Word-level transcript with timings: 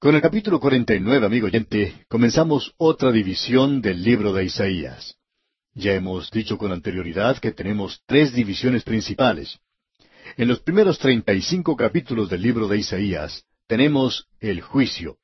Con 0.00 0.14
el 0.14 0.22
capítulo 0.22 0.60
49, 0.60 1.26
amigo 1.26 1.48
oyente, 1.48 2.04
comenzamos 2.06 2.72
otra 2.76 3.10
división 3.10 3.82
del 3.82 4.00
libro 4.00 4.32
de 4.32 4.44
Isaías. 4.44 5.16
Ya 5.74 5.94
hemos 5.94 6.30
dicho 6.30 6.56
con 6.56 6.70
anterioridad 6.70 7.38
que 7.38 7.50
tenemos 7.50 8.00
tres 8.06 8.32
divisiones 8.32 8.84
principales. 8.84 9.58
En 10.36 10.46
los 10.46 10.60
primeros 10.60 11.00
treinta 11.00 11.32
y 11.32 11.42
cinco 11.42 11.74
capítulos 11.74 12.30
del 12.30 12.42
libro 12.42 12.68
de 12.68 12.78
Isaías 12.78 13.42
tenemos 13.66 14.28
el 14.38 14.60
juicio. 14.60 15.16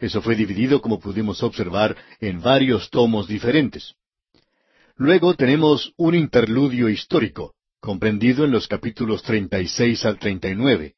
Eso 0.00 0.22
fue 0.22 0.36
dividido, 0.36 0.80
como 0.80 1.00
pudimos 1.00 1.42
observar, 1.42 1.96
en 2.20 2.40
varios 2.40 2.90
tomos 2.90 3.26
diferentes. 3.26 3.96
Luego 4.94 5.34
tenemos 5.34 5.94
un 5.96 6.14
interludio 6.14 6.88
histórico, 6.88 7.56
comprendido 7.80 8.44
en 8.44 8.52
los 8.52 8.68
capítulos 8.68 9.24
treinta 9.24 9.58
y 9.58 9.66
seis 9.66 10.04
al 10.04 10.20
treinta 10.20 10.48
y 10.48 10.54
nueve. 10.54 10.94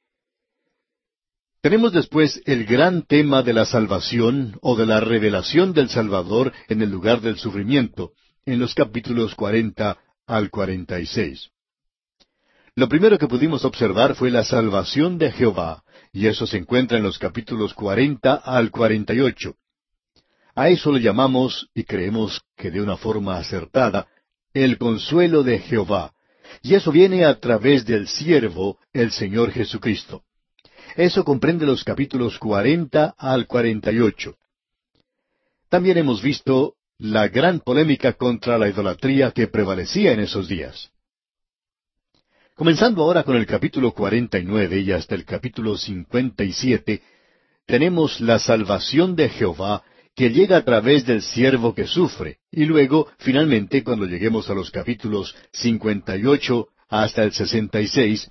Tenemos 1.64 1.94
después 1.94 2.42
el 2.44 2.66
gran 2.66 3.06
tema 3.06 3.42
de 3.42 3.54
la 3.54 3.64
salvación 3.64 4.58
o 4.60 4.76
de 4.76 4.84
la 4.84 5.00
revelación 5.00 5.72
del 5.72 5.88
Salvador 5.88 6.52
en 6.68 6.82
el 6.82 6.90
lugar 6.90 7.22
del 7.22 7.38
sufrimiento, 7.38 8.12
en 8.44 8.58
los 8.58 8.74
capítulos 8.74 9.34
cuarenta 9.34 9.96
al 10.26 10.50
cuarenta 10.50 11.00
y 11.00 11.06
seis. 11.06 11.48
Lo 12.76 12.86
primero 12.86 13.16
que 13.16 13.28
pudimos 13.28 13.64
observar 13.64 14.14
fue 14.14 14.30
la 14.30 14.44
salvación 14.44 15.16
de 15.16 15.32
Jehová, 15.32 15.84
y 16.12 16.26
eso 16.26 16.46
se 16.46 16.58
encuentra 16.58 16.98
en 16.98 17.04
los 17.04 17.18
capítulos 17.18 17.72
cuarenta 17.72 18.34
al 18.34 18.70
cuarenta 18.70 19.14
y 19.14 19.20
ocho. 19.20 19.54
A 20.54 20.68
eso 20.68 20.92
le 20.92 21.00
llamamos, 21.00 21.70
y 21.74 21.84
creemos 21.84 22.42
que 22.58 22.70
de 22.70 22.82
una 22.82 22.98
forma 22.98 23.38
acertada, 23.38 24.06
el 24.52 24.76
consuelo 24.76 25.42
de 25.42 25.60
Jehová, 25.60 26.12
y 26.60 26.74
eso 26.74 26.92
viene 26.92 27.24
a 27.24 27.40
través 27.40 27.86
del 27.86 28.06
siervo, 28.06 28.78
el 28.92 29.12
Señor 29.12 29.50
Jesucristo. 29.50 30.24
Eso 30.96 31.24
comprende 31.24 31.66
los 31.66 31.82
capítulos 31.82 32.38
cuarenta 32.38 33.14
al 33.18 33.46
cuarenta 33.46 33.90
y 33.90 33.98
ocho. 33.98 34.36
También 35.68 35.98
hemos 35.98 36.22
visto 36.22 36.74
la 36.98 37.26
gran 37.26 37.58
polémica 37.58 38.12
contra 38.12 38.58
la 38.58 38.68
idolatría 38.68 39.32
que 39.32 39.48
prevalecía 39.48 40.12
en 40.12 40.20
esos 40.20 40.46
días. 40.46 40.90
Comenzando 42.54 43.02
ahora 43.02 43.24
con 43.24 43.34
el 43.34 43.46
capítulo 43.46 43.92
cuarenta 43.92 44.38
y 44.38 44.44
nueve 44.44 44.78
y 44.78 44.92
hasta 44.92 45.16
el 45.16 45.24
capítulo 45.24 45.76
cincuenta 45.76 46.44
y 46.44 46.52
siete, 46.52 47.02
tenemos 47.66 48.20
la 48.20 48.38
salvación 48.38 49.16
de 49.16 49.28
Jehová 49.28 49.82
que 50.14 50.30
llega 50.30 50.58
a 50.58 50.64
través 50.64 51.04
del 51.04 51.22
siervo 51.22 51.74
que 51.74 51.88
sufre, 51.88 52.38
y 52.52 52.66
luego, 52.66 53.08
finalmente, 53.18 53.82
cuando 53.82 54.06
lleguemos 54.06 54.48
a 54.48 54.54
los 54.54 54.70
capítulos 54.70 55.34
cincuenta 55.50 56.16
y 56.16 56.24
ocho 56.24 56.68
hasta 56.88 57.24
el 57.24 57.32
sesenta 57.32 57.80
y 57.80 57.88
seis, 57.88 58.30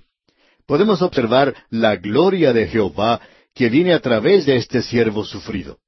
podemos 0.66 1.02
observar 1.02 1.54
la 1.70 1.96
gloria 1.96 2.52
de 2.52 2.66
Jehová 2.66 3.20
que 3.54 3.68
viene 3.68 3.92
a 3.92 4.00
través 4.00 4.46
de 4.46 4.56
este 4.56 4.82
siervo 4.82 5.24
sufrido. 5.24 5.78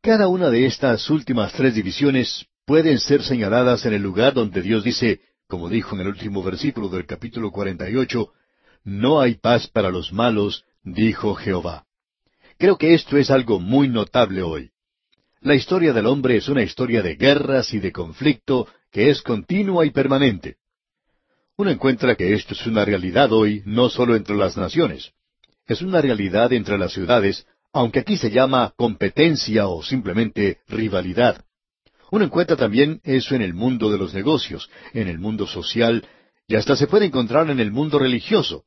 Cada 0.00 0.28
una 0.28 0.50
de 0.50 0.66
estas 0.66 1.10
últimas 1.10 1.52
tres 1.52 1.74
divisiones 1.74 2.46
pueden 2.64 2.98
ser 3.00 3.22
señaladas 3.22 3.86
en 3.86 3.94
el 3.94 4.02
lugar 4.02 4.34
donde 4.34 4.62
Dios 4.62 4.84
dice, 4.84 5.20
como 5.48 5.68
dijo 5.68 5.94
en 5.94 6.02
el 6.02 6.08
último 6.08 6.42
versículo 6.42 6.88
del 6.88 7.06
capítulo 7.06 7.50
48, 7.50 8.32
No 8.84 9.20
hay 9.20 9.34
paz 9.34 9.66
para 9.68 9.90
los 9.90 10.12
malos, 10.12 10.64
dijo 10.82 11.34
Jehová. 11.34 11.86
Creo 12.58 12.78
que 12.78 12.94
esto 12.94 13.16
es 13.16 13.30
algo 13.30 13.60
muy 13.60 13.88
notable 13.88 14.42
hoy. 14.42 14.70
La 15.40 15.54
historia 15.54 15.92
del 15.92 16.06
hombre 16.06 16.36
es 16.36 16.48
una 16.48 16.62
historia 16.62 17.02
de 17.02 17.16
guerras 17.16 17.74
y 17.74 17.78
de 17.78 17.92
conflicto 17.92 18.68
que 18.90 19.10
es 19.10 19.22
continua 19.22 19.84
y 19.84 19.90
permanente. 19.90 20.56
Uno 21.58 21.70
encuentra 21.70 22.16
que 22.16 22.34
esto 22.34 22.52
es 22.52 22.66
una 22.66 22.84
realidad 22.84 23.32
hoy 23.32 23.62
no 23.64 23.88
solo 23.88 24.14
entre 24.14 24.36
las 24.36 24.58
naciones, 24.58 25.12
es 25.66 25.80
una 25.80 26.02
realidad 26.02 26.52
entre 26.52 26.76
las 26.76 26.92
ciudades, 26.92 27.46
aunque 27.72 28.00
aquí 28.00 28.18
se 28.18 28.30
llama 28.30 28.74
competencia 28.76 29.66
o 29.66 29.82
simplemente 29.82 30.58
rivalidad. 30.68 31.42
Uno 32.10 32.26
encuentra 32.26 32.56
también 32.56 33.00
eso 33.04 33.34
en 33.34 33.40
el 33.40 33.54
mundo 33.54 33.90
de 33.90 33.96
los 33.96 34.12
negocios, 34.12 34.68
en 34.92 35.08
el 35.08 35.18
mundo 35.18 35.46
social, 35.46 36.06
y 36.46 36.56
hasta 36.56 36.76
se 36.76 36.86
puede 36.86 37.06
encontrar 37.06 37.48
en 37.50 37.58
el 37.58 37.72
mundo 37.72 37.98
religioso. 37.98 38.64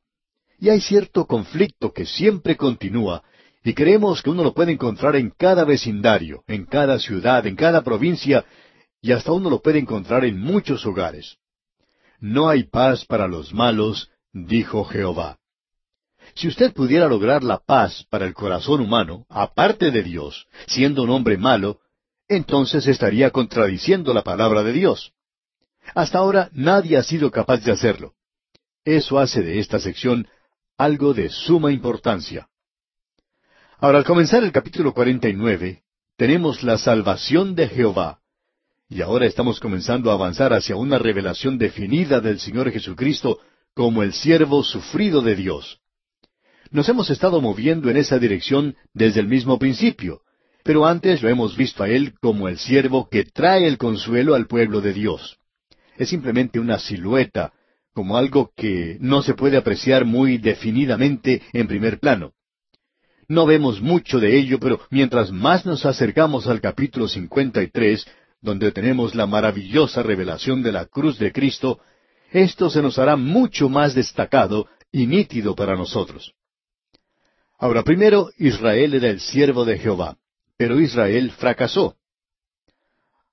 Y 0.58 0.68
hay 0.68 0.80
cierto 0.80 1.26
conflicto 1.26 1.92
que 1.92 2.06
siempre 2.06 2.56
continúa, 2.56 3.22
y 3.62 3.72
creemos 3.72 4.20
que 4.20 4.30
uno 4.30 4.42
lo 4.42 4.52
puede 4.52 4.72
encontrar 4.72 5.14
en 5.14 5.30
cada 5.30 5.64
vecindario, 5.64 6.42
en 6.48 6.66
cada 6.66 6.98
ciudad, 6.98 7.46
en 7.46 7.54
cada 7.54 7.82
provincia, 7.82 8.44
y 9.00 9.12
hasta 9.12 9.30
uno 9.30 9.48
lo 9.48 9.62
puede 9.62 9.78
encontrar 9.78 10.24
en 10.24 10.40
muchos 10.40 10.84
hogares. 10.84 11.38
No 12.20 12.48
hay 12.48 12.64
paz 12.64 13.04
para 13.06 13.26
los 13.26 13.54
malos, 13.54 14.10
dijo 14.32 14.84
Jehová. 14.84 15.38
Si 16.34 16.48
usted 16.48 16.72
pudiera 16.72 17.08
lograr 17.08 17.42
la 17.42 17.58
paz 17.58 18.06
para 18.10 18.26
el 18.26 18.34
corazón 18.34 18.80
humano, 18.80 19.26
aparte 19.28 19.90
de 19.90 20.02
Dios, 20.02 20.46
siendo 20.66 21.02
un 21.02 21.10
hombre 21.10 21.38
malo, 21.38 21.80
entonces 22.28 22.86
estaría 22.86 23.30
contradiciendo 23.30 24.14
la 24.14 24.22
palabra 24.22 24.62
de 24.62 24.72
Dios. 24.72 25.12
Hasta 25.94 26.18
ahora 26.18 26.50
nadie 26.52 26.96
ha 26.96 27.02
sido 27.02 27.30
capaz 27.30 27.64
de 27.64 27.72
hacerlo. 27.72 28.14
Eso 28.84 29.18
hace 29.18 29.42
de 29.42 29.58
esta 29.58 29.80
sección 29.80 30.28
algo 30.76 31.12
de 31.12 31.28
suma 31.28 31.72
importancia. 31.72 32.48
Ahora, 33.78 33.98
al 33.98 34.04
comenzar 34.04 34.44
el 34.44 34.52
capítulo 34.52 34.92
49, 34.92 35.82
tenemos 36.16 36.62
la 36.62 36.78
salvación 36.78 37.54
de 37.54 37.68
Jehová, 37.68 38.19
y 38.90 39.02
ahora 39.02 39.26
estamos 39.26 39.60
comenzando 39.60 40.10
a 40.10 40.14
avanzar 40.14 40.52
hacia 40.52 40.74
una 40.74 40.98
revelación 40.98 41.58
definida 41.58 42.20
del 42.20 42.40
Señor 42.40 42.72
Jesucristo 42.72 43.38
como 43.72 44.02
el 44.02 44.12
siervo 44.12 44.64
sufrido 44.64 45.22
de 45.22 45.36
Dios. 45.36 45.78
Nos 46.72 46.88
hemos 46.88 47.08
estado 47.08 47.40
moviendo 47.40 47.88
en 47.88 47.96
esa 47.96 48.18
dirección 48.18 48.74
desde 48.92 49.20
el 49.20 49.28
mismo 49.28 49.60
principio, 49.60 50.22
pero 50.64 50.86
antes 50.86 51.22
lo 51.22 51.28
hemos 51.28 51.56
visto 51.56 51.84
a 51.84 51.88
Él 51.88 52.14
como 52.20 52.48
el 52.48 52.58
siervo 52.58 53.08
que 53.08 53.24
trae 53.24 53.68
el 53.68 53.78
consuelo 53.78 54.34
al 54.34 54.48
pueblo 54.48 54.80
de 54.80 54.92
Dios. 54.92 55.38
Es 55.96 56.08
simplemente 56.08 56.58
una 56.58 56.80
silueta, 56.80 57.52
como 57.94 58.16
algo 58.16 58.50
que 58.56 58.96
no 59.00 59.22
se 59.22 59.34
puede 59.34 59.56
apreciar 59.56 60.04
muy 60.04 60.38
definidamente 60.38 61.42
en 61.52 61.68
primer 61.68 62.00
plano. 62.00 62.32
No 63.28 63.46
vemos 63.46 63.80
mucho 63.80 64.18
de 64.18 64.36
ello, 64.36 64.58
pero 64.58 64.80
mientras 64.90 65.30
más 65.30 65.64
nos 65.64 65.86
acercamos 65.86 66.48
al 66.48 66.60
capítulo 66.60 67.06
53, 67.06 68.04
donde 68.40 68.72
tenemos 68.72 69.14
la 69.14 69.26
maravillosa 69.26 70.02
revelación 70.02 70.62
de 70.62 70.72
la 70.72 70.86
cruz 70.86 71.18
de 71.18 71.32
Cristo, 71.32 71.80
esto 72.30 72.70
se 72.70 72.80
nos 72.80 72.98
hará 72.98 73.16
mucho 73.16 73.68
más 73.68 73.94
destacado 73.94 74.66
y 74.92 75.06
nítido 75.06 75.54
para 75.54 75.76
nosotros. 75.76 76.32
Ahora, 77.58 77.82
primero, 77.82 78.30
Israel 78.38 78.94
era 78.94 79.08
el 79.08 79.20
siervo 79.20 79.64
de 79.64 79.78
Jehová, 79.78 80.16
pero 80.56 80.80
Israel 80.80 81.30
fracasó. 81.32 81.96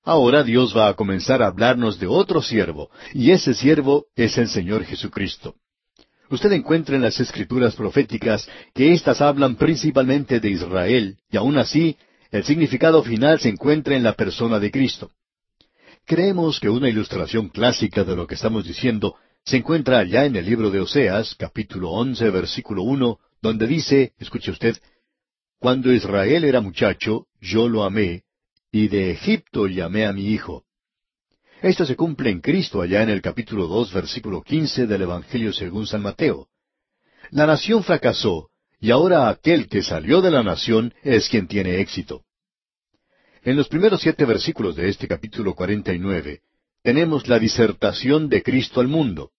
Ahora 0.04 0.44
Dios 0.44 0.76
va 0.76 0.88
a 0.90 0.94
comenzar 0.94 1.42
a 1.42 1.48
hablarnos 1.48 2.00
de 2.00 2.08
otro 2.08 2.42
siervo, 2.42 2.90
y 3.14 3.32
ese 3.32 3.54
siervo 3.54 4.06
es 4.16 4.38
el 4.38 4.48
Señor 4.48 4.84
Jesucristo. 4.84 5.56
Usted 6.30 6.52
encuentra 6.52 6.96
en 6.96 7.02
las 7.02 7.20
escrituras 7.20 7.76
proféticas 7.76 8.50
que 8.74 8.94
éstas 8.94 9.22
hablan 9.22 9.56
principalmente 9.56 10.40
de 10.40 10.50
Israel, 10.50 11.18
y 11.30 11.38
aun 11.38 11.58
así 11.58 11.98
el 12.32 12.44
significado 12.44 13.04
final 13.04 13.40
se 13.40 13.50
encuentra 13.50 13.96
en 13.96 14.04
la 14.04 14.14
persona 14.14 14.60
de 14.60 14.72
Cristo. 14.72 15.12
Creemos 16.06 16.60
que 16.60 16.70
una 16.70 16.90
ilustración 16.90 17.50
clásica 17.50 18.04
de 18.04 18.16
lo 18.16 18.28
que 18.28 18.36
estamos 18.36 18.66
diciendo 18.66 19.16
se 19.44 19.58
encuentra 19.58 20.00
allá 20.00 20.26
en 20.26 20.36
el 20.36 20.46
libro 20.46 20.70
de 20.70 20.82
Oseas, 20.82 21.36
capítulo 21.36 21.92
once, 21.92 22.30
versículo 22.30 22.84
uno, 22.84 23.20
donde 23.42 23.68
dice, 23.68 24.14
escuche 24.18 24.52
usted, 24.52 24.78
Cuando 25.60 25.92
Israel 25.92 26.44
era 26.44 26.62
muchacho, 26.62 27.28
yo 27.40 27.68
lo 27.68 27.84
amé, 27.84 28.24
y 28.72 28.90
de 28.90 29.12
Egipto 29.12 29.68
llamé 29.68 30.06
a 30.06 30.14
mi 30.14 30.28
hijo. 30.28 30.66
Esto 31.62 31.86
se 31.86 31.96
cumple 31.96 32.30
en 32.30 32.42
Cristo 32.42 32.82
allá 32.82 33.02
en 33.02 33.10
el 33.10 33.22
capítulo 33.22 33.68
dos, 33.68 33.92
versículo 33.92 34.44
quince 34.44 34.86
del 34.86 35.04
Evangelio 35.04 35.52
según 35.54 35.88
San 35.88 36.02
Mateo. 36.02 36.50
La 37.32 37.48
nación 37.48 37.84
fracasó, 37.84 38.50
y 38.80 38.92
ahora 38.92 39.30
aquel 39.30 39.68
que 39.68 39.84
salió 39.84 40.22
de 40.22 40.32
la 40.32 40.44
nación 40.44 40.94
es 41.04 41.30
quien 41.30 41.48
tiene 41.48 41.80
éxito. 41.80 42.24
En 43.44 43.56
los 43.56 43.68
primeros 43.68 44.02
siete 44.02 44.26
versículos 44.26 44.76
de 44.76 44.90
este 44.90 45.08
capítulo 45.08 45.56
cuarenta 45.56 45.94
y 45.94 46.00
nueve 46.00 46.42
tenemos 46.84 47.28
la 47.28 47.40
disertación 47.40 48.30
de 48.30 48.44
Cristo 48.44 48.80
al 48.80 48.88
mundo. 48.88 49.32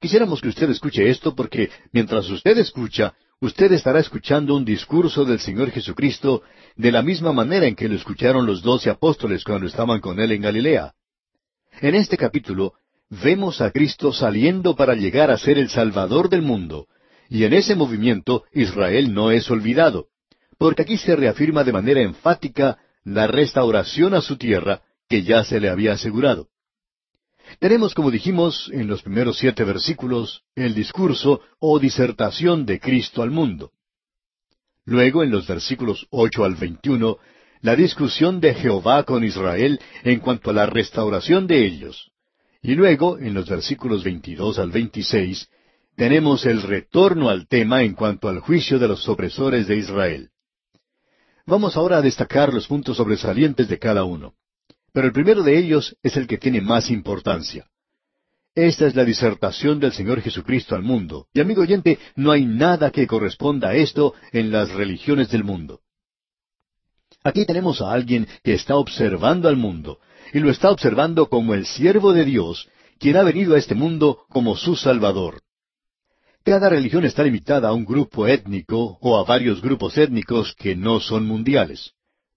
Quisiéramos 0.00 0.40
que 0.40 0.48
usted 0.48 0.68
escuche 0.70 1.08
esto 1.08 1.34
porque 1.34 1.70
mientras 1.92 2.28
usted 2.28 2.58
escucha, 2.58 3.14
usted 3.40 3.72
estará 3.72 4.00
escuchando 4.00 4.54
un 4.54 4.64
discurso 4.64 5.24
del 5.24 5.40
Señor 5.40 5.70
Jesucristo 5.70 6.42
de 6.76 6.92
la 6.92 7.02
misma 7.02 7.32
manera 7.32 7.66
en 7.66 7.76
que 7.76 7.88
lo 7.88 7.94
escucharon 7.94 8.44
los 8.46 8.62
doce 8.62 8.90
apóstoles 8.90 9.42
cuando 9.44 9.66
estaban 9.66 10.00
con 10.00 10.20
él 10.20 10.32
en 10.32 10.42
Galilea. 10.42 10.92
En 11.80 11.94
este 11.94 12.16
capítulo 12.16 12.74
vemos 13.08 13.60
a 13.60 13.70
Cristo 13.70 14.12
saliendo 14.12 14.76
para 14.76 14.94
llegar 14.94 15.30
a 15.30 15.38
ser 15.38 15.58
el 15.58 15.70
Salvador 15.70 16.28
del 16.28 16.42
mundo, 16.42 16.88
y 17.28 17.44
en 17.44 17.52
ese 17.52 17.74
movimiento 17.74 18.44
Israel 18.52 19.12
no 19.12 19.30
es 19.30 19.50
olvidado, 19.50 20.06
porque 20.58 20.82
aquí 20.82 20.96
se 20.96 21.16
reafirma 21.16 21.64
de 21.64 21.72
manera 21.72 22.00
enfática 22.00 22.78
la 23.04 23.26
restauración 23.26 24.14
a 24.14 24.20
su 24.20 24.36
tierra 24.36 24.82
que 25.08 25.22
ya 25.22 25.44
se 25.44 25.60
le 25.60 25.68
había 25.68 25.92
asegurado. 25.92 26.48
Tenemos, 27.60 27.94
como 27.94 28.10
dijimos 28.10 28.70
en 28.72 28.88
los 28.88 29.02
primeros 29.02 29.38
siete 29.38 29.62
versículos, 29.62 30.42
el 30.56 30.74
discurso 30.74 31.40
o 31.60 31.78
disertación 31.78 32.66
de 32.66 32.80
Cristo 32.80 33.22
al 33.22 33.30
mundo. 33.30 33.70
Luego, 34.84 35.22
en 35.22 35.30
los 35.30 35.46
versículos 35.46 36.06
ocho 36.10 36.44
al 36.44 36.56
veintiuno, 36.56 37.18
la 37.60 37.76
discusión 37.76 38.40
de 38.40 38.54
Jehová 38.54 39.04
con 39.04 39.24
Israel 39.24 39.80
en 40.02 40.20
cuanto 40.20 40.50
a 40.50 40.52
la 40.52 40.66
restauración 40.66 41.46
de 41.46 41.64
ellos. 41.64 42.10
Y 42.62 42.74
luego, 42.74 43.18
en 43.18 43.34
los 43.34 43.48
versículos 43.48 44.02
veintidós 44.02 44.58
al 44.58 44.70
veintiséis, 44.70 45.48
tenemos 45.96 46.44
el 46.44 46.62
retorno 46.62 47.30
al 47.30 47.48
tema 47.48 47.82
en 47.82 47.94
cuanto 47.94 48.28
al 48.28 48.40
juicio 48.40 48.78
de 48.78 48.88
los 48.88 49.08
opresores 49.08 49.66
de 49.66 49.76
Israel. 49.76 50.30
Vamos 51.46 51.76
ahora 51.76 51.98
a 51.98 52.02
destacar 52.02 52.52
los 52.52 52.66
puntos 52.66 52.98
sobresalientes 52.98 53.68
de 53.68 53.78
cada 53.78 54.04
uno. 54.04 54.34
Pero 54.92 55.06
el 55.06 55.12
primero 55.12 55.42
de 55.42 55.58
ellos 55.58 55.96
es 56.02 56.16
el 56.16 56.26
que 56.26 56.38
tiene 56.38 56.60
más 56.60 56.90
importancia. 56.90 57.66
Esta 58.54 58.86
es 58.86 58.94
la 58.94 59.04
disertación 59.04 59.78
del 59.78 59.92
Señor 59.92 60.20
Jesucristo 60.22 60.74
al 60.74 60.82
mundo. 60.82 61.28
Y 61.32 61.40
amigo 61.40 61.62
oyente, 61.62 61.98
no 62.14 62.30
hay 62.30 62.46
nada 62.46 62.90
que 62.90 63.06
corresponda 63.06 63.68
a 63.68 63.74
esto 63.74 64.14
en 64.32 64.50
las 64.50 64.70
religiones 64.72 65.30
del 65.30 65.44
mundo. 65.44 65.80
Aquí 67.22 67.44
tenemos 67.44 67.80
a 67.82 67.92
alguien 67.92 68.26
que 68.42 68.54
está 68.54 68.76
observando 68.76 69.48
al 69.48 69.56
mundo, 69.56 69.98
y 70.32 70.38
lo 70.38 70.50
está 70.50 70.70
observando 70.70 71.28
como 71.28 71.54
el 71.54 71.66
siervo 71.66 72.12
de 72.12 72.24
Dios, 72.24 72.68
quien 72.98 73.16
ha 73.16 73.22
venido 73.22 73.54
a 73.54 73.58
este 73.58 73.74
mundo 73.74 74.24
como 74.30 74.56
su 74.56 74.74
Salvador. 74.74 75.42
Cada 76.46 76.68
religión 76.68 77.04
está 77.04 77.24
limitada 77.24 77.70
a 77.70 77.72
un 77.72 77.84
grupo 77.84 78.28
étnico 78.28 78.98
o 79.00 79.18
a 79.18 79.24
varios 79.24 79.60
grupos 79.60 79.98
étnicos 79.98 80.54
que 80.54 80.76
no 80.76 81.00
son 81.00 81.26
mundiales. 81.26 81.90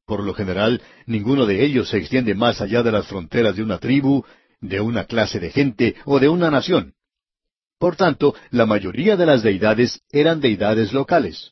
Por 0.08 0.24
lo 0.24 0.34
general, 0.34 0.82
ninguno 1.06 1.46
de 1.46 1.64
ellos 1.64 1.90
se 1.90 2.00
extiende 2.00 2.34
más 2.34 2.60
allá 2.60 2.82
de 2.82 2.92
las 2.92 3.06
fronteras 3.06 3.56
de 3.56 3.62
una 3.62 3.78
tribu, 3.78 4.26
de 4.62 4.82
una 4.82 5.04
clase 5.04 5.40
de 5.40 5.52
gente 5.52 5.96
o 6.06 6.20
de 6.20 6.28
una 6.28 6.50
nación. 6.50 6.96
Por 7.78 7.98
tanto, 7.98 8.34
la 8.50 8.66
mayoría 8.66 9.16
de 9.16 9.28
las 9.28 9.44
deidades 9.44 10.02
eran 10.12 10.42
deidades 10.42 10.92
locales. 10.92 11.52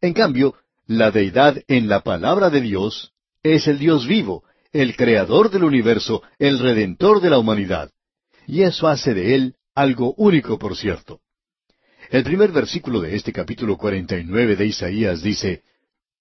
En 0.00 0.14
cambio, 0.14 0.54
la 0.86 1.10
deidad 1.10 1.58
en 1.68 1.90
la 1.90 2.00
palabra 2.00 2.48
de 2.48 2.62
Dios 2.62 3.12
es 3.42 3.68
el 3.68 3.78
Dios 3.78 4.06
vivo, 4.06 4.42
el 4.72 4.96
creador 4.96 5.50
del 5.50 5.64
universo, 5.64 6.22
el 6.38 6.60
redentor 6.60 7.20
de 7.20 7.28
la 7.28 7.36
humanidad. 7.36 7.90
Y 8.46 8.62
eso 8.62 8.88
hace 8.88 9.12
de 9.12 9.34
él 9.34 9.56
algo 9.74 10.14
único, 10.16 10.58
por 10.58 10.78
cierto. 10.78 11.20
El 12.10 12.22
primer 12.22 12.52
versículo 12.52 13.00
de 13.00 13.16
este 13.16 13.32
capítulo 13.32 13.76
49 13.76 14.56
de 14.56 14.66
Isaías 14.66 15.22
dice, 15.22 15.62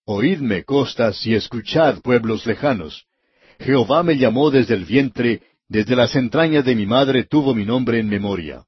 Oídme 0.05 0.63
costas 0.63 1.25
y 1.25 1.35
escuchad 1.35 2.01
pueblos 2.01 2.45
lejanos. 2.45 3.05
Jehová 3.59 4.03
me 4.03 4.17
llamó 4.17 4.49
desde 4.49 4.75
el 4.75 4.85
vientre, 4.85 5.41
desde 5.67 5.95
las 5.95 6.15
entrañas 6.15 6.65
de 6.65 6.75
mi 6.75 6.85
madre 6.85 7.23
tuvo 7.23 7.53
mi 7.53 7.65
nombre 7.65 7.99
en 7.99 8.07
memoria. 8.07 8.65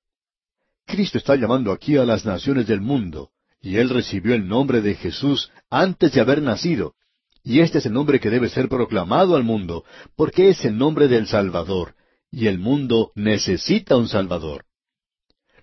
Cristo 0.85 1.17
está 1.17 1.35
llamando 1.35 1.71
aquí 1.71 1.97
a 1.97 2.05
las 2.05 2.25
naciones 2.25 2.67
del 2.67 2.81
mundo, 2.81 3.31
y 3.61 3.77
él 3.77 3.89
recibió 3.89 4.35
el 4.35 4.47
nombre 4.47 4.81
de 4.81 4.95
Jesús 4.95 5.51
antes 5.69 6.13
de 6.13 6.21
haber 6.21 6.41
nacido, 6.41 6.95
y 7.43 7.59
este 7.59 7.79
es 7.79 7.85
el 7.85 7.93
nombre 7.93 8.19
que 8.19 8.29
debe 8.29 8.49
ser 8.49 8.69
proclamado 8.69 9.35
al 9.35 9.43
mundo, 9.43 9.83
porque 10.15 10.49
es 10.49 10.63
el 10.65 10.77
nombre 10.77 11.07
del 11.07 11.27
Salvador, 11.27 11.95
y 12.31 12.47
el 12.47 12.59
mundo 12.59 13.11
necesita 13.15 13.97
un 13.97 14.07
Salvador. 14.07 14.65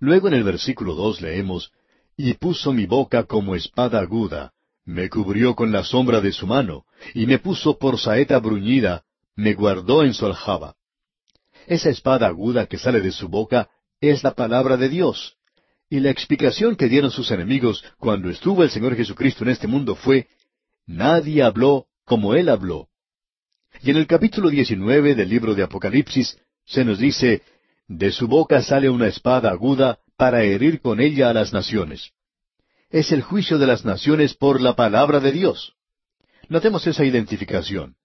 Luego 0.02 0.26
en 0.26 0.34
el 0.34 0.42
versículo 0.42 0.94
dos 0.94 1.20
leemos, 1.20 1.70
Y 2.16 2.34
puso 2.34 2.72
mi 2.72 2.86
boca 2.86 3.22
como 3.22 3.54
espada 3.54 4.00
aguda, 4.00 4.52
me 4.84 5.08
cubrió 5.08 5.54
con 5.54 5.70
la 5.70 5.84
sombra 5.84 6.20
de 6.20 6.32
su 6.32 6.44
mano, 6.44 6.86
y 7.14 7.24
me 7.26 7.38
puso 7.38 7.78
por 7.78 8.00
saeta 8.00 8.40
bruñida, 8.40 9.04
me 9.36 9.54
guardó 9.54 10.02
en 10.02 10.12
su 10.12 10.26
aljaba. 10.26 10.74
Esa 11.68 11.90
espada 11.90 12.26
aguda 12.26 12.66
que 12.66 12.78
sale 12.78 13.00
de 13.00 13.12
su 13.12 13.28
boca 13.28 13.70
es 14.00 14.24
la 14.24 14.34
palabra 14.34 14.76
de 14.76 14.88
Dios. 14.88 15.36
Y 15.88 16.00
la 16.00 16.10
explicación 16.10 16.74
que 16.74 16.88
dieron 16.88 17.12
sus 17.12 17.30
enemigos 17.30 17.84
cuando 17.98 18.28
estuvo 18.28 18.64
el 18.64 18.70
Señor 18.70 18.96
Jesucristo 18.96 19.44
en 19.44 19.50
este 19.50 19.68
mundo 19.68 19.94
fue, 19.94 20.26
Nadie 20.84 21.44
habló 21.44 21.86
como 22.04 22.34
Él 22.34 22.48
habló. 22.48 22.88
Y 23.80 23.92
en 23.92 23.98
el 23.98 24.08
capítulo 24.08 24.50
19 24.50 25.14
del 25.14 25.28
libro 25.28 25.54
de 25.54 25.62
Apocalipsis 25.62 26.36
se 26.66 26.84
nos 26.84 26.98
dice, 26.98 27.42
de 27.98 28.10
su 28.10 28.26
boca 28.26 28.62
sale 28.62 28.88
una 28.88 29.06
espada 29.06 29.50
aguda 29.50 29.98
para 30.16 30.42
herir 30.42 30.80
con 30.80 31.00
ella 31.00 31.28
a 31.28 31.34
las 31.34 31.52
naciones. 31.52 32.12
Es 32.90 33.12
el 33.12 33.22
juicio 33.22 33.58
de 33.58 33.66
las 33.66 33.84
naciones 33.84 34.34
por 34.34 34.60
la 34.60 34.74
palabra 34.74 35.20
de 35.20 35.32
Dios. 35.32 35.74
Notemos 36.48 36.86
esa 36.86 37.04
identificación. 37.04 37.96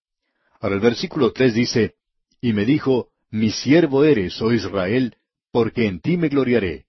Ahora 0.59 0.75
el 0.75 0.81
versículo 0.81 1.31
tres 1.31 1.53
dice, 1.53 1.95
Y 2.41 2.53
me 2.53 2.65
dijo, 2.65 3.09
Mi 3.29 3.51
siervo 3.51 4.03
eres, 4.03 4.41
oh 4.41 4.51
Israel, 4.51 5.15
porque 5.51 5.85
en 5.85 6.01
ti 6.01 6.17
me 6.17 6.27
gloriaré. 6.27 6.85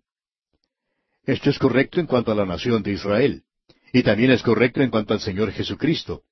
Esto 1.24 1.50
es 1.50 1.58
correcto 1.58 2.00
en 2.00 2.06
cuanto 2.06 2.32
a 2.32 2.34
la 2.34 2.46
nación 2.46 2.82
de 2.82 2.92
Israel, 2.92 3.44
y 3.92 4.02
también 4.02 4.32
es 4.32 4.42
correcto 4.42 4.80
en 4.80 4.90
cuanto 4.90 5.14
al 5.14 5.20
Señor 5.20 5.52
Jesucristo. 5.52 6.22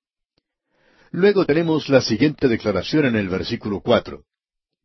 Luego 1.12 1.46
tenemos 1.46 1.88
la 1.88 2.00
siguiente 2.00 2.48
declaración 2.48 3.06
en 3.06 3.16
el 3.16 3.28
versículo 3.28 3.80
cuatro. 3.80 4.24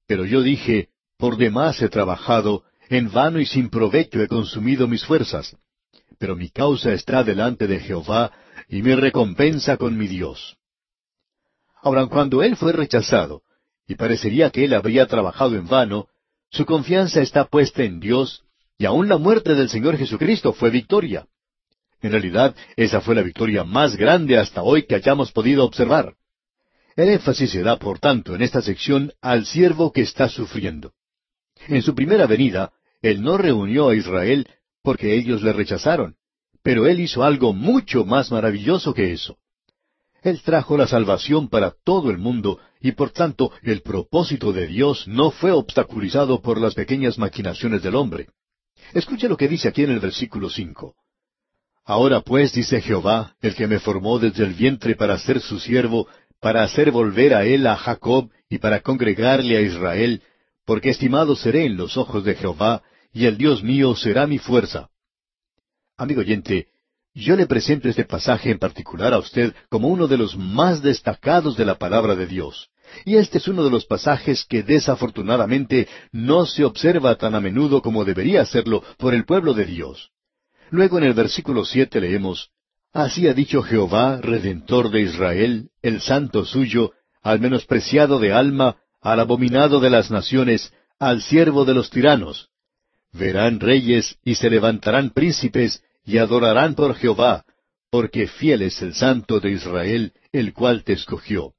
Pero 0.05 0.25
yo 0.25 0.41
dije, 0.41 0.90
por 1.21 1.37
demás 1.37 1.79
he 1.83 1.87
trabajado, 1.87 2.63
en 2.89 3.11
vano 3.11 3.39
y 3.39 3.45
sin 3.45 3.69
provecho 3.69 4.23
he 4.23 4.27
consumido 4.27 4.87
mis 4.87 5.05
fuerzas. 5.05 5.55
Pero 6.17 6.35
mi 6.35 6.49
causa 6.49 6.93
está 6.93 7.23
delante 7.23 7.67
de 7.67 7.79
Jehová, 7.79 8.31
y 8.67 8.81
mi 8.81 8.95
recompensa 8.95 9.77
con 9.77 9.95
mi 9.95 10.07
Dios. 10.07 10.57
Ahora, 11.83 12.07
cuando 12.07 12.41
él 12.41 12.55
fue 12.55 12.73
rechazado, 12.73 13.43
y 13.87 13.93
parecería 13.93 14.49
que 14.49 14.65
él 14.65 14.73
habría 14.73 15.05
trabajado 15.05 15.55
en 15.55 15.67
vano, 15.67 16.07
su 16.49 16.65
confianza 16.65 17.21
está 17.21 17.45
puesta 17.45 17.83
en 17.83 17.99
Dios, 17.99 18.43
y 18.79 18.85
aun 18.85 19.07
la 19.07 19.19
muerte 19.19 19.53
del 19.53 19.69
Señor 19.69 19.97
Jesucristo 19.97 20.53
fue 20.53 20.71
victoria. 20.71 21.27
En 22.01 22.13
realidad, 22.13 22.55
esa 22.75 22.99
fue 22.99 23.13
la 23.13 23.21
victoria 23.21 23.63
más 23.63 23.95
grande 23.95 24.39
hasta 24.39 24.63
hoy 24.63 24.87
que 24.87 24.95
hayamos 24.95 25.31
podido 25.31 25.65
observar. 25.65 26.15
El 26.95 27.09
énfasis 27.09 27.51
se 27.51 27.61
da, 27.61 27.77
por 27.77 27.99
tanto, 27.99 28.33
en 28.33 28.41
esta 28.41 28.63
sección 28.63 29.13
al 29.21 29.45
siervo 29.45 29.91
que 29.91 30.01
está 30.01 30.27
sufriendo. 30.27 30.93
En 31.67 31.81
su 31.81 31.93
primera 31.95 32.27
venida, 32.27 32.71
Él 33.01 33.21
no 33.21 33.37
reunió 33.37 33.89
a 33.89 33.95
Israel 33.95 34.47
porque 34.83 35.15
ellos 35.15 35.41
le 35.41 35.53
rechazaron, 35.53 36.15
pero 36.63 36.87
Él 36.87 36.99
hizo 36.99 37.23
algo 37.23 37.53
mucho 37.53 38.05
más 38.05 38.31
maravilloso 38.31 38.93
que 38.93 39.11
eso. 39.11 39.37
Él 40.21 40.41
trajo 40.43 40.77
la 40.77 40.87
salvación 40.87 41.49
para 41.49 41.73
todo 41.83 42.11
el 42.11 42.19
mundo 42.19 42.59
y 42.79 42.91
por 42.91 43.09
tanto 43.09 43.51
el 43.63 43.81
propósito 43.81 44.53
de 44.53 44.67
Dios 44.67 45.07
no 45.07 45.31
fue 45.31 45.51
obstaculizado 45.51 46.41
por 46.41 46.59
las 46.59 46.75
pequeñas 46.75 47.17
maquinaciones 47.17 47.81
del 47.81 47.95
hombre. 47.95 48.27
Escuche 48.93 49.27
lo 49.27 49.37
que 49.37 49.47
dice 49.47 49.67
aquí 49.67 49.83
en 49.83 49.91
el 49.91 49.99
versículo 49.99 50.49
cinco. 50.49 50.95
Ahora 51.85 52.21
pues, 52.21 52.53
dice 52.53 52.81
Jehová, 52.81 53.35
el 53.41 53.55
que 53.55 53.67
me 53.67 53.79
formó 53.79 54.19
desde 54.19 54.43
el 54.43 54.53
vientre 54.53 54.95
para 54.95 55.17
ser 55.17 55.41
su 55.41 55.59
siervo, 55.59 56.07
para 56.39 56.63
hacer 56.63 56.91
volver 56.91 57.33
a 57.33 57.43
él 57.45 57.65
a 57.65 57.75
Jacob 57.75 58.29
y 58.49 58.59
para 58.59 58.81
congregarle 58.81 59.57
a 59.57 59.61
Israel, 59.61 60.21
porque 60.71 60.91
estimado 60.91 61.35
seré 61.35 61.65
en 61.65 61.75
los 61.75 61.97
ojos 61.97 62.23
de 62.23 62.33
Jehová, 62.33 62.81
y 63.11 63.25
el 63.25 63.37
Dios 63.37 63.61
mío 63.61 63.93
será 63.93 64.25
mi 64.25 64.37
fuerza. 64.37 64.87
Amigo 65.97 66.21
oyente, 66.21 66.67
yo 67.13 67.35
le 67.35 67.45
presento 67.45 67.89
este 67.89 68.05
pasaje 68.05 68.51
en 68.51 68.57
particular 68.57 69.13
a 69.13 69.17
usted 69.17 69.53
como 69.67 69.89
uno 69.89 70.07
de 70.07 70.15
los 70.15 70.37
más 70.37 70.81
destacados 70.81 71.57
de 71.57 71.65
la 71.65 71.75
palabra 71.75 72.15
de 72.15 72.25
Dios. 72.25 72.69
Y 73.03 73.17
este 73.17 73.39
es 73.39 73.49
uno 73.49 73.65
de 73.65 73.69
los 73.69 73.83
pasajes 73.83 74.45
que 74.45 74.63
desafortunadamente 74.63 75.89
no 76.13 76.45
se 76.45 76.63
observa 76.63 77.17
tan 77.17 77.35
a 77.35 77.41
menudo 77.41 77.81
como 77.81 78.05
debería 78.05 78.41
hacerlo 78.41 78.81
por 78.97 79.13
el 79.13 79.25
pueblo 79.25 79.53
de 79.53 79.65
Dios. 79.65 80.11
Luego 80.69 80.99
en 80.99 81.03
el 81.03 81.13
versículo 81.13 81.65
siete 81.65 81.99
leemos, 81.99 82.49
Así 82.93 83.27
ha 83.27 83.33
dicho 83.33 83.61
Jehová, 83.61 84.21
Redentor 84.21 84.89
de 84.89 85.01
Israel, 85.01 85.67
el 85.81 85.99
santo 85.99 86.45
suyo, 86.45 86.93
al 87.21 87.41
menospreciado 87.41 88.19
de 88.19 88.31
alma, 88.31 88.77
al 89.01 89.19
abominado 89.19 89.79
de 89.79 89.89
las 89.89 90.11
naciones, 90.11 90.71
al 90.99 91.21
siervo 91.21 91.65
de 91.65 91.73
los 91.73 91.89
tiranos. 91.89 92.49
Verán 93.11 93.59
reyes 93.59 94.17
y 94.23 94.35
se 94.35 94.49
levantarán 94.49 95.09
príncipes 95.09 95.83
y 96.05 96.17
adorarán 96.17 96.75
por 96.75 96.95
Jehová, 96.95 97.43
porque 97.89 98.27
fiel 98.27 98.61
es 98.61 98.81
el 98.81 98.93
santo 98.93 99.39
de 99.39 99.51
Israel, 99.51 100.13
el 100.31 100.53
cual 100.53 100.83
te 100.83 100.93
escogió. 100.93 101.53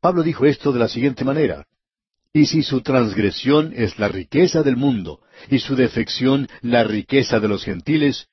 Pablo 0.00 0.22
dijo 0.22 0.44
esto 0.44 0.72
de 0.72 0.80
la 0.80 0.88
siguiente 0.88 1.24
manera. 1.24 1.66
Y 2.32 2.46
si 2.46 2.62
su 2.62 2.82
transgresión 2.82 3.72
es 3.74 3.98
la 3.98 4.08
riqueza 4.08 4.62
del 4.62 4.76
mundo, 4.76 5.20
y 5.50 5.60
su 5.60 5.74
defección 5.74 6.48
la 6.60 6.84
riqueza 6.84 7.40
de 7.40 7.48
los 7.48 7.64
gentiles, 7.64 8.26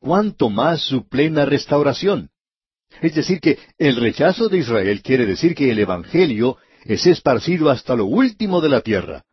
¿cuánto 0.00 0.50
más 0.50 0.80
su 0.80 1.08
plena 1.08 1.44
restauración? 1.44 2.30
Es 3.00 3.14
decir, 3.14 3.40
que 3.40 3.58
el 3.78 3.96
rechazo 3.96 4.48
de 4.48 4.58
Israel 4.58 5.02
quiere 5.02 5.26
decir 5.26 5.54
que 5.54 5.70
el 5.70 5.78
Evangelio 5.78 6.58
es 6.84 7.06
esparcido 7.06 7.70
hasta 7.70 7.94
lo 7.96 8.04
último 8.06 8.60
de 8.60 8.68
la 8.68 8.80
tierra. 8.80 9.24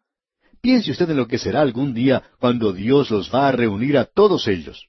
Piense 0.61 0.91
usted 0.91 1.09
en 1.09 1.17
lo 1.17 1.27
que 1.27 1.37
será 1.37 1.61
algún 1.61 1.93
día 1.93 2.23
cuando 2.39 2.71
Dios 2.71 3.09
los 3.09 3.33
va 3.33 3.47
a 3.47 3.51
reunir 3.51 3.97
a 3.97 4.05
todos 4.05 4.47
ellos. 4.47 4.87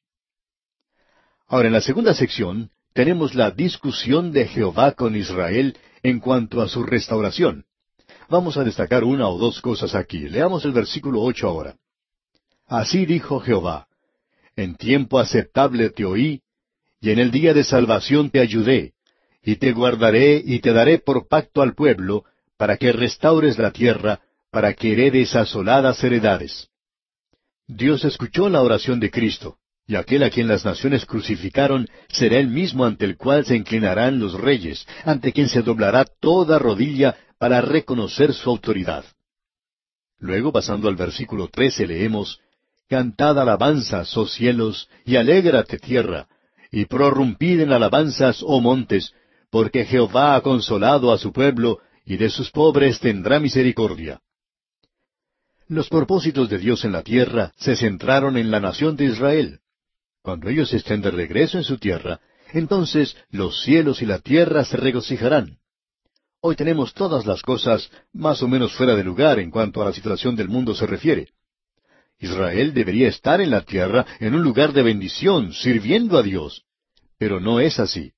Ahora, 1.49 1.69
en 1.69 1.75
la 1.75 1.81
segunda 1.81 2.14
sección 2.14 2.71
tenemos 2.92 3.35
la 3.35 3.50
discusión 3.50 4.33
de 4.33 4.47
Jehová 4.47 4.92
con 4.92 5.16
Israel 5.16 5.76
en 6.02 6.21
cuanto 6.21 6.61
a 6.61 6.69
su 6.69 6.83
restauración. 6.83 7.64
Vamos 8.28 8.57
a 8.57 8.64
destacar 8.64 9.04
una 9.04 9.28
o 9.28 9.38
dos 9.38 9.61
cosas 9.61 9.95
aquí. 9.95 10.28
Leamos 10.28 10.64
el 10.64 10.73
versículo 10.73 11.23
ocho 11.23 11.49
ahora. 11.49 11.76
Así 12.66 13.07
dijo 13.07 13.40
Jehová, 13.40 13.87
En 14.57 14.76
tiempo 14.76 15.19
aceptable 15.19 15.90
te 15.90 16.04
oí, 16.04 16.42
y 17.00 17.11
en 17.11 17.19
el 17.19 17.31
día 17.31 17.52
de 17.52 17.64
salvación 17.64 18.31
te 18.31 18.40
ayudé, 18.40 18.92
y 19.42 19.57
te 19.57 19.73
guardaré 19.73 20.42
y 20.45 20.61
te 20.61 20.73
daré 20.73 20.99
por 20.99 21.26
pacto 21.26 21.62
al 21.62 21.75
pueblo, 21.75 22.25
para 22.62 22.76
que 22.76 22.92
restaures 22.92 23.59
la 23.59 23.73
tierra, 23.73 24.21
para 24.52 24.73
que 24.73 24.92
heredes 24.92 25.35
asoladas 25.35 26.04
heredades. 26.04 26.69
Dios 27.66 28.04
escuchó 28.04 28.49
la 28.49 28.62
oración 28.62 29.00
de 29.00 29.11
Cristo, 29.11 29.57
y 29.85 29.97
aquel 29.97 30.23
a 30.23 30.31
quien 30.31 30.47
las 30.47 30.64
naciones 30.64 31.04
crucificaron 31.04 31.88
será 32.09 32.38
el 32.38 32.47
mismo 32.47 32.85
ante 32.85 33.04
el 33.04 33.16
cual 33.16 33.45
se 33.45 33.57
inclinarán 33.57 34.21
los 34.21 34.35
reyes, 34.35 34.87
ante 35.04 35.33
quien 35.33 35.49
se 35.49 35.62
doblará 35.62 36.04
toda 36.04 36.61
rodilla 36.61 37.16
para 37.37 37.62
reconocer 37.62 38.33
su 38.33 38.49
autoridad. 38.49 39.04
Luego, 40.21 40.52
pasando 40.52 40.87
al 40.87 40.95
versículo 40.95 41.49
trece, 41.49 41.85
leemos, 41.85 42.38
Cantad 42.88 43.40
alabanzas, 43.40 44.16
oh 44.16 44.28
cielos, 44.28 44.88
y 45.04 45.16
alégrate 45.16 45.81
tierra, 45.81 46.28
y 46.71 46.85
prorrumpid 46.85 47.59
en 47.59 47.73
alabanzas, 47.73 48.40
oh 48.47 48.61
montes, 48.61 49.12
porque 49.50 49.85
Jehová 49.85 50.37
ha 50.37 50.42
consolado 50.42 51.12
a 51.12 51.19
su 51.19 51.33
pueblo, 51.33 51.81
y 52.04 52.16
de 52.16 52.28
sus 52.30 52.50
pobres 52.50 53.00
tendrá 53.00 53.40
misericordia. 53.40 54.21
Los 55.68 55.88
propósitos 55.88 56.49
de 56.50 56.59
Dios 56.59 56.85
en 56.85 56.92
la 56.92 57.02
tierra 57.02 57.52
se 57.56 57.76
centraron 57.76 58.37
en 58.37 58.50
la 58.50 58.61
nación 58.61 58.97
de 58.97 59.06
Israel. 59.06 59.61
Cuando 60.23 60.49
ellos 60.49 60.73
estén 60.73 61.00
de 61.00 61.11
regreso 61.11 61.59
en 61.59 61.64
su 61.64 61.78
tierra, 61.78 62.21
entonces 62.52 63.16
los 63.30 63.62
cielos 63.62 64.02
y 64.02 64.06
la 64.06 64.18
tierra 64.18 64.64
se 64.64 64.76
regocijarán. 64.76 65.59
Hoy 66.40 66.56
tenemos 66.56 66.92
todas 66.92 67.25
las 67.25 67.40
cosas 67.42 67.90
más 68.12 68.42
o 68.42 68.49
menos 68.49 68.75
fuera 68.75 68.97
de 68.97 69.04
lugar 69.04 69.38
en 69.38 69.50
cuanto 69.50 69.80
a 69.80 69.85
la 69.85 69.92
situación 69.92 70.35
del 70.37 70.49
mundo 70.49 70.75
se 70.75 70.87
refiere. 70.87 71.28
Israel 72.18 72.75
debería 72.75 73.09
estar 73.09 73.40
en 73.40 73.50
la 73.50 73.62
tierra 73.62 74.06
en 74.21 74.35
un 74.35 74.42
lugar 74.42 74.73
de 74.73 74.82
bendición, 74.82 75.52
sirviendo 75.52 76.18
a 76.18 76.23
Dios. 76.23 76.64
Pero 77.18 77.40
no 77.40 77.61
es 77.61 77.80
así. 77.80 78.12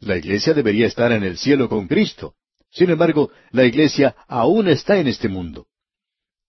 La 0.00 0.16
iglesia 0.16 0.54
debería 0.54 0.86
estar 0.86 1.10
en 1.12 1.24
el 1.24 1.38
cielo 1.38 1.68
con 1.68 1.88
Cristo. 1.88 2.34
Sin 2.78 2.90
embargo, 2.90 3.32
la 3.50 3.64
iglesia 3.64 4.14
aún 4.28 4.68
está 4.68 4.98
en 4.98 5.08
este 5.08 5.28
mundo. 5.28 5.66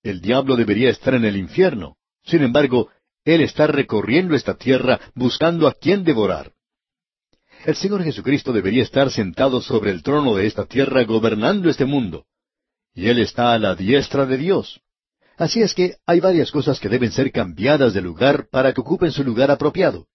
El 0.03 0.21
diablo 0.21 0.55
debería 0.55 0.91
estar 0.91 1.15
en 1.15 1.25
el 1.25 1.35
infierno. 1.35 1.97
Sin 2.23 2.43
embargo, 2.43 2.89
él 3.25 3.41
está 3.41 3.65
recorriendo 3.65 4.35
esta 4.35 4.53
tierra 4.55 4.99
buscando 5.15 5.67
a 5.67 5.73
quien 5.73 6.03
devorar. 6.03 6.51
El 7.65 7.75
Señor 7.75 8.03
Jesucristo 8.03 8.53
debería 8.53 8.83
estar 8.83 9.09
sentado 9.09 9.59
sobre 9.59 9.89
el 9.89 10.03
trono 10.03 10.35
de 10.35 10.45
esta 10.45 10.65
tierra 10.65 11.03
gobernando 11.03 11.67
este 11.67 11.85
mundo. 11.85 12.25
Y 12.93 13.07
Él 13.07 13.17
está 13.17 13.53
a 13.53 13.57
la 13.57 13.73
diestra 13.73 14.27
de 14.27 14.37
Dios. 14.37 14.81
Así 15.35 15.63
es 15.63 15.73
que 15.73 15.95
hay 16.05 16.19
varias 16.19 16.51
cosas 16.51 16.79
que 16.79 16.89
deben 16.89 17.11
ser 17.11 17.31
cambiadas 17.31 17.95
de 17.95 18.01
lugar 18.01 18.47
para 18.51 18.71
que 18.71 18.81
ocupen 18.81 19.11
su 19.11 19.23
lugar 19.23 19.49
apropiado. 19.49 20.05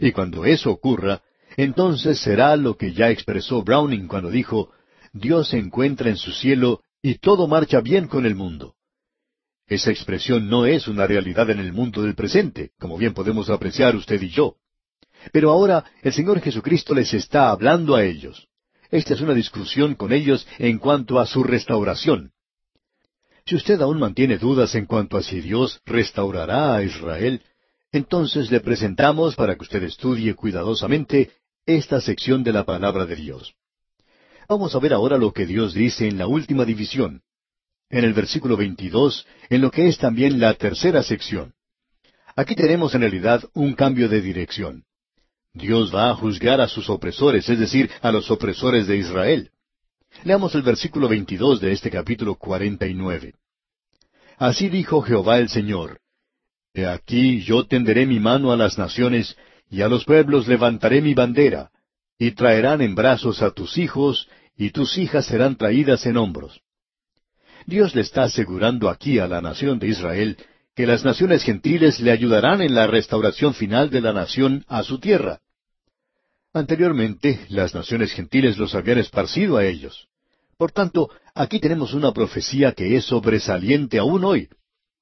Y 0.00 0.10
cuando 0.10 0.44
eso 0.44 0.72
ocurra, 0.72 1.22
entonces 1.56 2.18
será 2.18 2.56
lo 2.56 2.76
que 2.76 2.92
ya 2.92 3.10
expresó 3.10 3.62
Browning 3.62 4.08
cuando 4.08 4.28
dijo, 4.28 4.72
Dios 5.12 5.48
se 5.48 5.58
encuentra 5.58 6.08
en 6.08 6.16
su 6.16 6.32
cielo 6.32 6.80
y 7.02 7.16
todo 7.16 7.46
marcha 7.46 7.80
bien 7.80 8.08
con 8.08 8.24
el 8.24 8.34
mundo. 8.34 8.74
Esa 9.66 9.90
expresión 9.90 10.48
no 10.48 10.66
es 10.66 10.88
una 10.88 11.06
realidad 11.06 11.50
en 11.50 11.60
el 11.60 11.72
mundo 11.72 12.02
del 12.02 12.14
presente, 12.14 12.70
como 12.78 12.96
bien 12.96 13.14
podemos 13.14 13.50
apreciar 13.50 13.94
usted 13.96 14.20
y 14.22 14.30
yo. 14.30 14.56
Pero 15.32 15.50
ahora 15.50 15.84
el 16.02 16.12
Señor 16.12 16.40
Jesucristo 16.40 16.94
les 16.94 17.14
está 17.14 17.50
hablando 17.50 17.94
a 17.94 18.04
ellos. 18.04 18.48
Esta 18.90 19.14
es 19.14 19.20
una 19.20 19.34
discusión 19.34 19.94
con 19.94 20.12
ellos 20.12 20.46
en 20.58 20.78
cuanto 20.78 21.18
a 21.18 21.26
su 21.26 21.42
restauración. 21.42 22.32
Si 23.46 23.56
usted 23.56 23.80
aún 23.80 23.98
mantiene 23.98 24.38
dudas 24.38 24.74
en 24.74 24.86
cuanto 24.86 25.16
a 25.16 25.22
si 25.22 25.40
Dios 25.40 25.80
restaurará 25.84 26.76
a 26.76 26.82
Israel, 26.82 27.42
entonces 27.90 28.50
le 28.50 28.60
presentamos 28.60 29.34
para 29.34 29.56
que 29.56 29.62
usted 29.62 29.82
estudie 29.82 30.34
cuidadosamente 30.34 31.32
esta 31.66 32.00
sección 32.00 32.42
de 32.42 32.52
la 32.52 32.64
palabra 32.64 33.06
de 33.06 33.16
Dios. 33.16 33.54
Vamos 34.52 34.74
a 34.74 34.80
ver 34.80 34.92
ahora 34.92 35.16
lo 35.16 35.32
que 35.32 35.46
Dios 35.46 35.72
dice 35.72 36.06
en 36.06 36.18
la 36.18 36.26
última 36.26 36.66
división, 36.66 37.22
en 37.88 38.04
el 38.04 38.12
versículo 38.12 38.54
22, 38.54 39.26
en 39.48 39.62
lo 39.62 39.70
que 39.70 39.88
es 39.88 39.96
también 39.96 40.38
la 40.38 40.52
tercera 40.52 41.02
sección. 41.02 41.54
Aquí 42.36 42.54
tenemos 42.54 42.94
en 42.94 43.00
realidad 43.00 43.42
un 43.54 43.72
cambio 43.72 44.10
de 44.10 44.20
dirección. 44.20 44.84
Dios 45.54 45.90
va 45.94 46.10
a 46.10 46.14
juzgar 46.14 46.60
a 46.60 46.68
sus 46.68 46.90
opresores, 46.90 47.48
es 47.48 47.58
decir, 47.58 47.90
a 48.02 48.12
los 48.12 48.30
opresores 48.30 48.86
de 48.86 48.98
Israel. 48.98 49.52
Leamos 50.22 50.54
el 50.54 50.60
versículo 50.60 51.08
22 51.08 51.58
de 51.58 51.72
este 51.72 51.90
capítulo 51.90 52.34
49. 52.34 53.32
Así 54.36 54.68
dijo 54.68 55.00
Jehová 55.00 55.38
el 55.38 55.48
Señor, 55.48 56.00
He 56.74 56.84
aquí 56.84 57.40
yo 57.40 57.66
tenderé 57.66 58.04
mi 58.04 58.20
mano 58.20 58.52
a 58.52 58.58
las 58.58 58.76
naciones, 58.76 59.34
y 59.70 59.80
a 59.80 59.88
los 59.88 60.04
pueblos 60.04 60.46
levantaré 60.46 61.00
mi 61.00 61.14
bandera, 61.14 61.70
y 62.18 62.32
traerán 62.32 62.82
en 62.82 62.94
brazos 62.94 63.40
a 63.40 63.50
tus 63.50 63.78
hijos, 63.78 64.28
y 64.56 64.70
tus 64.70 64.98
hijas 64.98 65.26
serán 65.26 65.56
traídas 65.56 66.06
en 66.06 66.16
hombros. 66.16 66.60
Dios 67.66 67.94
le 67.94 68.02
está 68.02 68.24
asegurando 68.24 68.88
aquí 68.88 69.18
a 69.18 69.28
la 69.28 69.40
nación 69.40 69.78
de 69.78 69.88
Israel 69.88 70.36
que 70.74 70.86
las 70.86 71.04
naciones 71.04 71.42
gentiles 71.42 72.00
le 72.00 72.10
ayudarán 72.10 72.60
en 72.62 72.74
la 72.74 72.86
restauración 72.86 73.54
final 73.54 73.90
de 73.90 74.00
la 74.00 74.12
nación 74.12 74.64
a 74.68 74.82
su 74.82 74.98
tierra. 74.98 75.40
Anteriormente, 76.52 77.46
las 77.48 77.74
naciones 77.74 78.12
gentiles 78.12 78.58
los 78.58 78.74
habían 78.74 78.98
esparcido 78.98 79.56
a 79.56 79.64
ellos. 79.64 80.08
Por 80.56 80.72
tanto, 80.72 81.10
aquí 81.34 81.60
tenemos 81.60 81.94
una 81.94 82.12
profecía 82.12 82.72
que 82.72 82.96
es 82.96 83.04
sobresaliente 83.06 83.98
aún 83.98 84.24
hoy, 84.24 84.48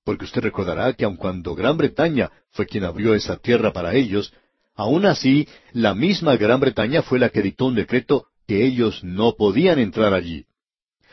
porque 0.04 0.24
usted 0.24 0.42
recordará 0.42 0.92
que 0.94 1.04
aun 1.04 1.16
cuando 1.16 1.54
Gran 1.54 1.76
Bretaña 1.76 2.30
fue 2.50 2.66
quien 2.66 2.84
abrió 2.84 3.14
esa 3.14 3.36
tierra 3.36 3.72
para 3.72 3.94
ellos, 3.94 4.32
aun 4.74 5.06
así 5.06 5.48
la 5.72 5.94
misma 5.94 6.36
Gran 6.36 6.60
Bretaña 6.60 7.02
fue 7.02 7.18
la 7.18 7.30
que 7.30 7.42
dictó 7.42 7.66
un 7.66 7.74
decreto 7.74 8.26
que 8.50 8.66
ellos 8.66 9.04
no 9.04 9.36
podían 9.36 9.78
entrar 9.78 10.12
allí. 10.12 10.44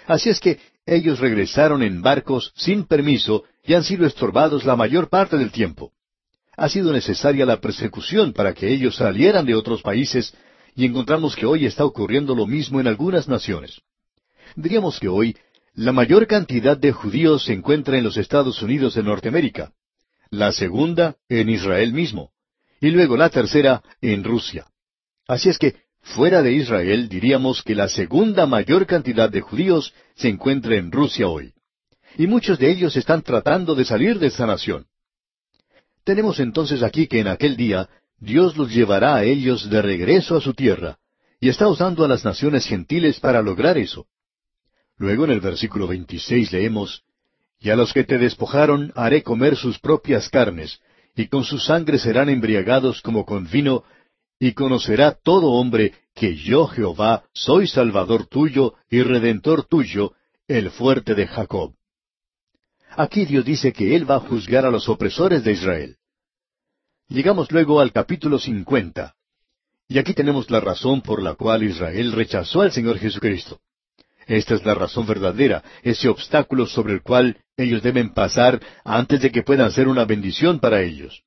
Así 0.07 0.31
es 0.31 0.39
que 0.39 0.57
ellos 0.87 1.19
regresaron 1.19 1.83
en 1.83 2.01
barcos 2.01 2.51
sin 2.55 2.85
permiso 2.85 3.43
y 3.63 3.75
han 3.75 3.83
sido 3.83 4.07
estorbados 4.07 4.65
la 4.65 4.75
mayor 4.75 5.07
parte 5.07 5.37
del 5.37 5.51
tiempo. 5.51 5.91
Ha 6.57 6.67
sido 6.67 6.91
necesaria 6.91 7.45
la 7.45 7.61
persecución 7.61 8.33
para 8.33 8.55
que 8.55 8.73
ellos 8.73 8.95
salieran 8.95 9.45
de 9.45 9.53
otros 9.53 9.83
países 9.83 10.33
y 10.75 10.85
encontramos 10.85 11.35
que 11.35 11.45
hoy 11.45 11.67
está 11.67 11.85
ocurriendo 11.85 12.33
lo 12.33 12.47
mismo 12.47 12.79
en 12.79 12.87
algunas 12.87 13.27
naciones. 13.27 13.81
Diríamos 14.55 14.99
que 14.99 15.07
hoy 15.07 15.37
la 15.75 15.91
mayor 15.91 16.25
cantidad 16.25 16.75
de 16.75 16.91
judíos 16.91 17.45
se 17.45 17.53
encuentra 17.53 17.99
en 17.99 18.03
los 18.03 18.17
Estados 18.17 18.63
Unidos 18.63 18.95
de 18.95 19.03
Norteamérica, 19.03 19.73
la 20.31 20.51
segunda 20.51 21.17
en 21.29 21.49
Israel 21.49 21.93
mismo, 21.93 22.31
y 22.81 22.89
luego 22.89 23.15
la 23.15 23.29
tercera 23.29 23.83
en 24.01 24.23
Rusia. 24.23 24.65
Así 25.27 25.49
es 25.49 25.59
que 25.59 25.86
Fuera 26.15 26.41
de 26.41 26.53
Israel 26.53 27.09
diríamos 27.09 27.61
que 27.61 27.75
la 27.75 27.89
segunda 27.89 28.45
mayor 28.45 28.85
cantidad 28.85 29.29
de 29.29 29.41
judíos 29.41 29.93
se 30.15 30.29
encuentra 30.29 30.75
en 30.75 30.91
Rusia 30.91 31.27
hoy. 31.27 31.53
Y 32.17 32.27
muchos 32.27 32.57
de 32.59 32.71
ellos 32.71 32.95
están 32.95 33.21
tratando 33.21 33.75
de 33.75 33.83
salir 33.83 34.17
de 34.17 34.27
esa 34.27 34.45
nación. 34.45 34.85
Tenemos 36.05 36.39
entonces 36.39 36.81
aquí 36.81 37.07
que 37.07 37.19
en 37.19 37.27
aquel 37.27 37.57
día 37.57 37.89
Dios 38.19 38.55
los 38.55 38.73
llevará 38.73 39.15
a 39.15 39.25
ellos 39.25 39.69
de 39.69 39.81
regreso 39.81 40.37
a 40.37 40.41
su 40.41 40.53
tierra, 40.53 40.97
y 41.41 41.49
está 41.49 41.67
usando 41.67 42.05
a 42.05 42.07
las 42.07 42.23
naciones 42.23 42.65
gentiles 42.65 43.19
para 43.19 43.41
lograr 43.41 43.77
eso. 43.77 44.07
Luego 44.97 45.25
en 45.25 45.31
el 45.31 45.41
versículo 45.41 45.87
26 45.87 46.53
leemos, 46.53 47.03
Y 47.59 47.69
a 47.69 47.75
los 47.75 47.91
que 47.91 48.05
te 48.05 48.17
despojaron 48.17 48.93
haré 48.95 49.23
comer 49.23 49.57
sus 49.57 49.77
propias 49.77 50.29
carnes, 50.29 50.79
y 51.15 51.27
con 51.27 51.43
su 51.43 51.59
sangre 51.59 51.99
serán 51.99 52.29
embriagados 52.29 53.01
como 53.01 53.25
con 53.25 53.49
vino, 53.49 53.83
y 54.39 54.53
conocerá 54.53 55.11
todo 55.11 55.51
hombre 55.51 55.93
que 56.13 56.35
yo 56.35 56.67
Jehová 56.67 57.23
soy 57.33 57.67
Salvador 57.67 58.25
tuyo 58.25 58.75
y 58.89 59.01
Redentor 59.01 59.65
tuyo, 59.65 60.13
el 60.47 60.71
fuerte 60.71 61.15
de 61.15 61.27
Jacob. 61.27 61.73
Aquí 62.91 63.25
Dios 63.25 63.45
dice 63.45 63.73
que 63.73 63.95
Él 63.95 64.09
va 64.09 64.15
a 64.15 64.21
juzgar 64.21 64.65
a 64.65 64.71
los 64.71 64.89
opresores 64.89 65.43
de 65.43 65.51
Israel. 65.51 65.97
Llegamos 67.09 67.51
luego 67.51 67.79
al 67.79 67.91
capítulo 67.91 68.39
cincuenta. 68.39 69.15
Y 69.87 69.99
aquí 69.99 70.13
tenemos 70.13 70.49
la 70.49 70.59
razón 70.59 71.01
por 71.01 71.21
la 71.21 71.35
cual 71.35 71.63
Israel 71.63 72.11
rechazó 72.11 72.61
al 72.61 72.71
Señor 72.71 72.97
Jesucristo. 72.97 73.61
Esta 74.25 74.55
es 74.55 74.65
la 74.65 74.75
razón 74.75 75.05
verdadera, 75.05 75.63
ese 75.83 76.09
obstáculo 76.09 76.65
sobre 76.65 76.93
el 76.93 77.01
cual 77.01 77.37
ellos 77.55 77.81
deben 77.81 78.13
pasar 78.13 78.61
antes 78.83 79.21
de 79.21 79.31
que 79.31 79.43
puedan 79.43 79.71
ser 79.71 79.87
una 79.87 80.03
bendición 80.03 80.59
para 80.59 80.81
ellos. 80.81 81.23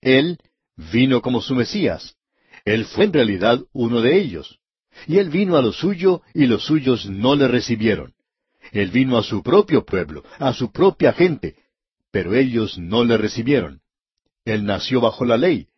Él 0.00 0.38
vino 0.76 1.20
como 1.20 1.40
su 1.40 1.56
Mesías. 1.56 2.17
Él 2.68 2.84
fue 2.84 3.06
en 3.06 3.14
realidad 3.14 3.64
uno 3.72 4.02
de 4.02 4.18
ellos. 4.18 4.58
Y 5.06 5.16
él 5.16 5.30
vino 5.30 5.56
a 5.56 5.62
lo 5.62 5.72
suyo 5.72 6.20
y 6.34 6.46
los 6.46 6.64
suyos 6.64 7.08
no 7.08 7.34
le 7.34 7.48
recibieron. 7.48 8.12
Él 8.72 8.90
vino 8.90 9.16
a 9.16 9.22
su 9.22 9.42
propio 9.42 9.86
pueblo, 9.86 10.22
a 10.38 10.52
su 10.52 10.70
propia 10.70 11.14
gente, 11.14 11.56
pero 12.10 12.34
ellos 12.34 12.76
no 12.76 13.04
le 13.04 13.16
recibieron. 13.16 13.80
Él 14.44 14.66
nació 14.66 15.00
bajo 15.00 15.24
la 15.24 15.38
ley. 15.38 15.68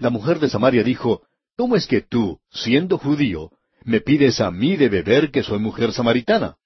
La 0.00 0.10
mujer 0.10 0.38
de 0.38 0.50
Samaria 0.50 0.82
dijo, 0.82 1.22
¿Cómo 1.56 1.76
es 1.76 1.86
que 1.86 2.02
tú, 2.02 2.40
siendo 2.50 2.98
judío, 2.98 3.50
me 3.82 4.02
pides 4.02 4.40
a 4.42 4.50
mí 4.50 4.76
de 4.76 4.90
beber 4.90 5.30
que 5.30 5.42
soy 5.42 5.60
mujer 5.60 5.94
samaritana? 5.94 6.56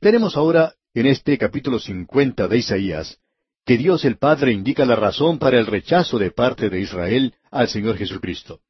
Tenemos 0.00 0.36
ahora, 0.36 0.74
en 0.92 1.06
este 1.06 1.38
capítulo 1.38 1.78
cincuenta 1.78 2.46
de 2.46 2.58
Isaías, 2.58 3.20
que 3.68 3.76
Dios 3.76 4.06
el 4.06 4.16
Padre 4.16 4.52
indica 4.52 4.86
la 4.86 4.96
razón 4.96 5.38
para 5.38 5.58
el 5.58 5.66
rechazo 5.66 6.18
de 6.18 6.30
parte 6.30 6.70
de 6.70 6.80
Israel 6.80 7.34
al 7.50 7.68
Señor 7.68 7.98
Jesucristo. 7.98 8.60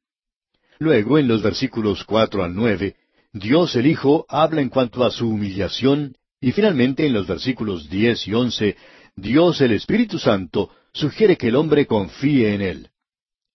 Luego, 0.77 1.17
en 1.17 1.25
los 1.25 1.41
versículos 1.41 2.03
cuatro 2.03 2.43
al 2.43 2.53
nueve, 2.53 2.97
Dios 3.31 3.77
el 3.77 3.87
Hijo 3.87 4.25
habla 4.27 4.59
en 4.59 4.67
cuanto 4.67 5.05
a 5.05 5.09
su 5.09 5.29
humillación, 5.29 6.17
y 6.41 6.51
finalmente 6.51 7.07
en 7.07 7.13
los 7.13 7.27
versículos 7.27 7.89
diez 7.89 8.27
y 8.27 8.33
once, 8.33 8.75
Dios 9.15 9.61
el 9.61 9.71
Espíritu 9.71 10.19
Santo 10.19 10.69
sugiere 10.91 11.37
que 11.37 11.47
el 11.47 11.55
hombre 11.55 11.85
confíe 11.85 12.53
en 12.53 12.61
Él. 12.61 12.89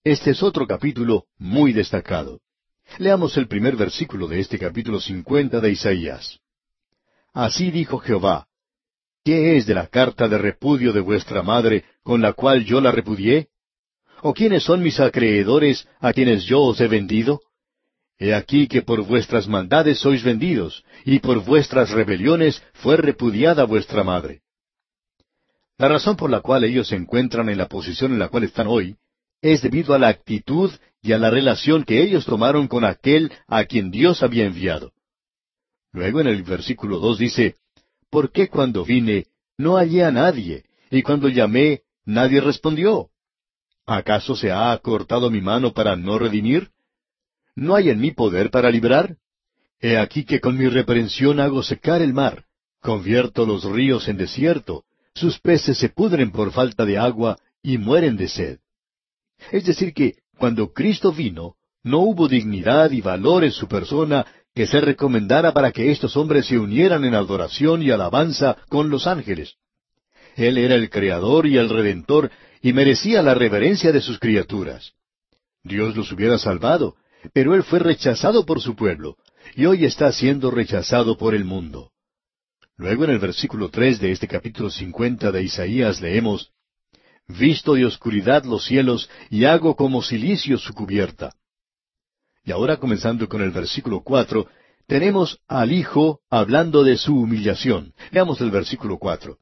Este 0.02 0.30
es 0.30 0.42
otro 0.42 0.66
capítulo 0.66 1.26
muy 1.36 1.74
destacado. 1.74 2.40
Leamos 2.96 3.36
el 3.36 3.48
primer 3.48 3.76
versículo 3.76 4.28
de 4.28 4.40
este 4.40 4.58
capítulo 4.58 4.98
cincuenta 4.98 5.60
de 5.60 5.72
Isaías. 5.72 6.38
Así 7.34 7.70
dijo 7.70 7.98
Jehová, 7.98 8.46
¿Qué 9.24 9.56
es 9.56 9.64
de 9.64 9.72
la 9.72 9.86
carta 9.86 10.28
de 10.28 10.36
repudio 10.36 10.92
de 10.92 11.00
vuestra 11.00 11.42
madre 11.42 11.84
con 12.02 12.20
la 12.20 12.34
cual 12.34 12.64
yo 12.66 12.82
la 12.82 12.92
repudié? 12.92 13.48
¿O 14.20 14.34
quiénes 14.34 14.64
son 14.64 14.82
mis 14.82 15.00
acreedores 15.00 15.88
a 16.00 16.12
quienes 16.12 16.44
yo 16.44 16.60
os 16.60 16.78
he 16.82 16.88
vendido? 16.88 17.40
He 18.18 18.34
aquí 18.34 18.68
que 18.68 18.82
por 18.82 19.02
vuestras 19.02 19.48
maldades 19.48 19.98
sois 19.98 20.22
vendidos, 20.22 20.84
y 21.06 21.20
por 21.20 21.42
vuestras 21.42 21.90
rebeliones 21.90 22.62
fue 22.74 22.98
repudiada 22.98 23.64
vuestra 23.64 24.04
madre. 24.04 24.42
La 25.78 25.88
razón 25.88 26.16
por 26.16 26.30
la 26.30 26.40
cual 26.40 26.64
ellos 26.64 26.88
se 26.88 26.96
encuentran 26.96 27.48
en 27.48 27.56
la 27.56 27.66
posición 27.66 28.12
en 28.12 28.18
la 28.18 28.28
cual 28.28 28.44
están 28.44 28.66
hoy 28.66 28.96
es 29.40 29.62
debido 29.62 29.94
a 29.94 29.98
la 29.98 30.08
actitud 30.08 30.70
y 31.02 31.12
a 31.12 31.18
la 31.18 31.30
relación 31.30 31.84
que 31.84 32.02
ellos 32.02 32.24
tomaron 32.26 32.68
con 32.68 32.84
aquel 32.84 33.32
a 33.46 33.64
quien 33.64 33.90
Dios 33.90 34.22
había 34.22 34.44
enviado. 34.44 34.92
Luego 35.92 36.20
en 36.20 36.28
el 36.28 36.42
versículo 36.42 36.98
dos 36.98 37.18
dice, 37.18 37.56
¿Por 38.14 38.30
qué 38.30 38.48
cuando 38.48 38.84
vine 38.84 39.26
no 39.58 39.74
hallé 39.74 40.04
a 40.04 40.12
nadie, 40.12 40.62
y 40.88 41.02
cuando 41.02 41.28
llamé 41.28 41.80
nadie 42.04 42.40
respondió? 42.40 43.08
¿Acaso 43.86 44.36
se 44.36 44.52
ha 44.52 44.70
acortado 44.70 45.32
mi 45.32 45.40
mano 45.40 45.72
para 45.72 45.96
no 45.96 46.16
redimir? 46.16 46.70
¿No 47.56 47.74
hay 47.74 47.90
en 47.90 47.98
mí 47.98 48.12
poder 48.12 48.52
para 48.52 48.70
librar? 48.70 49.16
He 49.80 49.98
aquí 49.98 50.24
que 50.24 50.38
con 50.38 50.56
mi 50.56 50.68
reprensión 50.68 51.40
hago 51.40 51.64
secar 51.64 52.02
el 52.02 52.14
mar, 52.14 52.44
convierto 52.80 53.46
los 53.46 53.64
ríos 53.64 54.06
en 54.06 54.16
desierto, 54.16 54.84
sus 55.12 55.40
peces 55.40 55.76
se 55.76 55.88
pudren 55.88 56.30
por 56.30 56.52
falta 56.52 56.84
de 56.84 56.96
agua 56.96 57.36
y 57.64 57.78
mueren 57.78 58.16
de 58.16 58.28
sed. 58.28 58.58
Es 59.50 59.64
decir 59.64 59.92
que 59.92 60.18
cuando 60.38 60.72
Cristo 60.72 61.10
vino, 61.10 61.56
no 61.82 61.98
hubo 61.98 62.28
dignidad 62.28 62.92
y 62.92 63.00
valor 63.00 63.42
en 63.42 63.50
su 63.50 63.66
persona 63.66 64.24
que 64.54 64.66
se 64.66 64.80
recomendara 64.80 65.52
para 65.52 65.72
que 65.72 65.90
estos 65.90 66.16
hombres 66.16 66.46
se 66.46 66.58
unieran 66.58 67.04
en 67.04 67.14
adoración 67.14 67.82
y 67.82 67.90
alabanza 67.90 68.56
con 68.68 68.88
los 68.88 69.06
ángeles. 69.06 69.56
Él 70.36 70.58
era 70.58 70.74
el 70.74 70.90
Creador 70.90 71.46
y 71.46 71.58
el 71.58 71.68
Redentor 71.68 72.30
y 72.62 72.72
merecía 72.72 73.22
la 73.22 73.34
reverencia 73.34 73.92
de 73.92 74.00
sus 74.00 74.18
criaturas. 74.18 74.92
Dios 75.62 75.96
los 75.96 76.10
hubiera 76.12 76.38
salvado, 76.38 76.96
pero 77.32 77.54
Él 77.54 77.62
fue 77.62 77.78
rechazado 77.78 78.44
por 78.44 78.60
su 78.60 78.76
pueblo, 78.76 79.16
y 79.56 79.66
hoy 79.66 79.84
está 79.84 80.12
siendo 80.12 80.50
rechazado 80.50 81.16
por 81.16 81.34
el 81.34 81.44
mundo. 81.44 81.90
Luego 82.76 83.04
en 83.04 83.10
el 83.10 83.18
versículo 83.18 83.70
tres 83.70 84.00
de 84.00 84.12
este 84.12 84.28
capítulo 84.28 84.70
cincuenta 84.70 85.30
de 85.32 85.42
Isaías 85.42 86.00
leemos 86.00 86.50
Visto 87.26 87.72
de 87.72 87.86
oscuridad 87.86 88.44
los 88.44 88.66
cielos, 88.66 89.08
y 89.30 89.46
hago 89.46 89.76
como 89.76 90.02
silicio 90.02 90.58
su 90.58 90.74
cubierta. 90.74 91.34
Y 92.44 92.52
ahora 92.52 92.76
comenzando 92.76 93.28
con 93.28 93.40
el 93.42 93.50
versículo 93.50 94.02
cuatro, 94.02 94.46
tenemos 94.86 95.40
al 95.48 95.72
Hijo 95.72 96.20
hablando 96.28 96.84
de 96.84 96.96
su 96.98 97.16
humillación. 97.16 97.94
Veamos 98.12 98.40
el 98.40 98.50
versículo 98.50 98.98
cuatro. 98.98 99.38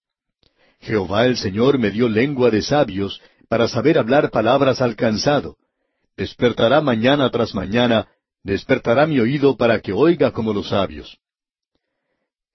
Jehová 0.81 1.27
el 1.27 1.37
Señor 1.37 1.79
me 1.79 1.91
dio 1.91 2.09
lengua 2.09 2.51
de 2.51 2.63
sabios 2.63 3.21
para 3.49 3.69
saber 3.69 3.99
hablar 3.99 4.31
palabras 4.31 4.81
al 4.81 4.97
cansado. 4.97 5.57
Despertará 6.17 6.81
mañana 6.81 7.29
tras 7.31 7.55
mañana, 7.55 8.09
despertará 8.45 9.07
mi 9.07 9.19
oído 9.19 9.57
para 9.57 9.81
que 9.81 9.93
oiga 9.93 10.31
como 10.31 10.53
los 10.53 10.69
sabios. 10.69 11.19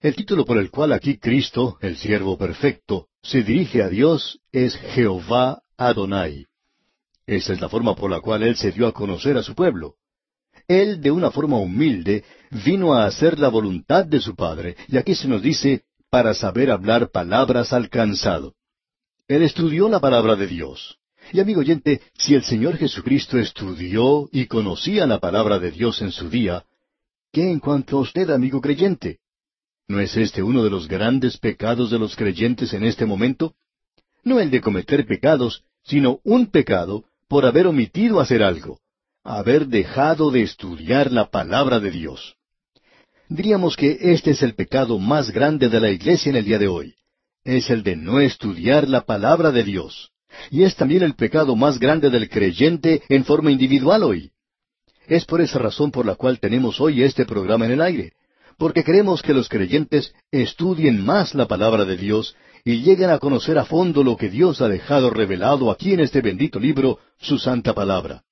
El 0.00 0.14
título 0.14 0.44
por 0.44 0.58
el 0.58 0.70
cual 0.70 0.92
aquí 0.92 1.18
Cristo, 1.18 1.76
el 1.80 1.96
siervo 1.96 2.38
perfecto, 2.38 3.08
se 3.22 3.42
dirige 3.42 3.82
a 3.82 3.88
Dios 3.88 4.38
es 4.52 4.76
Jehová 4.76 5.62
Adonai. 5.76 6.46
Esa 7.26 7.52
es 7.52 7.60
la 7.60 7.68
forma 7.68 7.94
por 7.94 8.10
la 8.10 8.20
cual 8.20 8.42
Él 8.44 8.56
se 8.56 8.70
dio 8.70 8.86
a 8.86 8.92
conocer 8.92 9.36
a 9.36 9.42
su 9.42 9.54
pueblo. 9.54 9.96
Él, 10.68 11.00
de 11.00 11.10
una 11.10 11.30
forma 11.30 11.56
humilde, 11.56 12.24
vino 12.64 12.92
a 12.92 13.06
hacer 13.06 13.38
la 13.38 13.48
voluntad 13.48 14.04
de 14.04 14.20
su 14.20 14.36
Padre, 14.36 14.76
y 14.86 14.98
aquí 14.98 15.14
se 15.14 15.26
nos 15.26 15.40
dice, 15.40 15.84
para 16.10 16.34
saber 16.34 16.70
hablar 16.70 17.10
palabras 17.10 17.72
al 17.72 17.88
cansado. 17.88 18.54
Él 19.28 19.42
estudió 19.42 19.88
la 19.88 19.98
palabra 19.98 20.36
de 20.36 20.46
Dios. 20.46 20.98
Y 21.32 21.40
amigo 21.40 21.60
oyente, 21.60 22.02
si 22.18 22.34
el 22.34 22.42
Señor 22.42 22.76
Jesucristo 22.76 23.38
estudió 23.38 24.28
y 24.30 24.46
conocía 24.46 25.06
la 25.06 25.18
palabra 25.20 25.58
de 25.58 25.70
Dios 25.70 26.02
en 26.02 26.12
su 26.12 26.28
día, 26.28 26.64
¿qué 27.32 27.50
en 27.50 27.60
cuanto 27.60 27.96
a 27.96 28.00
usted, 28.00 28.28
amigo 28.28 28.60
creyente? 28.60 29.20
¿No 29.88 30.00
es 30.00 30.16
este 30.18 30.42
uno 30.42 30.62
de 30.62 30.70
los 30.70 30.86
grandes 30.86 31.38
pecados 31.38 31.90
de 31.90 31.98
los 31.98 32.14
creyentes 32.14 32.74
en 32.74 32.84
este 32.84 33.06
momento? 33.06 33.54
No 34.22 34.38
el 34.38 34.50
de 34.50 34.60
cometer 34.60 35.06
pecados, 35.06 35.64
sino 35.82 36.20
un 36.24 36.46
pecado 36.46 37.04
por 37.26 37.46
haber 37.46 37.66
omitido 37.66 38.20
hacer 38.20 38.42
algo 38.42 38.80
haber 39.24 39.66
dejado 39.66 40.30
de 40.30 40.42
estudiar 40.42 41.12
la 41.12 41.30
palabra 41.30 41.80
de 41.80 41.90
Dios. 41.90 42.36
Diríamos 43.28 43.76
que 43.76 43.98
este 44.00 44.30
es 44.30 44.42
el 44.42 44.54
pecado 44.54 44.98
más 44.98 45.30
grande 45.30 45.68
de 45.68 45.80
la 45.80 45.90
iglesia 45.90 46.30
en 46.30 46.36
el 46.36 46.44
día 46.44 46.58
de 46.58 46.68
hoy. 46.68 46.94
Es 47.44 47.68
el 47.70 47.82
de 47.82 47.96
no 47.96 48.20
estudiar 48.20 48.88
la 48.88 49.02
palabra 49.02 49.52
de 49.52 49.64
Dios. 49.64 50.10
Y 50.50 50.62
es 50.62 50.76
también 50.76 51.02
el 51.02 51.14
pecado 51.14 51.56
más 51.56 51.78
grande 51.78 52.10
del 52.10 52.28
creyente 52.28 53.02
en 53.08 53.24
forma 53.24 53.50
individual 53.50 54.02
hoy. 54.02 54.30
Es 55.06 55.24
por 55.24 55.40
esa 55.40 55.58
razón 55.58 55.90
por 55.90 56.06
la 56.06 56.14
cual 56.14 56.38
tenemos 56.38 56.80
hoy 56.80 57.02
este 57.02 57.24
programa 57.24 57.66
en 57.66 57.72
el 57.72 57.80
aire, 57.80 58.12
porque 58.58 58.84
queremos 58.84 59.22
que 59.22 59.32
los 59.32 59.48
creyentes 59.48 60.12
estudien 60.30 61.04
más 61.04 61.34
la 61.34 61.46
palabra 61.46 61.84
de 61.84 61.96
Dios 61.96 62.36
y 62.64 62.82
lleguen 62.82 63.10
a 63.10 63.18
conocer 63.18 63.58
a 63.58 63.64
fondo 63.64 64.02
lo 64.02 64.16
que 64.16 64.28
Dios 64.28 64.60
ha 64.60 64.68
dejado 64.68 65.10
revelado 65.10 65.70
aquí 65.70 65.92
en 65.92 66.00
este 66.00 66.20
bendito 66.20 66.58
libro, 66.58 66.98
su 67.18 67.38
santa 67.38 67.72
palabra. 67.72 68.24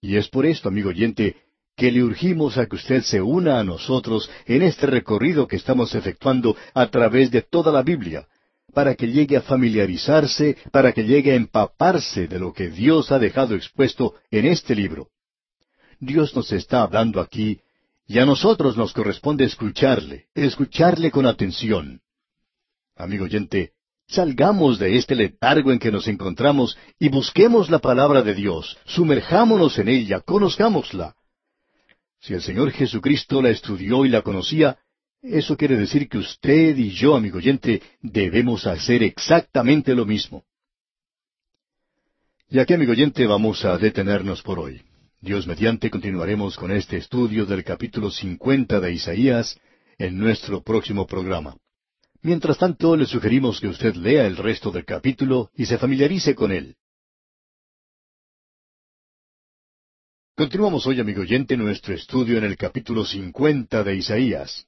Y 0.00 0.16
es 0.16 0.28
por 0.28 0.46
esto, 0.46 0.68
amigo 0.68 0.90
oyente, 0.90 1.36
que 1.76 1.92
le 1.92 2.02
urgimos 2.02 2.58
a 2.58 2.66
que 2.66 2.76
usted 2.76 3.02
se 3.02 3.20
una 3.20 3.60
a 3.60 3.64
nosotros 3.64 4.30
en 4.46 4.62
este 4.62 4.86
recorrido 4.86 5.46
que 5.46 5.56
estamos 5.56 5.94
efectuando 5.94 6.56
a 6.74 6.88
través 6.88 7.30
de 7.30 7.42
toda 7.42 7.70
la 7.70 7.82
Biblia, 7.82 8.26
para 8.74 8.94
que 8.94 9.06
llegue 9.06 9.36
a 9.36 9.42
familiarizarse, 9.42 10.56
para 10.72 10.92
que 10.92 11.04
llegue 11.04 11.32
a 11.32 11.36
empaparse 11.36 12.26
de 12.26 12.38
lo 12.38 12.52
que 12.52 12.68
Dios 12.68 13.10
ha 13.12 13.18
dejado 13.18 13.54
expuesto 13.54 14.14
en 14.30 14.46
este 14.46 14.74
libro. 14.74 15.08
Dios 16.00 16.34
nos 16.34 16.52
está 16.52 16.82
hablando 16.82 17.20
aquí, 17.20 17.60
y 18.06 18.18
a 18.18 18.26
nosotros 18.26 18.76
nos 18.76 18.92
corresponde 18.92 19.44
escucharle, 19.44 20.26
escucharle 20.34 21.10
con 21.10 21.26
atención. 21.26 22.00
Amigo 22.96 23.24
oyente, 23.24 23.72
Salgamos 24.08 24.78
de 24.78 24.96
este 24.96 25.14
letargo 25.14 25.70
en 25.70 25.78
que 25.78 25.92
nos 25.92 26.08
encontramos 26.08 26.78
y 26.98 27.10
busquemos 27.10 27.68
la 27.68 27.78
palabra 27.78 28.22
de 28.22 28.34
Dios, 28.34 28.78
sumerjámonos 28.86 29.78
en 29.78 29.88
ella, 29.88 30.20
conozcámosla. 30.20 31.14
Si 32.18 32.32
el 32.32 32.40
Señor 32.40 32.70
Jesucristo 32.72 33.42
la 33.42 33.50
estudió 33.50 34.06
y 34.06 34.08
la 34.08 34.22
conocía, 34.22 34.78
eso 35.20 35.58
quiere 35.58 35.76
decir 35.76 36.08
que 36.08 36.16
usted 36.16 36.74
y 36.78 36.90
yo, 36.90 37.16
amigo 37.16 37.36
oyente, 37.36 37.82
debemos 38.00 38.66
hacer 38.66 39.02
exactamente 39.02 39.94
lo 39.94 40.06
mismo. 40.06 40.42
Y 42.48 42.60
aquí, 42.60 42.72
amigo 42.72 42.92
oyente, 42.92 43.26
vamos 43.26 43.62
a 43.66 43.76
detenernos 43.76 44.40
por 44.42 44.58
hoy. 44.58 44.80
Dios 45.20 45.46
mediante 45.46 45.90
continuaremos 45.90 46.56
con 46.56 46.70
este 46.70 46.96
estudio 46.96 47.44
del 47.44 47.62
capítulo 47.62 48.10
cincuenta 48.10 48.80
de 48.80 48.90
Isaías 48.92 49.60
en 49.98 50.16
nuestro 50.16 50.62
próximo 50.62 51.06
programa. 51.06 51.56
Mientras 52.22 52.58
tanto, 52.58 52.96
le 52.96 53.06
sugerimos 53.06 53.60
que 53.60 53.68
usted 53.68 53.94
lea 53.94 54.26
el 54.26 54.36
resto 54.36 54.70
del 54.70 54.84
capítulo 54.84 55.50
y 55.54 55.66
se 55.66 55.78
familiarice 55.78 56.34
con 56.34 56.50
él. 56.50 56.76
Continuamos 60.36 60.86
hoy, 60.86 61.00
amigo 61.00 61.22
oyente, 61.22 61.56
nuestro 61.56 61.94
estudio 61.94 62.38
en 62.38 62.44
el 62.44 62.56
capítulo 62.56 63.04
cincuenta 63.04 63.82
de 63.82 63.96
Isaías. 63.96 64.66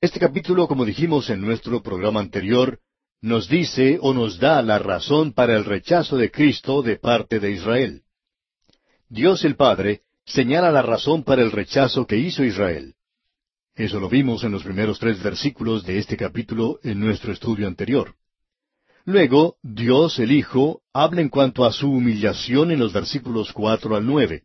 Este 0.00 0.20
capítulo, 0.20 0.68
como 0.68 0.84
dijimos 0.84 1.28
en 1.30 1.40
nuestro 1.40 1.82
programa 1.82 2.20
anterior, 2.20 2.78
nos 3.20 3.48
dice 3.48 3.98
o 4.00 4.14
nos 4.14 4.38
da 4.38 4.62
la 4.62 4.78
razón 4.78 5.32
para 5.32 5.56
el 5.56 5.64
rechazo 5.64 6.16
de 6.16 6.30
Cristo 6.30 6.82
de 6.82 6.96
parte 6.96 7.40
de 7.40 7.50
Israel. 7.50 8.02
Dios 9.08 9.44
el 9.44 9.56
Padre 9.56 10.02
señala 10.24 10.70
la 10.70 10.82
razón 10.82 11.24
para 11.24 11.42
el 11.42 11.50
rechazo 11.50 12.06
que 12.06 12.16
hizo 12.16 12.44
Israel. 12.44 12.94
Eso 13.78 14.00
lo 14.00 14.08
vimos 14.08 14.42
en 14.42 14.50
los 14.50 14.64
primeros 14.64 14.98
tres 14.98 15.22
versículos 15.22 15.84
de 15.86 15.98
este 15.98 16.16
capítulo 16.16 16.80
en 16.82 16.98
nuestro 16.98 17.32
estudio 17.32 17.68
anterior. 17.68 18.16
Luego, 19.04 19.54
Dios 19.62 20.18
el 20.18 20.32
Hijo 20.32 20.82
habla 20.92 21.20
en 21.20 21.28
cuanto 21.28 21.64
a 21.64 21.72
su 21.72 21.88
humillación 21.88 22.72
en 22.72 22.80
los 22.80 22.92
versículos 22.92 23.52
cuatro 23.52 23.94
al 23.94 24.04
nueve. 24.04 24.42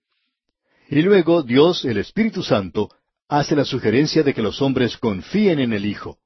Y 0.88 1.02
luego 1.02 1.42
Dios, 1.42 1.84
el 1.84 1.98
Espíritu 1.98 2.44
Santo, 2.44 2.92
hace 3.28 3.56
la 3.56 3.66
sugerencia 3.66 4.22
de 4.22 4.36
que 4.36 4.44
los 4.44 4.62
hombres 4.62 4.98
confíen 4.98 5.60
en 5.60 5.74
el 5.74 5.88
Hijo. 5.88 6.20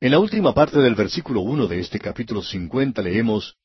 En 0.00 0.12
la 0.12 0.18
última 0.18 0.54
parte 0.54 0.78
del 0.78 0.94
versículo 0.94 1.42
uno 1.42 1.66
de 1.66 1.80
este 1.80 1.98
capítulo 1.98 2.42
cincuenta 2.42 3.02
leemos 3.02 3.56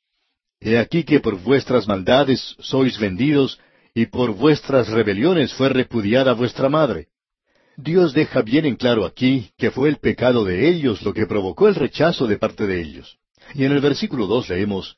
He 0.59 0.77
aquí 0.77 1.05
que 1.05 1.21
por 1.21 1.39
vuestras 1.39 1.87
maldades 1.87 2.57
sois 2.59 2.99
vendidos, 2.99 3.57
y 3.93 4.07
por 4.07 4.31
vuestras 4.31 4.89
rebeliones 4.89 5.53
fue 5.53 5.69
repudiada 5.69 6.33
vuestra 6.33 6.67
madre. 6.67 7.07
Dios 7.81 8.13
deja 8.13 8.41
bien 8.41 8.65
en 8.65 8.75
claro 8.75 9.05
aquí 9.05 9.51
que 9.57 9.71
fue 9.71 9.87
el 9.87 9.99
pecado 9.99 10.43
de 10.43 10.67
ellos 10.67 11.01
lo 11.01 11.13
que 11.13 11.25
provocó 11.25 11.69
el 11.69 11.75
rechazo 11.75 12.27
de 12.27 12.37
parte 12.37 12.67
de 12.67 12.81
ellos. 12.81 13.17
Y 13.55 13.63
en 13.63 13.71
el 13.71 13.79
versículo 13.79 14.27
dos 14.27 14.49
leemos, 14.49 14.97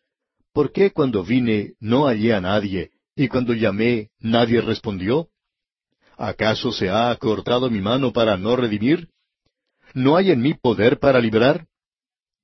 ¿Por 0.52 0.72
qué 0.72 0.90
cuando 0.90 1.24
vine 1.24 1.74
no 1.80 2.08
hallé 2.08 2.34
a 2.34 2.42
nadie, 2.42 2.90
y 3.16 3.28
cuando 3.28 3.54
llamé 3.54 4.10
nadie 4.20 4.62
respondió? 4.62 5.30
¿Acaso 6.18 6.72
se 6.72 6.90
ha 6.90 7.12
acortado 7.12 7.70
mi 7.70 7.82
mano 7.82 8.12
para 8.12 8.36
no 8.36 8.56
redimir? 8.56 9.10
¿No 9.94 10.18
hay 10.18 10.32
en 10.32 10.42
mí 10.42 10.56
poder 10.56 10.98
para 10.98 11.20
librar? 11.20 11.68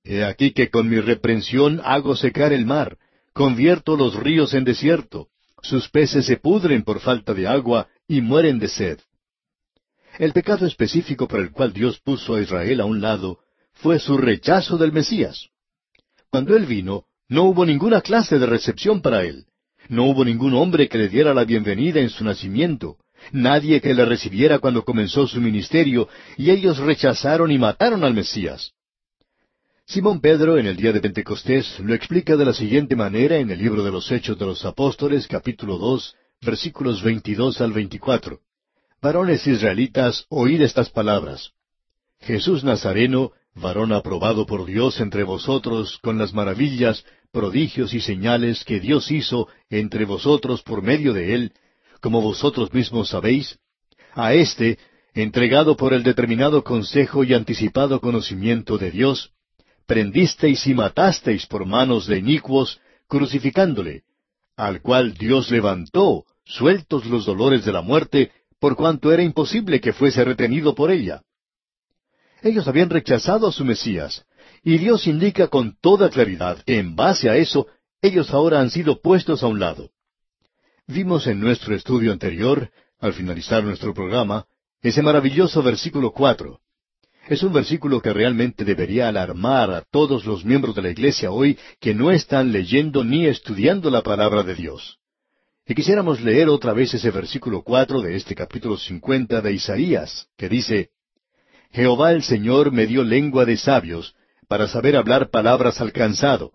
He 0.03 0.23
aquí 0.23 0.51
que 0.51 0.69
con 0.69 0.87
mi 0.87 0.99
reprensión 0.99 1.81
hago 1.83 2.15
secar 2.15 2.53
el 2.53 2.65
mar, 2.67 2.99
convierto 3.33 3.97
los 3.97 4.15
ríos 4.15 4.53
en 4.53 4.65
desierto, 4.65 5.29
sus 5.63 5.89
peces 5.89 6.27
se 6.27 6.37
pudren 6.37 6.83
por 6.83 6.99
falta 6.99 7.33
de 7.33 7.47
agua 7.47 7.87
y 8.07 8.21
mueren 8.21 8.59
de 8.59 8.67
sed. 8.67 8.99
El 10.17 10.33
pecado 10.33 10.65
específico 10.65 11.27
por 11.27 11.39
el 11.39 11.51
cual 11.51 11.73
Dios 11.73 11.99
puso 11.99 12.35
a 12.35 12.41
Israel 12.41 12.81
a 12.81 12.85
un 12.85 13.01
lado 13.01 13.39
fue 13.73 13.99
su 13.99 14.17
rechazo 14.17 14.77
del 14.77 14.91
Mesías. 14.91 15.49
Cuando 16.31 16.57
Él 16.57 16.65
vino, 16.65 17.05
no 17.29 17.43
hubo 17.43 17.65
ninguna 17.65 18.01
clase 18.01 18.39
de 18.39 18.47
recepción 18.47 19.01
para 19.01 19.23
Él. 19.23 19.45
No 19.89 20.05
hubo 20.05 20.25
ningún 20.25 20.55
hombre 20.55 20.89
que 20.89 20.97
le 20.97 21.07
diera 21.07 21.35
la 21.35 21.43
bienvenida 21.43 21.99
en 21.99 22.09
su 22.09 22.23
nacimiento, 22.23 22.97
nadie 23.31 23.79
que 23.79 23.93
le 23.93 24.05
recibiera 24.05 24.57
cuando 24.57 24.83
comenzó 24.83 25.27
su 25.27 25.39
ministerio, 25.39 26.09
y 26.35 26.49
ellos 26.49 26.79
rechazaron 26.79 27.51
y 27.51 27.59
mataron 27.59 28.03
al 28.03 28.15
Mesías. 28.15 28.71
Simón 29.85 30.19
Pedro 30.19 30.57
en 30.57 30.65
el 30.65 30.75
día 30.75 30.91
de 30.91 30.99
Pentecostés 30.99 31.79
lo 31.79 31.93
explica 31.93 32.35
de 32.35 32.43
la 32.43 32.53
siguiente 32.53 32.95
manera 32.95 33.37
en 33.37 33.51
el 33.51 33.59
libro 33.59 33.83
de 33.83 33.91
los 33.91 34.11
Hechos 34.11 34.37
de 34.39 34.45
los 34.47 34.65
Apóstoles 34.65 35.27
capítulo 35.27 35.77
dos 35.77 36.15
versículos 36.41 37.03
veintidós 37.03 37.61
al 37.61 37.71
veinticuatro. 37.71 38.41
Varones 38.99 39.45
israelitas, 39.45 40.25
oíd 40.29 40.61
estas 40.61 40.89
palabras. 40.89 41.51
Jesús 42.19 42.63
Nazareno, 42.63 43.31
varón 43.53 43.91
aprobado 43.91 44.47
por 44.47 44.65
Dios 44.65 44.99
entre 44.99 45.23
vosotros 45.23 45.99
con 46.01 46.17
las 46.17 46.33
maravillas, 46.33 47.05
prodigios 47.31 47.93
y 47.93 48.01
señales 48.01 48.65
que 48.65 48.79
Dios 48.79 49.11
hizo 49.11 49.49
entre 49.69 50.05
vosotros 50.05 50.63
por 50.63 50.81
medio 50.81 51.13
de 51.13 51.35
él, 51.35 51.53
como 52.01 52.21
vosotros 52.21 52.73
mismos 52.73 53.09
sabéis, 53.09 53.59
a 54.13 54.33
éste, 54.33 54.79
entregado 55.13 55.77
por 55.77 55.93
el 55.93 56.01
determinado 56.01 56.63
consejo 56.63 57.23
y 57.23 57.35
anticipado 57.35 58.01
conocimiento 58.01 58.79
de 58.79 58.89
Dios, 58.89 59.31
prendisteis 59.85 60.65
y 60.65 60.73
matasteis 60.73 61.45
por 61.45 61.67
manos 61.67 62.07
de 62.07 62.17
inicuos, 62.17 62.79
crucificándole, 63.07 64.03
al 64.55 64.81
cual 64.81 65.13
Dios 65.13 65.51
levantó, 65.51 66.25
sueltos 66.45 67.05
los 67.05 67.25
dolores 67.25 67.63
de 67.63 67.71
la 67.71 67.81
muerte, 67.81 68.31
por 68.59 68.75
cuanto 68.75 69.11
era 69.11 69.23
imposible 69.23 69.79
que 69.79 69.93
fuese 69.93 70.23
retenido 70.23 70.75
por 70.75 70.91
ella. 70.91 71.21
Ellos 72.41 72.67
habían 72.67 72.89
rechazado 72.89 73.47
a 73.47 73.51
su 73.51 73.65
Mesías, 73.65 74.25
y 74.63 74.77
Dios 74.77 75.07
indica 75.07 75.47
con 75.47 75.77
toda 75.79 76.09
claridad 76.09 76.63
que 76.63 76.79
en 76.79 76.95
base 76.95 77.29
a 77.29 77.35
eso 77.35 77.67
ellos 78.01 78.31
ahora 78.31 78.59
han 78.59 78.69
sido 78.69 79.01
puestos 79.01 79.43
a 79.43 79.47
un 79.47 79.59
lado. 79.59 79.91
Vimos 80.87 81.27
en 81.27 81.39
nuestro 81.39 81.75
estudio 81.75 82.11
anterior, 82.11 82.69
al 82.99 83.13
finalizar 83.13 83.63
nuestro 83.63 83.93
programa, 83.93 84.45
ese 84.81 85.01
maravilloso 85.01 85.61
versículo 85.63 86.11
cuatro, 86.11 86.59
es 87.27 87.43
un 87.43 87.51
versículo 87.51 88.01
que 88.01 88.13
realmente 88.13 88.63
debería 88.63 89.09
alarmar 89.09 89.69
a 89.71 89.81
todos 89.81 90.25
los 90.25 90.45
miembros 90.45 90.75
de 90.75 90.81
la 90.81 90.89
Iglesia 90.89 91.29
hoy 91.29 91.57
que 91.79 91.93
no 91.93 92.11
están 92.11 92.53
leyendo 92.53 93.03
ni 93.03 93.25
estudiando 93.25 93.89
la 93.89 94.01
palabra 94.01 94.43
de 94.43 94.55
Dios. 94.55 94.99
Y 95.67 95.75
quisiéramos 95.75 96.21
leer 96.21 96.47
otra 96.47 96.71
vez 96.71 96.93
ese 96.93 97.11
versículo 97.11 97.61
cuatro 97.61 98.01
de 98.01 98.15
este 98.15 98.33
capítulo 98.33 98.77
cincuenta 98.77 99.41
de 99.41 99.51
Isaías, 99.51 100.27
que 100.37 100.47
dice 100.47 100.91
Jehová 101.71 102.13
el 102.13 102.23
Señor 102.23 102.71
me 102.71 102.87
dio 102.87 103.03
lengua 103.03 103.43
de 103.43 103.57
sabios, 103.57 104.15
para 104.47 104.69
saber 104.69 104.95
hablar 104.95 105.29
palabras 105.29 105.81
al 105.81 105.91
cansado. 105.91 106.53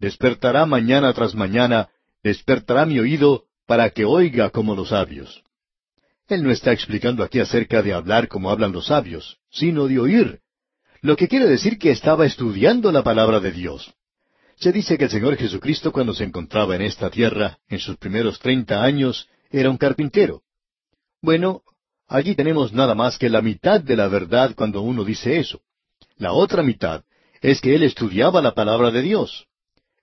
Despertará 0.00 0.66
mañana 0.66 1.12
tras 1.12 1.36
mañana, 1.36 1.90
despertará 2.24 2.84
mi 2.84 2.98
oído, 2.98 3.44
para 3.64 3.90
que 3.90 4.04
oiga 4.04 4.50
como 4.50 4.74
los 4.74 4.88
sabios. 4.88 5.44
Él 6.26 6.42
no 6.42 6.50
está 6.50 6.72
explicando 6.72 7.22
aquí 7.22 7.38
acerca 7.38 7.80
de 7.80 7.94
hablar 7.94 8.26
como 8.26 8.50
hablan 8.50 8.72
los 8.72 8.86
sabios, 8.86 9.38
sino 9.50 9.86
de 9.86 10.00
oír. 10.00 10.40
Lo 11.00 11.16
que 11.16 11.28
quiere 11.28 11.46
decir 11.46 11.78
que 11.78 11.92
estaba 11.92 12.26
estudiando 12.26 12.90
la 12.90 13.04
palabra 13.04 13.38
de 13.38 13.52
Dios. 13.52 13.94
Se 14.60 14.72
dice 14.72 14.98
que 14.98 15.04
el 15.04 15.10
Señor 15.10 15.36
Jesucristo 15.36 15.92
cuando 15.92 16.12
se 16.12 16.24
encontraba 16.24 16.74
en 16.74 16.82
esta 16.82 17.10
tierra, 17.10 17.58
en 17.68 17.78
sus 17.78 17.96
primeros 17.96 18.40
treinta 18.40 18.82
años, 18.82 19.28
era 19.50 19.70
un 19.70 19.76
carpintero. 19.76 20.42
Bueno, 21.22 21.62
allí 22.08 22.34
tenemos 22.34 22.72
nada 22.72 22.96
más 22.96 23.18
que 23.18 23.30
la 23.30 23.40
mitad 23.40 23.80
de 23.80 23.96
la 23.96 24.08
verdad 24.08 24.54
cuando 24.56 24.82
uno 24.82 25.04
dice 25.04 25.38
eso. 25.38 25.60
La 26.16 26.32
otra 26.32 26.64
mitad 26.64 27.04
es 27.40 27.60
que 27.60 27.76
él 27.76 27.84
estudiaba 27.84 28.42
la 28.42 28.54
palabra 28.54 28.90
de 28.90 29.02
Dios. 29.02 29.46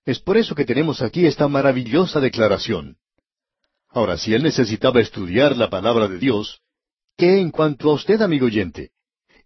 Es 0.05 0.19
por 0.19 0.37
eso 0.37 0.55
que 0.55 0.63
tenemos 0.63 1.01
aquí 1.01 1.25
esta 1.25 1.49
maravillosa 1.49 2.21
declaración. 2.21 2.95
Ahora, 3.89 4.17
si 4.17 4.33
él 4.33 4.43
necesitaba 4.43 5.01
estudiar 5.01 5.57
la 5.57 5.69
palabra 5.69 6.07
de 6.07 6.17
Dios, 6.17 6.61
¿qué 7.17 7.39
en 7.39 7.51
cuanto 7.51 7.91
a 7.91 7.95
usted, 7.95 8.21
amigo 8.21 8.45
oyente? 8.45 8.91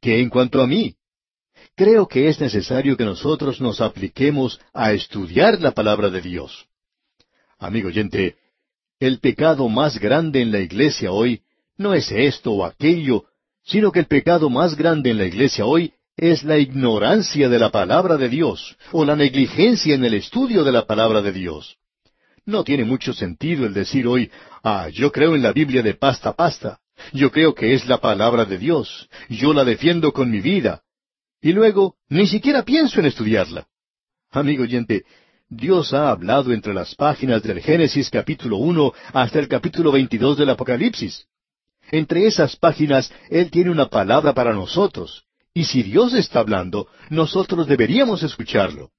¿Qué 0.01 0.19
en 0.19 0.29
cuanto 0.29 0.61
a 0.61 0.67
mí? 0.67 0.98
Creo 1.79 2.09
que 2.09 2.27
es 2.27 2.41
necesario 2.41 2.97
que 2.97 3.05
nosotros 3.05 3.61
nos 3.61 3.79
apliquemos 3.79 4.59
a 4.73 4.91
estudiar 4.91 5.61
la 5.61 5.71
palabra 5.71 6.09
de 6.09 6.19
Dios. 6.19 6.65
Amigo 7.57 7.87
oyente, 7.87 8.35
el 8.99 9.19
pecado 9.21 9.69
más 9.69 9.97
grande 9.97 10.41
en 10.41 10.51
la 10.51 10.59
iglesia 10.59 11.13
hoy 11.13 11.39
no 11.77 11.93
es 11.93 12.11
esto 12.11 12.51
o 12.51 12.65
aquello, 12.65 13.23
sino 13.63 13.93
que 13.93 13.99
el 13.99 14.07
pecado 14.07 14.49
más 14.49 14.75
grande 14.75 15.11
en 15.11 15.19
la 15.19 15.25
iglesia 15.25 15.65
hoy 15.65 15.93
es 16.17 16.43
la 16.43 16.57
ignorancia 16.57 17.47
de 17.47 17.59
la 17.59 17.69
palabra 17.69 18.17
de 18.17 18.27
Dios 18.27 18.75
o 18.91 19.05
la 19.05 19.15
negligencia 19.15 19.95
en 19.95 20.03
el 20.03 20.15
estudio 20.15 20.65
de 20.65 20.73
la 20.73 20.85
palabra 20.85 21.21
de 21.21 21.31
Dios. 21.31 21.77
No 22.45 22.65
tiene 22.65 22.83
mucho 22.83 23.13
sentido 23.13 23.65
el 23.65 23.73
decir 23.73 24.05
hoy, 24.05 24.29
ah, 24.63 24.89
yo 24.89 25.13
creo 25.13 25.33
en 25.33 25.43
la 25.43 25.53
Biblia 25.53 25.81
de 25.81 25.93
pasta 25.93 26.31
a 26.31 26.35
pasta, 26.35 26.81
yo 27.13 27.31
creo 27.31 27.55
que 27.55 27.73
es 27.73 27.87
la 27.87 27.99
palabra 27.99 28.43
de 28.43 28.57
Dios, 28.57 29.07
yo 29.29 29.53
la 29.53 29.63
defiendo 29.63 30.11
con 30.11 30.29
mi 30.29 30.41
vida, 30.41 30.83
y 31.41 31.54
luego 31.54 31.95
ni 32.10 32.28
siquiera 32.28 32.63
pienso 32.63 32.99
en 32.99 33.06
estudiarla. 33.06 33.67
Amigo 34.32 34.63
oyente, 34.63 35.04
Dios 35.47 35.93
ha 35.93 36.10
hablado 36.12 36.54
entre 36.54 36.73
las 36.73 36.93
páginas 36.95 37.41
del 37.41 37.62
Génesis 37.62 38.10
capítulo 38.10 38.58
uno 38.58 38.93
hasta 39.13 39.39
el 39.39 39.47
capítulo 39.47 39.91
veintidós 39.91 40.38
del 40.38 40.49
Apocalipsis. 40.49 41.25
Entre 41.91 42.28
esas 42.28 42.56
páginas 42.56 43.12
Él 43.30 43.49
tiene 43.49 43.71
una 43.71 43.88
palabra 43.88 44.34
para 44.34 44.54
nosotros, 44.54 45.25
y 45.54 45.63
si 45.63 45.82
Dios 45.82 46.13
está 46.13 46.39
hablando, 46.39 46.88
nosotros 47.10 47.67
deberíamos 47.67 48.21
escucharlo. 48.21 48.91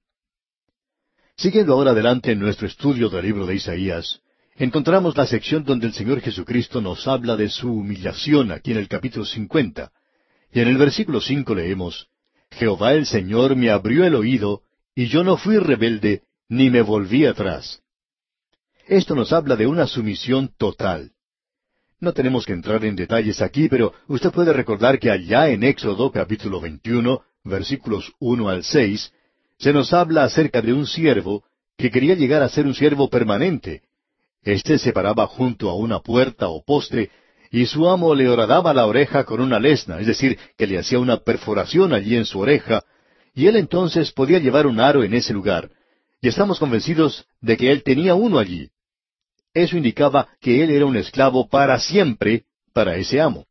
Siguiendo 1.37 1.73
ahora 1.73 1.91
adelante 1.91 2.33
en 2.33 2.39
nuestro 2.39 2.67
estudio 2.67 3.09
del 3.09 3.23
libro 3.23 3.45
de 3.45 3.55
Isaías, 3.55 4.19
encontramos 4.57 5.15
la 5.15 5.25
sección 5.25 5.63
donde 5.63 5.87
el 5.87 5.93
Señor 5.93 6.19
Jesucristo 6.19 6.81
nos 6.81 7.07
habla 7.07 7.37
de 7.37 7.49
su 7.49 7.71
humillación 7.71 8.51
aquí 8.51 8.71
en 8.71 8.77
el 8.77 8.89
capítulo 8.89 9.25
50. 9.25 9.91
Y 10.51 10.59
en 10.59 10.67
el 10.67 10.77
versículo 10.77 11.21
cinco 11.21 11.55
leemos, 11.55 12.09
Jehová 12.51 12.93
el 12.93 13.05
Señor 13.05 13.55
me 13.55 13.69
abrió 13.69 14.05
el 14.05 14.15
oído, 14.15 14.61
y 14.95 15.07
yo 15.07 15.23
no 15.23 15.37
fui 15.37 15.57
rebelde, 15.57 16.23
ni 16.49 16.69
me 16.69 16.81
volví 16.81 17.25
atrás. 17.25 17.81
Esto 18.87 19.15
nos 19.15 19.31
habla 19.31 19.55
de 19.55 19.67
una 19.67 19.87
sumisión 19.87 20.51
total. 20.57 21.11
No 21.99 22.13
tenemos 22.13 22.45
que 22.45 22.53
entrar 22.53 22.83
en 22.83 22.95
detalles 22.95 23.41
aquí, 23.41 23.69
pero 23.69 23.93
usted 24.07 24.31
puede 24.31 24.53
recordar 24.53 24.99
que 24.99 25.11
allá 25.11 25.49
en 25.49 25.63
Éxodo 25.63 26.11
capítulo 26.11 26.59
21, 26.59 27.21
versículos 27.43 28.11
1 28.19 28.49
al 28.49 28.63
6, 28.63 29.13
se 29.59 29.71
nos 29.71 29.93
habla 29.93 30.23
acerca 30.23 30.61
de 30.61 30.73
un 30.73 30.87
siervo 30.87 31.43
que 31.77 31.91
quería 31.91 32.15
llegar 32.15 32.41
a 32.41 32.49
ser 32.49 32.65
un 32.65 32.73
siervo 32.73 33.09
permanente. 33.09 33.83
Este 34.43 34.79
se 34.79 34.91
paraba 34.91 35.27
junto 35.27 35.69
a 35.69 35.75
una 35.75 35.99
puerta 35.99 36.49
o 36.49 36.63
poste, 36.63 37.11
y 37.51 37.65
su 37.65 37.87
amo 37.89 38.15
le 38.15 38.29
horadaba 38.29 38.73
la 38.73 38.85
oreja 38.85 39.25
con 39.25 39.41
una 39.41 39.59
lesna, 39.59 39.99
es 39.99 40.07
decir, 40.07 40.39
que 40.57 40.65
le 40.65 40.79
hacía 40.79 40.99
una 40.99 41.17
perforación 41.17 41.93
allí 41.93 42.15
en 42.15 42.25
su 42.25 42.39
oreja, 42.39 42.81
y 43.35 43.47
él 43.47 43.57
entonces 43.57 44.11
podía 44.13 44.39
llevar 44.39 44.65
un 44.65 44.79
aro 44.79 45.03
en 45.03 45.13
ese 45.13 45.33
lugar. 45.33 45.69
Y 46.21 46.29
estamos 46.29 46.59
convencidos 46.59 47.25
de 47.41 47.57
que 47.57 47.71
él 47.71 47.83
tenía 47.83 48.15
uno 48.15 48.39
allí. 48.39 48.69
Eso 49.53 49.75
indicaba 49.75 50.29
que 50.39 50.63
él 50.63 50.69
era 50.69 50.85
un 50.85 50.95
esclavo 50.95 51.49
para 51.49 51.77
siempre 51.77 52.45
para 52.73 52.95
ese 52.95 53.19
amo. 53.19 53.45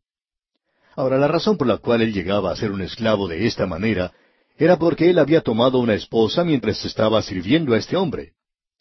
Ahora, 0.96 1.18
la 1.18 1.28
razón 1.28 1.58
por 1.58 1.66
la 1.66 1.76
cual 1.76 2.00
él 2.00 2.12
llegaba 2.12 2.50
a 2.50 2.56
ser 2.56 2.72
un 2.72 2.80
esclavo 2.80 3.28
de 3.28 3.46
esta 3.46 3.66
manera 3.66 4.12
era 4.56 4.78
porque 4.78 5.10
él 5.10 5.18
había 5.18 5.42
tomado 5.42 5.78
una 5.78 5.94
esposa 5.94 6.42
mientras 6.42 6.84
estaba 6.84 7.20
sirviendo 7.22 7.74
a 7.74 7.78
este 7.78 7.96
hombre. 7.96 8.32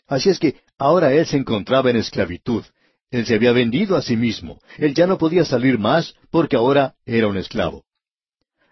Así 0.08 0.30
es 0.30 0.40
que 0.40 0.56
ahora 0.78 1.14
él 1.14 1.26
se 1.26 1.38
encontraba 1.38 1.90
en 1.90 1.98
esclavitud. 1.98 2.64
Él 3.12 3.26
se 3.26 3.36
había 3.36 3.52
vendido 3.52 3.96
a 3.96 4.02
sí 4.02 4.16
mismo. 4.16 4.60
Él 4.78 4.94
ya 4.94 5.08
no 5.08 5.18
podía 5.18 5.46
salir 5.46 5.80
más 5.80 6.16
porque 6.30 6.56
ahora 6.56 6.96
era 7.06 7.28
un 7.28 7.38
esclavo. 7.38 7.86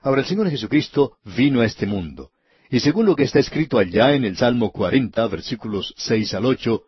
Ahora 0.02 0.22
el 0.22 0.28
Señor 0.28 0.50
Jesucristo 0.50 1.18
vino 1.24 1.62
a 1.62 1.66
este 1.66 1.86
mundo. 1.86 2.32
Y 2.70 2.80
según 2.82 3.06
lo 3.06 3.16
que 3.16 3.24
está 3.24 3.40
escrito 3.40 3.80
allá 3.80 4.14
en 4.14 4.26
el 4.26 4.38
Salmo 4.38 4.72
40, 4.72 5.26
versículos 5.28 5.94
6 5.98 6.34
al 6.34 6.46
8, 6.46 6.84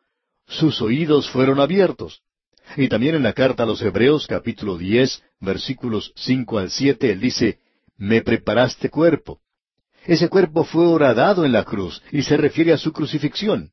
sus 0.48 0.82
oídos 0.82 1.30
fueron 1.30 1.60
abiertos. 1.60 2.22
Y 2.78 2.88
también 2.88 3.16
en 3.16 3.24
la 3.24 3.34
carta 3.34 3.64
a 3.64 3.66
los 3.66 3.82
Hebreos, 3.82 4.28
capítulo 4.28 4.78
10, 4.78 5.24
versículos 5.40 6.12
5 6.16 6.60
al 6.60 6.70
7, 6.70 7.12
él 7.12 7.20
dice, 7.20 7.60
Me 7.98 8.22
preparaste 8.22 8.90
cuerpo. 8.90 9.40
Ese 10.06 10.30
cuerpo 10.30 10.64
fue 10.64 10.86
horadado 10.86 11.46
en 11.46 11.52
la 11.52 11.64
cruz 11.64 12.02
y 12.12 12.24
se 12.24 12.38
refiere 12.38 12.74
a 12.74 12.78
su 12.78 12.92
crucifixión. 12.92 13.72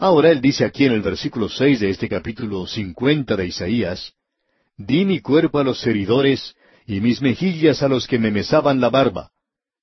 Ahora 0.00 0.30
él 0.30 0.40
dice 0.40 0.64
aquí 0.64 0.86
en 0.86 0.92
el 0.92 1.02
versículo 1.02 1.50
6 1.50 1.78
de 1.78 1.90
este 1.90 2.08
capítulo 2.08 2.66
50 2.66 3.36
de 3.36 3.46
Isaías, 3.46 4.14
Di 4.78 5.04
mi 5.04 5.20
cuerpo 5.20 5.58
a 5.58 5.62
los 5.62 5.86
heridores 5.86 6.56
y 6.86 7.02
mis 7.02 7.20
mejillas 7.20 7.82
a 7.82 7.88
los 7.88 8.06
que 8.06 8.18
me 8.18 8.30
mesaban 8.30 8.80
la 8.80 8.88
barba. 8.88 9.30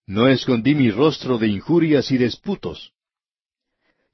No 0.07 0.27
escondí 0.27 0.73
mi 0.73 0.89
rostro 0.89 1.37
de 1.37 1.49
injurias 1.49 2.09
y 2.09 2.17
disputos. 2.17 2.93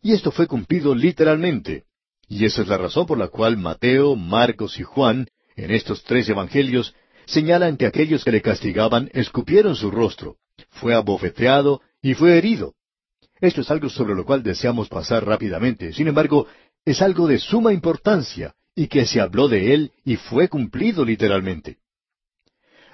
Y 0.02 0.12
esto 0.12 0.30
fue 0.32 0.46
cumplido 0.46 0.94
literalmente. 0.94 1.86
Y 2.28 2.44
esa 2.44 2.64
es 2.64 2.68
la 2.68 2.78
razón 2.78 3.06
por 3.06 3.18
la 3.18 3.30
cual 3.30 3.56
Mateo, 3.56 4.18
Marcos 4.18 4.78
y 4.82 4.84
Juan, 4.84 5.28
en 5.56 5.72
estos 5.72 6.04
tres 6.04 6.28
evangelios, 6.28 6.94
señalan 7.28 7.78
que 7.78 7.86
aquellos 7.86 8.26
que 8.26 8.32
le 8.34 8.42
castigaban 8.42 9.10
escupieron 9.14 9.78
su 9.78 9.90
rostro, 9.90 10.36
fue 10.70 10.94
abofeteado 10.96 11.80
y 12.02 12.14
fue 12.14 12.38
herido. 12.38 12.74
Esto 13.44 13.60
es 13.60 13.70
algo 13.72 13.90
sobre 13.90 14.16
lo 14.16 14.24
cual 14.24 14.42
deseamos 14.42 14.88
pasar 14.88 15.26
rápidamente. 15.26 15.92
Sin 15.92 16.08
embargo, 16.08 16.48
es 16.86 17.02
algo 17.02 17.28
de 17.28 17.40
suma 17.40 17.74
importancia 17.74 18.56
y 18.74 18.88
que 18.88 19.06
se 19.06 19.20
habló 19.20 19.50
de 19.50 19.74
él 19.74 19.92
y 20.06 20.16
fue 20.16 20.48
cumplido 20.48 21.04
literalmente. 21.04 21.76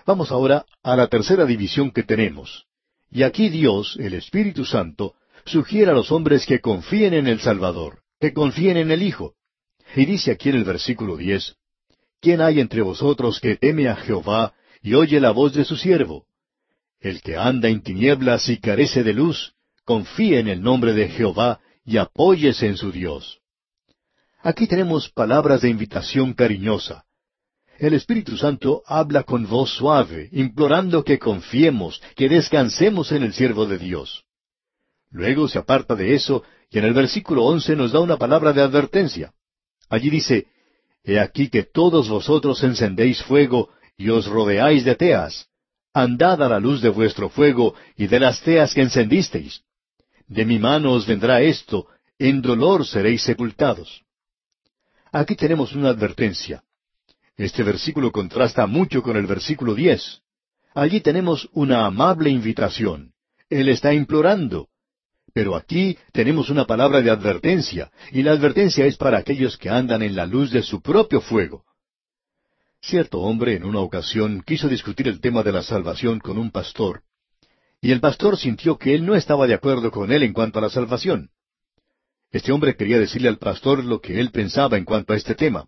Vamos 0.07 0.31
ahora 0.31 0.65
a 0.81 0.95
la 0.95 1.05
tercera 1.05 1.45
división 1.45 1.91
que 1.91 2.01
tenemos. 2.01 2.65
Y 3.11 3.21
aquí 3.21 3.49
Dios, 3.49 3.95
el 3.99 4.15
Espíritu 4.15 4.65
Santo, 4.65 5.13
sugiere 5.45 5.91
a 5.91 5.93
los 5.93 6.11
hombres 6.11 6.47
que 6.47 6.61
confíen 6.61 7.13
en 7.13 7.27
el 7.27 7.41
Salvador, 7.41 7.99
que 8.19 8.33
confíen 8.33 8.77
en 8.77 8.89
el 8.89 9.03
Hijo. 9.03 9.35
Y 9.95 10.07
dice 10.07 10.31
aquí 10.31 10.49
en 10.49 10.55
el 10.55 10.63
versículo 10.63 11.15
diez, 11.15 11.57
¿Quién 12.21 12.41
hay 12.41 12.59
entre 12.59 12.81
vosotros 12.81 13.39
que 13.39 13.55
teme 13.55 13.87
a 13.87 13.95
Jehová 13.95 14.55
y 14.81 14.95
oye 14.95 15.19
la 15.19 15.29
voz 15.29 15.53
de 15.53 15.63
su 15.63 15.75
siervo? 15.75 16.25
El 16.99 17.21
que 17.21 17.37
anda 17.37 17.69
en 17.69 17.83
tinieblas 17.83 18.49
y 18.49 18.57
carece 18.57 19.03
de 19.03 19.13
luz, 19.13 19.53
confíe 19.89 20.37
en 20.37 20.47
el 20.47 20.61
nombre 20.61 20.93
de 20.93 21.09
Jehová 21.09 21.61
y 21.83 21.97
apóyese 21.97 22.67
en 22.67 22.77
su 22.77 22.91
Dios. 22.91 23.39
Aquí 24.43 24.67
tenemos 24.67 25.09
palabras 25.09 25.61
de 25.61 25.69
invitación 25.69 26.33
cariñosa. 26.33 27.05
El 27.79 27.95
Espíritu 27.95 28.37
Santo 28.37 28.83
habla 28.85 29.23
con 29.23 29.47
voz 29.47 29.71
suave, 29.71 30.29
implorando 30.31 31.03
que 31.03 31.17
confiemos, 31.17 31.99
que 32.15 32.29
descansemos 32.29 33.11
en 33.11 33.23
el 33.23 33.33
siervo 33.33 33.65
de 33.65 33.79
Dios. 33.79 34.25
Luego 35.09 35.47
se 35.47 35.57
aparta 35.57 35.95
de 35.95 36.13
eso 36.13 36.43
y 36.69 36.77
en 36.77 36.85
el 36.85 36.93
versículo 36.93 37.45
once 37.45 37.75
nos 37.75 37.91
da 37.91 37.99
una 37.99 38.17
palabra 38.17 38.53
de 38.53 38.61
advertencia. 38.61 39.33
Allí 39.89 40.11
dice, 40.11 40.45
He 41.03 41.19
aquí 41.19 41.49
que 41.49 41.63
todos 41.63 42.09
vosotros 42.09 42.63
encendéis 42.63 43.23
fuego 43.23 43.69
y 43.97 44.09
os 44.09 44.27
rodeáis 44.27 44.85
de 44.85 44.93
teas. 44.93 45.47
Andad 45.95 46.43
a 46.43 46.47
la 46.47 46.59
luz 46.59 46.79
de 46.79 46.89
vuestro 46.89 47.27
fuego 47.29 47.73
y 47.97 48.05
de 48.05 48.19
las 48.19 48.39
teas 48.43 48.75
que 48.75 48.81
encendisteis. 48.81 49.63
De 50.29 50.45
mi 50.45 50.59
mano 50.59 50.93
os 50.93 51.07
vendrá 51.07 51.41
esto, 51.41 51.87
en 52.19 52.41
dolor 52.41 52.85
seréis 52.85 53.23
sepultados. 53.23 54.03
Aquí 55.11 55.35
tenemos 55.35 55.73
una 55.73 55.89
advertencia. 55.89 56.63
Este 57.35 57.63
versículo 57.63 58.11
contrasta 58.11 58.67
mucho 58.67 59.01
con 59.01 59.17
el 59.17 59.25
versículo 59.25 59.73
diez. 59.73 60.21
Allí 60.75 61.01
tenemos 61.01 61.49
una 61.53 61.85
amable 61.85 62.29
invitación. 62.29 63.13
Él 63.49 63.69
está 63.69 63.91
implorando. 63.91 64.67
Pero 65.33 65.55
aquí 65.55 65.97
tenemos 66.11 66.51
una 66.51 66.65
palabra 66.65 67.01
de 67.01 67.09
advertencia, 67.09 67.91
y 68.11 68.21
la 68.21 68.31
advertencia 68.31 68.85
es 68.85 68.97
para 68.97 69.17
aquellos 69.17 69.57
que 69.57 69.69
andan 69.69 70.03
en 70.03 70.15
la 70.15 70.27
luz 70.27 70.51
de 70.51 70.61
su 70.61 70.81
propio 70.81 71.21
fuego. 71.21 71.63
Cierto 72.81 73.19
hombre 73.19 73.55
en 73.55 73.63
una 73.63 73.79
ocasión 73.79 74.43
quiso 74.45 74.67
discutir 74.67 75.07
el 75.07 75.19
tema 75.19 75.41
de 75.41 75.51
la 75.51 75.63
salvación 75.63 76.19
con 76.19 76.37
un 76.37 76.51
pastor, 76.51 77.01
y 77.81 77.91
el 77.91 77.99
pastor 77.99 78.37
sintió 78.37 78.77
que 78.77 78.93
él 78.93 79.05
no 79.05 79.15
estaba 79.15 79.47
de 79.47 79.53
acuerdo 79.53 79.91
con 79.91 80.11
él 80.11 80.23
en 80.23 80.33
cuanto 80.33 80.59
a 80.59 80.61
la 80.61 80.69
salvación. 80.69 81.29
Este 82.31 82.51
hombre 82.51 82.75
quería 82.75 82.99
decirle 82.99 83.29
al 83.29 83.37
pastor 83.37 83.83
lo 83.83 84.01
que 84.01 84.19
él 84.19 84.31
pensaba 84.31 84.77
en 84.77 84.85
cuanto 84.85 85.13
a 85.13 85.15
este 85.15 85.33
tema. 85.33 85.67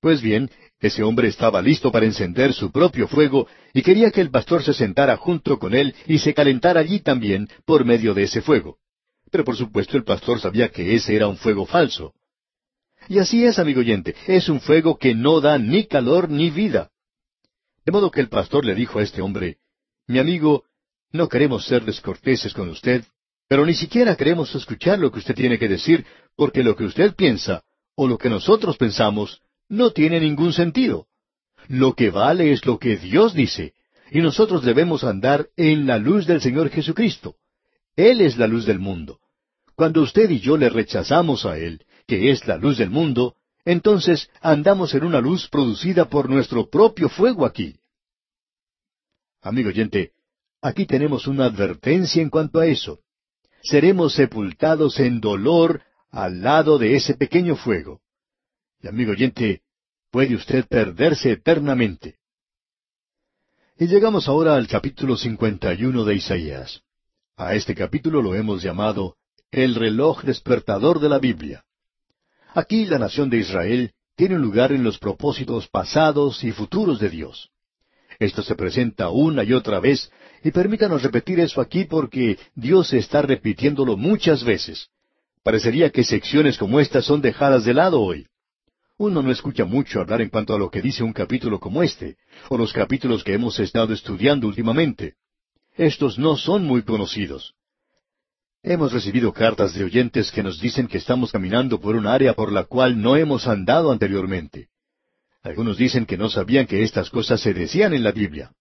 Pues 0.00 0.20
bien, 0.20 0.50
ese 0.80 1.02
hombre 1.02 1.28
estaba 1.28 1.62
listo 1.62 1.90
para 1.90 2.04
encender 2.04 2.52
su 2.52 2.70
propio 2.70 3.08
fuego 3.08 3.48
y 3.72 3.82
quería 3.82 4.10
que 4.10 4.20
el 4.20 4.30
pastor 4.30 4.62
se 4.62 4.74
sentara 4.74 5.16
junto 5.16 5.58
con 5.58 5.74
él 5.74 5.94
y 6.06 6.18
se 6.18 6.34
calentara 6.34 6.80
allí 6.80 7.00
también 7.00 7.48
por 7.64 7.84
medio 7.84 8.12
de 8.12 8.24
ese 8.24 8.42
fuego. 8.42 8.76
Pero 9.30 9.44
por 9.44 9.56
supuesto 9.56 9.96
el 9.96 10.04
pastor 10.04 10.40
sabía 10.40 10.68
que 10.68 10.94
ese 10.94 11.16
era 11.16 11.26
un 11.26 11.38
fuego 11.38 11.64
falso. 11.64 12.12
Y 13.08 13.18
así 13.18 13.44
es, 13.44 13.58
amigo 13.58 13.80
oyente, 13.80 14.14
es 14.26 14.48
un 14.48 14.60
fuego 14.60 14.98
que 14.98 15.14
no 15.14 15.40
da 15.40 15.58
ni 15.58 15.86
calor 15.86 16.28
ni 16.28 16.50
vida. 16.50 16.90
De 17.84 17.92
modo 17.92 18.10
que 18.10 18.20
el 18.20 18.28
pastor 18.28 18.64
le 18.64 18.74
dijo 18.74 18.98
a 18.98 19.02
este 19.02 19.22
hombre, 19.22 19.58
Mi 20.06 20.18
amigo, 20.18 20.64
no 21.14 21.28
queremos 21.28 21.64
ser 21.64 21.84
descorteses 21.84 22.52
con 22.52 22.68
usted, 22.68 23.04
pero 23.48 23.64
ni 23.64 23.74
siquiera 23.74 24.16
queremos 24.16 24.52
escuchar 24.52 24.98
lo 24.98 25.12
que 25.12 25.20
usted 25.20 25.36
tiene 25.36 25.60
que 25.60 25.68
decir, 25.68 26.04
porque 26.34 26.64
lo 26.64 26.74
que 26.74 26.84
usted 26.84 27.14
piensa, 27.14 27.62
o 27.94 28.08
lo 28.08 28.18
que 28.18 28.28
nosotros 28.28 28.76
pensamos, 28.76 29.40
no 29.68 29.92
tiene 29.92 30.18
ningún 30.18 30.52
sentido. 30.52 31.06
Lo 31.68 31.94
que 31.94 32.10
vale 32.10 32.50
es 32.50 32.66
lo 32.66 32.80
que 32.80 32.96
Dios 32.96 33.32
dice, 33.32 33.74
y 34.10 34.18
nosotros 34.22 34.64
debemos 34.64 35.04
andar 35.04 35.46
en 35.56 35.86
la 35.86 35.98
luz 35.98 36.26
del 36.26 36.40
Señor 36.40 36.68
Jesucristo. 36.70 37.36
Él 37.94 38.20
es 38.20 38.36
la 38.36 38.48
luz 38.48 38.66
del 38.66 38.80
mundo. 38.80 39.20
Cuando 39.76 40.02
usted 40.02 40.28
y 40.30 40.40
yo 40.40 40.56
le 40.56 40.68
rechazamos 40.68 41.46
a 41.46 41.56
Él, 41.58 41.86
que 42.08 42.32
es 42.32 42.44
la 42.48 42.56
luz 42.56 42.78
del 42.78 42.90
mundo, 42.90 43.36
entonces 43.64 44.28
andamos 44.40 44.92
en 44.94 45.04
una 45.04 45.20
luz 45.20 45.48
producida 45.48 46.06
por 46.06 46.28
nuestro 46.28 46.68
propio 46.68 47.08
fuego 47.08 47.46
aquí. 47.46 47.76
Amigo 49.42 49.68
oyente, 49.68 50.13
aquí 50.64 50.86
tenemos 50.86 51.26
una 51.26 51.44
advertencia 51.44 52.22
en 52.22 52.30
cuanto 52.30 52.58
a 52.58 52.66
eso. 52.66 53.00
Seremos 53.62 54.14
sepultados 54.14 54.98
en 54.98 55.20
dolor 55.20 55.82
al 56.10 56.40
lado 56.40 56.78
de 56.78 56.96
ese 56.96 57.14
pequeño 57.14 57.54
fuego. 57.54 58.00
Y 58.80 58.88
amigo 58.88 59.12
oyente, 59.12 59.60
puede 60.10 60.34
usted 60.34 60.66
perderse 60.66 61.32
eternamente. 61.32 62.16
Y 63.78 63.88
llegamos 63.88 64.26
ahora 64.26 64.54
al 64.54 64.66
capítulo 64.66 65.18
51 65.18 66.02
de 66.02 66.14
Isaías. 66.14 66.80
A 67.36 67.54
este 67.54 67.74
capítulo 67.74 68.22
lo 68.22 68.34
hemos 68.34 68.62
llamado 68.62 69.16
el 69.50 69.74
reloj 69.74 70.22
despertador 70.22 70.98
de 70.98 71.10
la 71.10 71.18
Biblia. 71.18 71.64
Aquí 72.54 72.86
la 72.86 72.98
nación 72.98 73.28
de 73.28 73.36
Israel 73.38 73.92
tiene 74.16 74.36
un 74.36 74.42
lugar 74.42 74.72
en 74.72 74.82
los 74.82 74.98
propósitos 74.98 75.68
pasados 75.68 76.42
y 76.42 76.52
futuros 76.52 77.00
de 77.00 77.10
Dios. 77.10 77.50
Esto 78.18 78.42
se 78.42 78.54
presenta 78.54 79.10
una 79.10 79.44
y 79.44 79.52
otra 79.52 79.80
vez, 79.80 80.10
y 80.44 80.50
permítanos 80.50 81.02
repetir 81.02 81.40
eso 81.40 81.62
aquí 81.62 81.84
porque 81.84 82.38
Dios 82.54 82.92
está 82.92 83.22
repitiéndolo 83.22 83.96
muchas 83.96 84.44
veces. 84.44 84.88
Parecería 85.42 85.88
que 85.90 86.04
secciones 86.04 86.58
como 86.58 86.80
estas 86.80 87.06
son 87.06 87.22
dejadas 87.22 87.64
de 87.64 87.72
lado 87.72 88.02
hoy. 88.02 88.26
Uno 88.98 89.22
no 89.22 89.32
escucha 89.32 89.64
mucho 89.64 90.00
hablar 90.00 90.20
en 90.20 90.28
cuanto 90.28 90.54
a 90.54 90.58
lo 90.58 90.70
que 90.70 90.82
dice 90.82 91.02
un 91.02 91.14
capítulo 91.14 91.58
como 91.58 91.82
este, 91.82 92.16
o 92.50 92.58
los 92.58 92.74
capítulos 92.74 93.24
que 93.24 93.32
hemos 93.32 93.58
estado 93.58 93.94
estudiando 93.94 94.46
últimamente. 94.46 95.14
Estos 95.76 96.18
no 96.18 96.36
son 96.36 96.64
muy 96.64 96.82
conocidos. 96.82 97.54
Hemos 98.62 98.92
recibido 98.92 99.32
cartas 99.32 99.74
de 99.74 99.84
oyentes 99.84 100.30
que 100.30 100.42
nos 100.42 100.60
dicen 100.60 100.88
que 100.88 100.98
estamos 100.98 101.32
caminando 101.32 101.80
por 101.80 101.96
un 101.96 102.06
área 102.06 102.34
por 102.34 102.52
la 102.52 102.64
cual 102.64 103.00
no 103.00 103.16
hemos 103.16 103.48
andado 103.48 103.90
anteriormente. 103.90 104.68
Algunos 105.42 105.78
dicen 105.78 106.04
que 106.04 106.18
no 106.18 106.28
sabían 106.28 106.66
que 106.66 106.82
estas 106.82 107.08
cosas 107.08 107.40
se 107.40 107.54
decían 107.54 107.94
en 107.94 108.04
la 108.04 108.12
Biblia. 108.12 108.52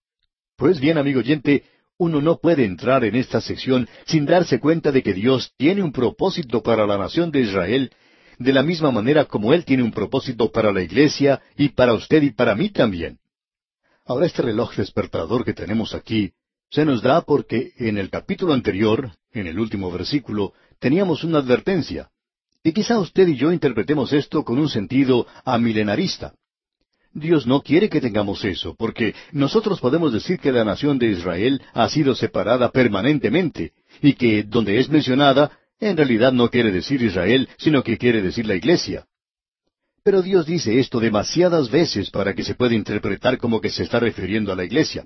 Pues 0.56 0.80
bien, 0.80 0.98
amigo 0.98 1.20
oyente, 1.20 1.64
uno 1.98 2.22
no 2.22 2.38
puede 2.38 2.66
entrar 2.66 3.04
en 3.06 3.16
esta 3.16 3.42
sección 3.42 3.88
sin 4.06 4.26
darse 4.26 4.60
cuenta 4.60 4.92
de 4.92 5.02
que 5.02 5.14
Dios 5.14 5.54
tiene 5.58 5.82
un 5.84 5.92
propósito 5.92 6.62
para 6.62 6.86
la 6.86 6.98
nación 6.98 7.32
de 7.32 7.42
Israel 7.42 7.92
de 8.40 8.54
la 8.54 8.64
misma 8.64 8.92
manera 8.92 9.26
como 9.26 9.54
Él 9.54 9.64
tiene 9.66 9.84
un 9.84 9.92
propósito 9.92 10.52
para 10.52 10.72
la 10.72 10.82
iglesia 10.82 11.42
y 11.56 11.70
para 11.70 11.94
usted 11.94 12.22
y 12.24 12.32
para 12.32 12.56
mí 12.56 12.70
también. 12.70 13.20
Ahora 14.06 14.26
este 14.26 14.42
reloj 14.42 14.76
despertador 14.76 15.46
que 15.46 15.54
tenemos 15.54 15.94
aquí 15.94 16.34
se 16.70 16.86
nos 16.86 17.02
da 17.02 17.22
porque 17.22 17.74
en 17.78 17.98
el 17.98 18.10
capítulo 18.10 18.54
anterior, 18.54 19.12
en 19.32 19.48
el 19.48 19.60
último 19.60 19.92
versículo, 19.92 20.54
teníamos 20.80 21.24
una 21.24 21.40
advertencia. 21.40 22.10
Y 22.64 22.74
quizá 22.74 23.00
usted 23.00 23.28
y 23.28 23.38
yo 23.38 23.52
interpretemos 23.52 24.12
esto 24.12 24.44
con 24.44 24.58
un 24.58 24.70
sentido 24.70 25.28
amilenarista. 25.46 26.34
Dios 27.14 27.46
no 27.46 27.62
quiere 27.62 27.90
que 27.90 28.02
tengamos 28.02 28.44
eso, 28.44 28.76
porque 28.76 29.14
nosotros 29.32 29.80
podemos 29.80 30.12
decir 30.12 30.40
que 30.40 30.52
la 30.52 30.66
nación 30.66 30.98
de 30.98 31.12
Israel 31.12 31.62
ha 31.74 31.88
sido 31.88 32.16
separada 32.16 32.72
permanentemente, 32.72 33.74
y 34.02 34.14
que 34.14 34.44
donde 34.44 34.80
es 34.80 34.90
mencionada 34.90 35.52
en 35.80 35.98
realidad 35.98 36.32
no 36.32 36.50
quiere 36.50 36.72
decir 36.72 37.02
Israel, 37.02 37.48
sino 37.58 37.84
que 37.84 37.98
quiere 37.98 38.22
decir 38.22 38.48
la 38.48 38.56
iglesia. 38.56 39.06
Pero 40.04 40.22
Dios 40.22 40.46
dice 40.46 40.80
esto 40.80 41.00
demasiadas 41.00 41.70
veces 41.70 42.10
para 42.10 42.34
que 42.34 42.44
se 42.44 42.56
pueda 42.56 42.74
interpretar 42.74 43.38
como 43.38 43.62
que 43.62 43.70
se 43.70 43.84
está 43.84 44.00
refiriendo 44.00 44.52
a 44.52 44.56
la 44.56 44.64
iglesia. 44.64 45.06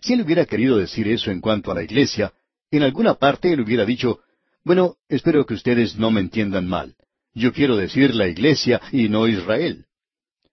Si 0.00 0.12
él 0.12 0.22
hubiera 0.22 0.44
querido 0.44 0.76
decir 0.76 1.08
eso 1.08 1.30
en 1.30 1.40
cuanto 1.40 1.70
a 1.70 1.74
la 1.74 1.82
iglesia, 1.82 2.32
en 2.70 2.82
alguna 2.82 3.14
parte 3.14 3.52
él 3.52 3.60
hubiera 3.60 3.84
dicho, 3.84 4.20
bueno, 4.64 4.96
espero 5.08 5.46
que 5.46 5.54
ustedes 5.54 5.96
no 5.96 6.10
me 6.10 6.20
entiendan 6.20 6.68
mal. 6.68 6.94
Yo 7.34 7.52
quiero 7.52 7.76
decir 7.76 8.14
la 8.14 8.28
iglesia 8.28 8.80
y 8.92 9.08
no 9.08 9.26
Israel. 9.26 9.86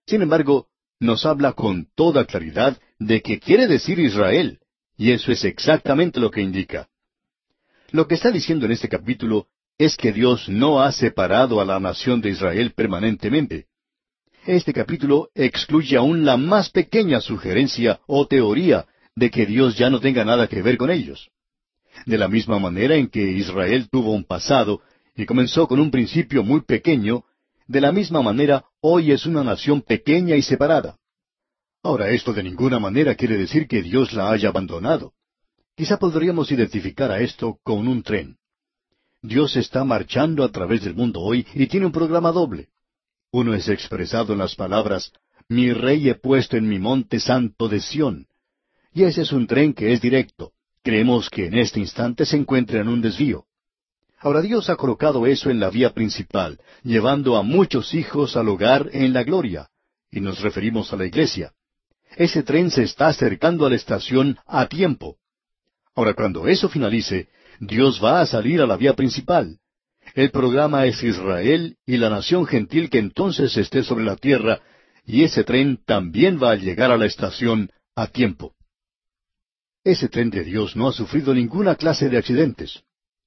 Sin 0.06 0.22
embargo, 0.22 0.69
nos 1.00 1.24
habla 1.24 1.54
con 1.54 1.88
toda 1.94 2.26
claridad 2.26 2.78
de 2.98 3.22
que 3.22 3.40
quiere 3.40 3.66
decir 3.66 3.98
Israel, 3.98 4.60
y 4.96 5.12
eso 5.12 5.32
es 5.32 5.44
exactamente 5.44 6.20
lo 6.20 6.30
que 6.30 6.42
indica. 6.42 6.88
Lo 7.90 8.06
que 8.06 8.14
está 8.14 8.30
diciendo 8.30 8.66
en 8.66 8.72
este 8.72 8.88
capítulo 8.88 9.48
es 9.78 9.96
que 9.96 10.12
Dios 10.12 10.48
no 10.48 10.82
ha 10.82 10.92
separado 10.92 11.60
a 11.60 11.64
la 11.64 11.80
nación 11.80 12.20
de 12.20 12.28
Israel 12.28 12.72
permanentemente. 12.76 13.66
Este 14.46 14.72
capítulo 14.72 15.30
excluye 15.34 15.96
aún 15.96 16.24
la 16.24 16.36
más 16.36 16.70
pequeña 16.70 17.20
sugerencia 17.20 18.00
o 18.06 18.26
teoría 18.26 18.86
de 19.16 19.30
que 19.30 19.46
Dios 19.46 19.76
ya 19.76 19.90
no 19.90 20.00
tenga 20.00 20.24
nada 20.24 20.48
que 20.48 20.62
ver 20.62 20.76
con 20.76 20.90
ellos. 20.90 21.30
De 22.04 22.18
la 22.18 22.28
misma 22.28 22.58
manera 22.58 22.94
en 22.94 23.08
que 23.08 23.22
Israel 23.22 23.88
tuvo 23.90 24.12
un 24.12 24.24
pasado 24.24 24.82
y 25.16 25.24
comenzó 25.24 25.66
con 25.66 25.80
un 25.80 25.90
principio 25.90 26.42
muy 26.42 26.60
pequeño, 26.60 27.24
de 27.66 27.80
la 27.80 27.90
misma 27.90 28.22
manera 28.22 28.64
hoy 28.80 29.12
es 29.12 29.26
una 29.26 29.44
nación 29.44 29.82
pequeña 29.82 30.36
y 30.36 30.42
separada. 30.42 30.96
Ahora, 31.82 32.10
esto 32.10 32.32
de 32.32 32.42
ninguna 32.42 32.78
manera 32.78 33.14
quiere 33.14 33.36
decir 33.36 33.66
que 33.66 33.82
Dios 33.82 34.12
la 34.12 34.30
haya 34.30 34.48
abandonado. 34.48 35.12
Quizá 35.76 35.98
podríamos 35.98 36.50
identificar 36.52 37.10
a 37.10 37.20
esto 37.20 37.58
con 37.62 37.88
un 37.88 38.02
tren. 38.02 38.36
Dios 39.22 39.56
está 39.56 39.84
marchando 39.84 40.44
a 40.44 40.50
través 40.50 40.82
del 40.82 40.94
mundo 40.94 41.20
hoy 41.20 41.46
y 41.54 41.66
tiene 41.66 41.86
un 41.86 41.92
programa 41.92 42.32
doble. 42.32 42.68
Uno 43.32 43.54
es 43.54 43.68
expresado 43.68 44.32
en 44.32 44.38
las 44.40 44.56
palabras, 44.56 45.12
Mi 45.48 45.72
rey 45.72 46.08
he 46.08 46.14
puesto 46.14 46.56
en 46.56 46.68
mi 46.68 46.78
monte 46.78 47.18
santo 47.18 47.68
de 47.68 47.80
Sión. 47.80 48.26
Y 48.92 49.04
ese 49.04 49.22
es 49.22 49.32
un 49.32 49.46
tren 49.46 49.72
que 49.72 49.92
es 49.92 50.00
directo. 50.00 50.52
Creemos 50.82 51.28
que 51.28 51.46
en 51.46 51.58
este 51.58 51.80
instante 51.80 52.24
se 52.24 52.36
encuentra 52.36 52.80
en 52.80 52.88
un 52.88 53.00
desvío. 53.00 53.46
Ahora 54.22 54.42
Dios 54.42 54.68
ha 54.68 54.76
colocado 54.76 55.26
eso 55.26 55.48
en 55.48 55.60
la 55.60 55.70
vía 55.70 55.94
principal, 55.94 56.60
llevando 56.82 57.38
a 57.38 57.42
muchos 57.42 57.94
hijos 57.94 58.36
al 58.36 58.48
hogar 58.48 58.90
en 58.92 59.14
la 59.14 59.24
gloria. 59.24 59.68
Y 60.10 60.20
nos 60.20 60.40
referimos 60.40 60.92
a 60.92 60.96
la 60.96 61.06
iglesia. 61.06 61.52
Ese 62.16 62.42
tren 62.42 62.70
se 62.70 62.82
está 62.82 63.08
acercando 63.08 63.64
a 63.64 63.70
la 63.70 63.76
estación 63.76 64.36
a 64.46 64.66
tiempo. 64.66 65.16
Ahora, 65.94 66.12
cuando 66.12 66.46
eso 66.48 66.68
finalice, 66.68 67.28
Dios 67.60 68.02
va 68.02 68.20
a 68.20 68.26
salir 68.26 68.60
a 68.60 68.66
la 68.66 68.76
vía 68.76 68.94
principal. 68.94 69.58
El 70.14 70.30
programa 70.30 70.84
es 70.84 71.02
Israel 71.02 71.76
y 71.86 71.96
la 71.96 72.10
nación 72.10 72.44
gentil 72.44 72.90
que 72.90 72.98
entonces 72.98 73.56
esté 73.56 73.82
sobre 73.82 74.04
la 74.04 74.16
tierra, 74.16 74.60
y 75.06 75.24
ese 75.24 75.44
tren 75.44 75.78
también 75.86 76.38
va 76.42 76.50
a 76.50 76.56
llegar 76.56 76.90
a 76.90 76.98
la 76.98 77.06
estación 77.06 77.70
a 77.94 78.06
tiempo. 78.08 78.54
Ese 79.82 80.08
tren 80.08 80.28
de 80.28 80.44
Dios 80.44 80.76
no 80.76 80.88
ha 80.88 80.92
sufrido 80.92 81.32
ninguna 81.32 81.74
clase 81.76 82.10
de 82.10 82.18
accidentes. 82.18 82.82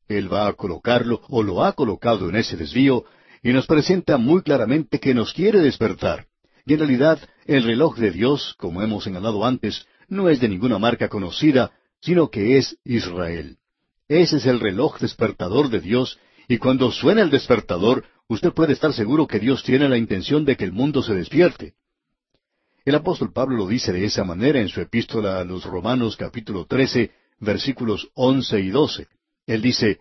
Él 0.08 0.32
va 0.32 0.48
a 0.48 0.54
colocarlo 0.54 1.22
o 1.30 1.44
lo 1.44 1.64
ha 1.64 1.74
colocado 1.74 2.30
en 2.30 2.36
ese 2.36 2.58
desvío 2.58 3.06
y 3.42 3.52
nos 3.52 3.68
presenta 3.68 4.18
muy 4.18 4.42
claramente 4.42 5.00
que 5.00 5.14
nos 5.14 5.34
quiere 5.34 5.60
despertar. 5.60 6.28
Y 6.66 6.74
en 6.74 6.80
realidad, 6.80 7.20
el 7.46 7.64
reloj 7.64 7.98
de 7.98 8.12
Dios, 8.12 8.56
como 8.58 8.82
hemos 8.82 9.04
señalado 9.04 9.46
antes, 9.46 9.86
no 10.08 10.30
es 10.30 10.40
de 10.40 10.50
ninguna 10.50 10.80
marca 10.80 11.10
conocida, 11.10 11.72
sino 12.00 12.30
que 12.30 12.58
es 12.58 12.78
Israel. 12.86 13.58
Ese 14.08 14.38
es 14.38 14.46
el 14.46 14.60
reloj 14.60 15.00
despertador 15.00 15.70
de 15.70 15.82
Dios, 15.82 16.20
y 16.48 16.58
cuando 16.58 16.92
suena 16.92 17.22
el 17.22 17.30
despertador, 17.30 18.06
usted 18.28 18.54
puede 18.54 18.74
estar 18.74 18.94
seguro 18.94 19.28
que 19.28 19.40
Dios 19.40 19.64
tiene 19.64 19.90
la 19.90 19.98
intención 19.98 20.46
de 20.46 20.56
que 20.56 20.64
el 20.64 20.72
mundo 20.72 21.02
se 21.02 21.14
despierte. 21.14 21.74
El 22.86 22.96
apóstol 22.96 23.32
Pablo 23.32 23.58
lo 23.58 23.68
dice 23.68 23.94
de 23.94 24.04
esa 24.04 24.24
manera 24.24 24.60
en 24.60 24.68
su 24.68 24.82
epístola 24.82 25.40
a 25.40 25.46
los 25.46 25.64
Romanos 25.64 26.18
capítulo 26.18 26.66
13, 26.66 27.12
versículos 27.40 28.10
once 28.14 28.60
y 28.60 28.70
doce. 28.70 29.08
Él 29.46 29.62
dice, 29.62 30.00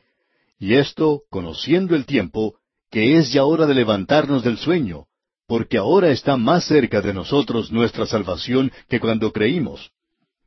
Y 0.58 0.74
esto, 0.74 1.22
conociendo 1.30 1.94
el 1.96 2.06
tiempo, 2.06 2.56
que 2.90 3.18
es 3.18 3.32
ya 3.32 3.44
hora 3.44 3.66
de 3.66 3.74
levantarnos 3.74 4.44
del 4.44 4.58
sueño, 4.58 5.06
porque 5.46 5.78
ahora 5.78 6.10
está 6.10 6.36
más 6.36 6.64
cerca 6.64 7.00
de 7.00 7.12
nosotros 7.12 7.72
nuestra 7.72 8.06
salvación 8.06 8.70
que 8.88 9.00
cuando 9.00 9.32
creímos. 9.32 9.90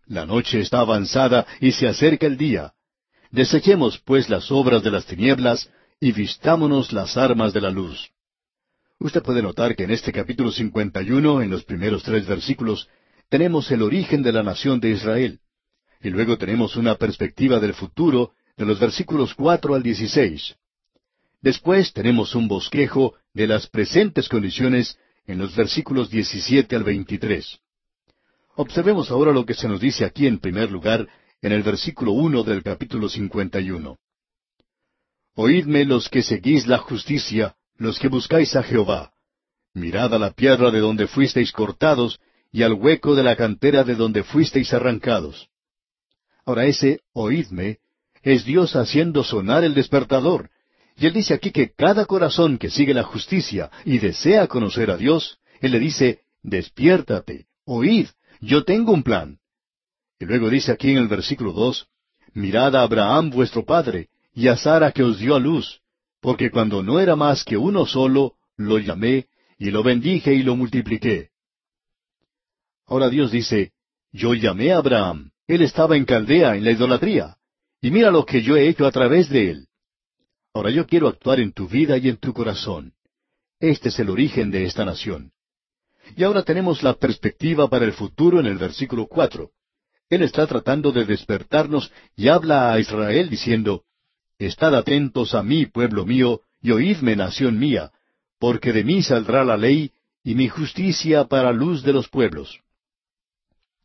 La 0.06 0.26
noche 0.26 0.60
está 0.60 0.80
avanzada 0.80 1.46
y 1.60 1.72
se 1.72 1.88
acerca 1.88 2.28
el 2.28 2.38
día. 2.38 2.74
Desechemos 3.32 4.00
pues 4.06 4.30
las 4.30 4.52
obras 4.52 4.84
de 4.84 4.92
las 4.92 5.06
tinieblas 5.06 5.70
y 6.00 6.12
vistámonos 6.12 6.94
las 6.94 7.18
armas 7.18 7.54
de 7.54 7.62
la 7.62 7.72
luz. 7.72 8.12
Usted 9.00 9.22
puede 9.22 9.42
notar 9.42 9.76
que 9.76 9.84
en 9.84 9.92
este 9.92 10.12
capítulo 10.12 10.52
51, 10.52 11.42
en 11.42 11.50
los 11.50 11.66
primeros 11.66 12.04
tres 12.04 12.26
versículos, 12.26 12.88
tenemos 13.30 13.70
el 13.72 13.82
origen 13.82 14.24
de 14.24 14.32
la 14.32 14.44
nación 14.44 14.80
de 14.80 14.92
Israel. 14.92 15.40
Y 16.02 16.10
luego 16.10 16.38
tenemos 16.38 16.76
una 16.76 16.96
perspectiva 16.96 17.60
del 17.60 17.74
futuro 17.74 18.34
de 18.58 18.66
los 18.66 18.80
versículos 18.80 19.34
cuatro 19.34 19.76
al 19.76 19.84
dieciséis. 19.84 20.56
Después 21.42 21.94
tenemos 21.94 22.36
un 22.36 22.48
bosquejo 22.48 23.16
de 23.34 23.48
las 23.48 23.68
presentes 23.68 24.30
condiciones 24.30 24.98
en 25.28 25.38
los 25.38 25.56
versículos 25.56 26.10
17 26.10 26.76
al 26.76 26.84
23. 26.84 27.60
Observemos 28.56 29.12
ahora 29.12 29.32
lo 29.32 29.46
que 29.46 29.54
se 29.54 29.68
nos 29.68 29.80
dice 29.80 30.06
aquí 30.06 30.28
en 30.28 30.40
primer 30.40 30.72
lugar 30.72 31.08
en 31.42 31.52
el 31.52 31.62
versículo 31.62 32.14
uno 32.14 32.44
del 32.44 32.64
capítulo 32.64 33.10
51. 33.10 33.98
Oídme 35.36 35.84
los 35.84 36.10
que 36.10 36.24
seguís 36.24 36.66
la 36.66 36.78
justicia, 36.78 37.56
los 37.78 38.00
que 38.00 38.08
buscáis 38.08 38.56
a 38.56 38.64
Jehová. 38.64 39.12
Mirad 39.74 40.14
a 40.14 40.20
la 40.20 40.32
piedra 40.32 40.72
de 40.72 40.80
donde 40.80 41.08
fuisteis 41.08 41.52
cortados, 41.52 42.20
y 42.52 42.64
al 42.64 42.74
hueco 42.74 43.16
de 43.16 43.24
la 43.24 43.36
cantera 43.36 43.84
de 43.84 43.96
donde 43.96 44.24
fuisteis 44.24 44.74
arrancados. 44.74 45.50
Ahora 46.46 46.66
ese 46.66 47.02
oídme 47.12 47.80
es 48.26 48.44
Dios 48.44 48.76
haciendo 48.76 49.24
sonar 49.24 49.64
el 49.64 49.76
despertador, 49.76 50.50
y 50.98 51.06
él 51.06 51.14
dice 51.14 51.36
aquí 51.36 51.52
que 51.52 51.72
cada 51.72 52.06
corazón 52.06 52.58
que 52.58 52.72
sigue 52.72 52.94
la 52.94 53.04
justicia 53.04 53.70
y 53.86 54.00
desea 54.00 54.48
conocer 54.48 54.90
a 54.90 54.98
Dios, 54.98 55.38
él 55.62 55.72
le 55.72 55.80
dice, 55.80 56.22
despiértate, 56.42 57.46
oíd, 57.66 58.08
yo 58.42 58.64
tengo 58.64 58.94
un 58.94 59.04
plan. 59.04 59.38
Y 60.20 60.26
luego 60.26 60.50
dice 60.50 60.72
aquí 60.72 60.90
en 60.90 60.98
el 60.98 61.08
versículo 61.08 61.52
dos, 61.52 61.88
mirad 62.34 62.76
a 62.76 62.82
Abraham 62.82 63.30
vuestro 63.30 63.64
padre, 63.64 64.10
y 64.34 64.48
a 64.48 64.58
Sara 64.58 64.92
que 64.92 65.04
os 65.04 65.20
dio 65.20 65.36
a 65.36 65.40
luz, 65.40 65.82
porque 66.20 66.50
cuando 66.50 66.82
no 66.82 67.00
era 67.00 67.16
más 67.16 67.44
que 67.44 67.58
uno 67.58 67.86
solo, 67.86 68.34
lo 68.58 68.80
llamé, 68.80 69.28
y 69.60 69.70
lo 69.70 69.84
bendije 69.84 70.34
y 70.34 70.42
lo 70.42 70.56
multipliqué. 70.56 71.30
Ahora 72.88 73.10
Dios 73.10 73.32
dice, 73.32 73.74
yo 74.12 74.34
llamé 74.34 74.72
a 74.72 74.78
Abraham, 74.78 75.30
él 75.46 75.62
estaba 75.62 75.96
en 75.96 76.06
Caldea, 76.06 76.56
en 76.56 76.64
la 76.64 76.72
idolatría, 76.72 77.38
y 77.86 77.92
mira 77.92 78.10
lo 78.10 78.26
que 78.26 78.42
yo 78.42 78.58
he 78.58 78.68
hecho 78.68 78.88
a 78.88 78.92
través 78.92 79.30
de 79.30 79.52
él. 79.52 79.68
Ahora 80.56 80.72
yo 80.72 80.88
quiero 80.88 81.08
actuar 81.08 81.40
en 81.40 81.52
tu 81.52 81.68
vida 81.68 82.00
y 82.00 82.10
en 82.10 82.18
tu 82.18 82.34
corazón. 82.34 82.94
Este 83.60 83.90
es 83.90 84.00
el 84.00 84.10
origen 84.10 84.50
de 84.50 84.66
esta 84.66 84.84
nación. 84.86 85.34
Y 86.18 86.24
ahora 86.24 86.42
tenemos 86.42 86.82
la 86.82 86.96
perspectiva 86.96 87.70
para 87.70 87.86
el 87.86 87.94
futuro 87.94 88.40
en 88.40 88.48
el 88.48 88.58
versículo 88.58 89.06
cuatro. 89.06 89.52
Él 90.10 90.24
está 90.24 90.48
tratando 90.48 90.92
de 90.92 91.06
despertarnos 91.06 91.92
y 92.16 92.28
habla 92.28 92.74
a 92.74 92.80
Israel 92.80 93.30
diciendo, 93.30 93.84
Estad 94.40 94.74
atentos 94.74 95.36
a 95.36 95.44
mí, 95.44 95.68
pueblo 95.68 96.08
mío, 96.08 96.42
y 96.64 96.72
oídme, 96.72 97.16
nación 97.16 97.60
mía, 97.60 97.92
porque 98.40 98.74
de 98.74 98.84
mí 98.84 99.04
saldrá 99.04 99.46
la 99.46 99.58
ley 99.58 99.92
y 100.24 100.34
mi 100.34 100.48
justicia 100.48 101.26
para 101.26 101.52
luz 101.52 101.84
de 101.84 101.94
los 101.94 102.10
pueblos. 102.10 102.62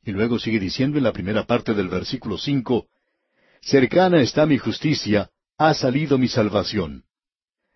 Y 0.02 0.12
luego 0.12 0.38
sigue 0.38 0.58
diciendo 0.58 0.96
en 0.96 1.04
la 1.04 1.12
primera 1.12 1.44
parte 1.44 1.74
del 1.74 1.88
versículo 1.90 2.38
cinco, 2.38 2.86
Cercana 3.60 4.22
está 4.22 4.46
mi 4.46 4.58
justicia, 4.58 5.30
ha 5.58 5.74
salido 5.74 6.18
mi 6.18 6.28
salvación. 6.28 7.04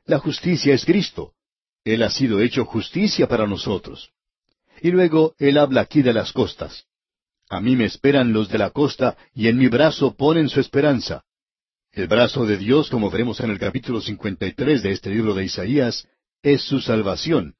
La 0.07 0.19
justicia 0.19 0.75
es 0.75 0.85
Cristo. 0.85 1.33
Él 1.85 2.03
ha 2.03 2.11
sido 2.11 2.41
hecho 2.41 2.65
justicia 2.65 3.29
para 3.29 3.47
nosotros. 3.47 4.11
Y 4.81 4.91
luego 4.91 5.35
Él 5.39 5.59
habla 5.59 5.83
aquí 5.83 6.03
de 6.03 6.15
las 6.15 6.33
costas. 6.33 6.85
A 7.51 7.61
mí 7.61 7.77
me 7.77 7.85
esperan 7.85 8.33
los 8.33 8.49
de 8.49 8.59
la 8.59 8.71
costa 8.71 9.17
y 9.35 9.49
en 9.49 9.59
mi 9.59 9.69
brazo 9.69 10.15
ponen 10.17 10.49
su 10.49 10.61
esperanza. 10.61 11.25
El 11.93 12.09
brazo 12.09 12.47
de 12.47 12.57
Dios, 12.57 12.91
como 12.91 13.11
veremos 13.11 13.39
en 13.41 13.51
el 13.51 13.59
capítulo 13.59 14.01
53 14.01 14.83
de 14.83 14.91
este 14.91 15.11
libro 15.11 15.35
de 15.35 15.45
Isaías, 15.45 16.09
es 16.43 16.63
su 16.63 16.81
salvación. 16.81 17.55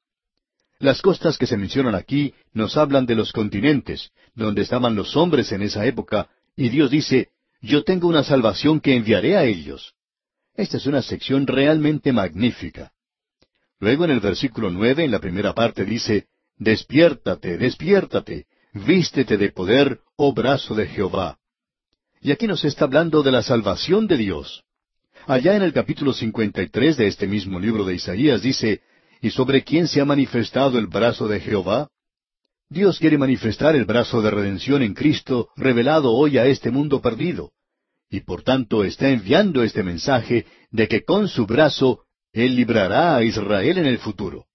Las 0.79 1.01
costas 1.01 1.37
que 1.37 1.47
se 1.47 1.55
mencionan 1.55 1.95
aquí 1.95 2.33
nos 2.51 2.75
hablan 2.75 3.05
de 3.05 3.15
los 3.15 3.31
continentes, 3.31 4.11
donde 4.33 4.63
estaban 4.63 4.95
los 4.95 5.15
hombres 5.15 5.51
en 5.51 5.61
esa 5.61 5.85
época, 5.85 6.29
y 6.57 6.69
Dios 6.69 6.91
dice, 6.91 7.29
yo 7.65 7.83
tengo 7.83 8.07
una 8.07 8.23
salvación 8.23 8.79
que 8.79 8.95
enviaré 8.95 9.35
a 9.35 9.43
ellos. 9.43 9.93
Esta 10.53 10.77
es 10.77 10.85
una 10.85 11.01
sección 11.01 11.47
realmente 11.47 12.13
magnífica. 12.13 12.91
Luego 13.79 14.05
en 14.05 14.11
el 14.11 14.19
versículo 14.19 14.69
nueve, 14.69 15.03
en 15.03 15.11
la 15.11 15.19
primera 15.19 15.53
parte, 15.53 15.83
dice, 15.83 16.27
Despiértate, 16.57 17.57
despiértate, 17.57 18.45
vístete 18.73 19.37
de 19.37 19.51
poder, 19.51 19.99
oh 20.15 20.33
brazo 20.33 20.75
de 20.75 20.87
Jehová. 20.87 21.37
Y 22.21 22.31
aquí 22.31 22.47
nos 22.47 22.63
está 22.63 22.85
hablando 22.85 23.23
de 23.23 23.31
la 23.31 23.43
salvación 23.43 24.07
de 24.07 24.17
Dios. 24.17 24.63
Allá 25.27 25.55
en 25.55 25.63
el 25.63 25.73
capítulo 25.73 26.13
53 26.13 26.97
de 26.97 27.07
este 27.07 27.27
mismo 27.27 27.59
libro 27.59 27.83
de 27.83 27.95
Isaías 27.95 28.41
dice, 28.41 28.81
¿Y 29.21 29.31
sobre 29.31 29.63
quién 29.63 29.87
se 29.87 29.99
ha 29.99 30.05
manifestado 30.05 30.77
el 30.77 30.87
brazo 30.87 31.27
de 31.27 31.39
Jehová? 31.39 31.89
Dios 32.69 32.99
quiere 32.99 33.17
manifestar 33.17 33.75
el 33.75 33.85
brazo 33.85 34.21
de 34.21 34.31
redención 34.31 34.81
en 34.81 34.93
Cristo 34.93 35.49
revelado 35.55 36.11
hoy 36.13 36.37
a 36.37 36.45
este 36.45 36.71
mundo 36.71 37.01
perdido. 37.01 37.51
Y 38.15 38.21
por 38.21 38.43
tanto 38.43 38.85
está 38.85 39.09
enviando 39.09 39.61
este 39.61 39.83
mensaje 39.83 40.45
de 40.71 40.87
que 40.87 41.03
con 41.03 41.27
su 41.27 41.45
brazo 41.45 42.05
Él 42.31 42.55
librará 42.55 43.17
a 43.17 43.23
Israel 43.25 43.77
en 43.77 43.87
el 43.87 43.97
futuro. 43.97 44.45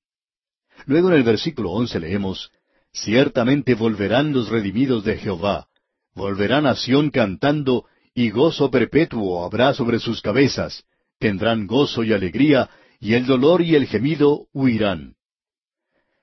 Luego 0.87 1.11
en 1.11 1.17
el 1.17 1.25
versículo 1.25 1.73
once 1.73 2.01
leemos, 2.01 2.51
Ciertamente 2.91 3.75
volverán 3.75 4.33
los 4.33 4.49
redimidos 4.49 5.05
de 5.05 5.19
Jehová, 5.19 5.69
volverán 6.15 6.65
a 6.65 6.75
Sión 6.75 7.11
cantando, 7.11 7.85
y 8.15 8.31
gozo 8.31 8.71
perpetuo 8.71 9.45
habrá 9.45 9.75
sobre 9.75 9.99
sus 9.99 10.23
cabezas, 10.23 10.85
tendrán 11.19 11.67
gozo 11.67 12.03
y 12.03 12.15
alegría, 12.15 12.71
y 12.99 13.13
el 13.13 13.27
dolor 13.27 13.61
y 13.61 13.75
el 13.75 13.87
gemido 13.87 14.47
huirán. 14.55 15.17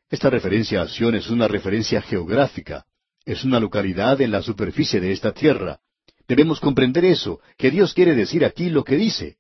Esta 0.10 0.32
referencia 0.32 0.82
a 0.82 0.88
Sión 0.88 1.14
es 1.14 1.30
una 1.30 1.48
referencia 1.48 2.02
geográfica, 2.02 2.88
es 3.26 3.44
una 3.44 3.60
localidad 3.60 4.22
en 4.22 4.32
la 4.32 4.42
superficie 4.42 5.00
de 5.00 5.12
esta 5.12 5.34
tierra. 5.34 5.82
Debemos 6.28 6.60
comprender 6.60 7.06
eso, 7.06 7.40
que 7.58 7.72
Dios 7.72 7.94
quiere 7.94 8.16
decir 8.16 8.44
aquí 8.44 8.70
lo 8.70 8.84
que 8.84 8.98
dice. 8.98 9.38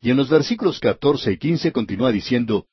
Y 0.00 0.10
en 0.10 0.16
los 0.16 0.28
versículos 0.28 0.78
catorce 0.78 1.32
y 1.32 1.38
quince 1.38 1.72
continúa 1.72 2.12
diciendo, 2.12 2.66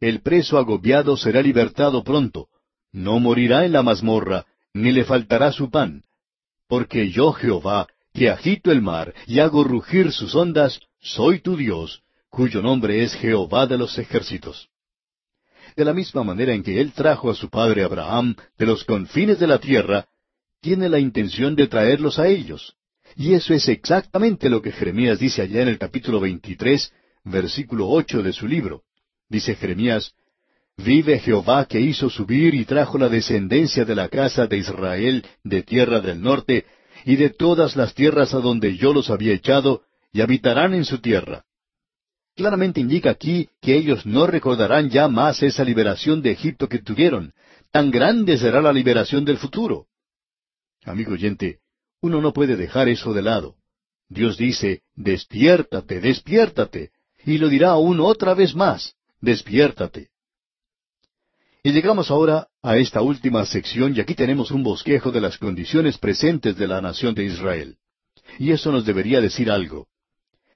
El 0.00 0.22
preso 0.22 0.58
agobiado 0.58 1.16
será 1.16 1.40
libertado 1.40 2.02
pronto, 2.02 2.48
no 2.92 3.20
morirá 3.20 3.64
en 3.64 3.72
la 3.72 3.82
mazmorra, 3.82 4.46
ni 4.74 4.92
le 4.92 5.04
faltará 5.04 5.52
su 5.52 5.70
pan. 5.70 6.02
Porque 6.66 7.10
yo, 7.10 7.32
Jehová, 7.32 7.86
que 8.12 8.28
agito 8.28 8.72
el 8.72 8.82
mar 8.82 9.14
y 9.26 9.38
hago 9.38 9.62
rugir 9.62 10.12
sus 10.12 10.34
ondas, 10.34 10.80
soy 11.00 11.40
tu 11.40 11.56
Dios, 11.56 12.02
cuyo 12.28 12.60
nombre 12.60 13.04
es 13.04 13.14
Jehová 13.14 13.66
de 13.66 13.78
los 13.78 13.96
ejércitos 13.98 14.68
de 15.78 15.84
la 15.84 15.94
misma 15.94 16.24
manera 16.24 16.52
en 16.52 16.64
que 16.64 16.80
Él 16.80 16.92
trajo 16.92 17.30
a 17.30 17.36
su 17.36 17.48
padre 17.48 17.84
Abraham 17.84 18.34
de 18.58 18.66
los 18.66 18.82
confines 18.82 19.38
de 19.38 19.46
la 19.46 19.60
tierra, 19.60 20.08
tiene 20.60 20.88
la 20.88 20.98
intención 20.98 21.54
de 21.54 21.66
traerlos 21.66 22.18
a 22.18 22.28
ellos. 22.28 22.74
Y 23.16 23.34
eso 23.34 23.54
es 23.54 23.68
exactamente 23.68 24.48
lo 24.48 24.60
que 24.62 24.72
Jeremías 24.72 25.18
dice 25.18 25.42
allá 25.42 25.62
en 25.62 25.68
el 25.68 25.78
capítulo 25.78 26.20
23, 26.20 26.92
versículo 27.24 27.88
ocho 27.88 28.22
de 28.22 28.32
su 28.32 28.46
libro. 28.46 28.82
Dice 29.28 29.54
Jeremías, 29.54 30.12
Vive 30.76 31.18
Jehová 31.18 31.66
que 31.66 31.80
hizo 31.80 32.08
subir 32.08 32.54
y 32.54 32.64
trajo 32.64 32.98
la 32.98 33.08
descendencia 33.08 33.84
de 33.84 33.96
la 33.96 34.08
casa 34.08 34.46
de 34.46 34.58
Israel 34.58 35.24
de 35.42 35.62
tierra 35.62 36.00
del 36.00 36.20
norte, 36.20 36.66
y 37.04 37.16
de 37.16 37.30
todas 37.30 37.74
las 37.74 37.94
tierras 37.94 38.34
a 38.34 38.38
donde 38.38 38.76
yo 38.76 38.92
los 38.92 39.10
había 39.10 39.32
echado, 39.32 39.82
y 40.12 40.20
habitarán 40.20 40.74
en 40.74 40.84
su 40.84 40.98
tierra 40.98 41.44
claramente 42.38 42.80
indica 42.80 43.10
aquí 43.10 43.48
que 43.60 43.76
ellos 43.76 44.06
no 44.06 44.26
recordarán 44.28 44.88
ya 44.88 45.08
más 45.08 45.42
esa 45.42 45.64
liberación 45.64 46.22
de 46.22 46.30
Egipto 46.30 46.68
que 46.68 46.78
tuvieron. 46.78 47.32
Tan 47.72 47.90
grande 47.90 48.38
será 48.38 48.62
la 48.62 48.72
liberación 48.72 49.24
del 49.24 49.38
futuro. 49.38 49.86
Amigo 50.88 51.12
oyente, 51.12 51.58
uno 52.00 52.22
no 52.22 52.32
puede 52.32 52.56
dejar 52.56 52.88
eso 52.88 53.12
de 53.12 53.20
lado. 53.20 53.56
Dios 54.08 54.38
dice, 54.38 54.82
despiértate, 54.94 56.00
despiértate. 56.00 56.92
Y 57.26 57.36
lo 57.36 57.48
dirá 57.50 57.70
aún 57.70 58.00
otra 58.00 58.32
vez 58.32 58.54
más, 58.54 58.94
despiértate. 59.20 60.08
Y 61.62 61.72
llegamos 61.72 62.10
ahora 62.10 62.48
a 62.62 62.78
esta 62.78 63.02
última 63.02 63.44
sección 63.44 63.94
y 63.94 64.00
aquí 64.00 64.14
tenemos 64.14 64.50
un 64.50 64.62
bosquejo 64.62 65.10
de 65.10 65.20
las 65.20 65.36
condiciones 65.36 65.98
presentes 65.98 66.56
de 66.56 66.66
la 66.66 66.80
nación 66.80 67.14
de 67.14 67.24
Israel. 67.24 67.76
Y 68.38 68.52
eso 68.52 68.72
nos 68.72 68.86
debería 68.86 69.20
decir 69.20 69.50
algo. 69.50 69.88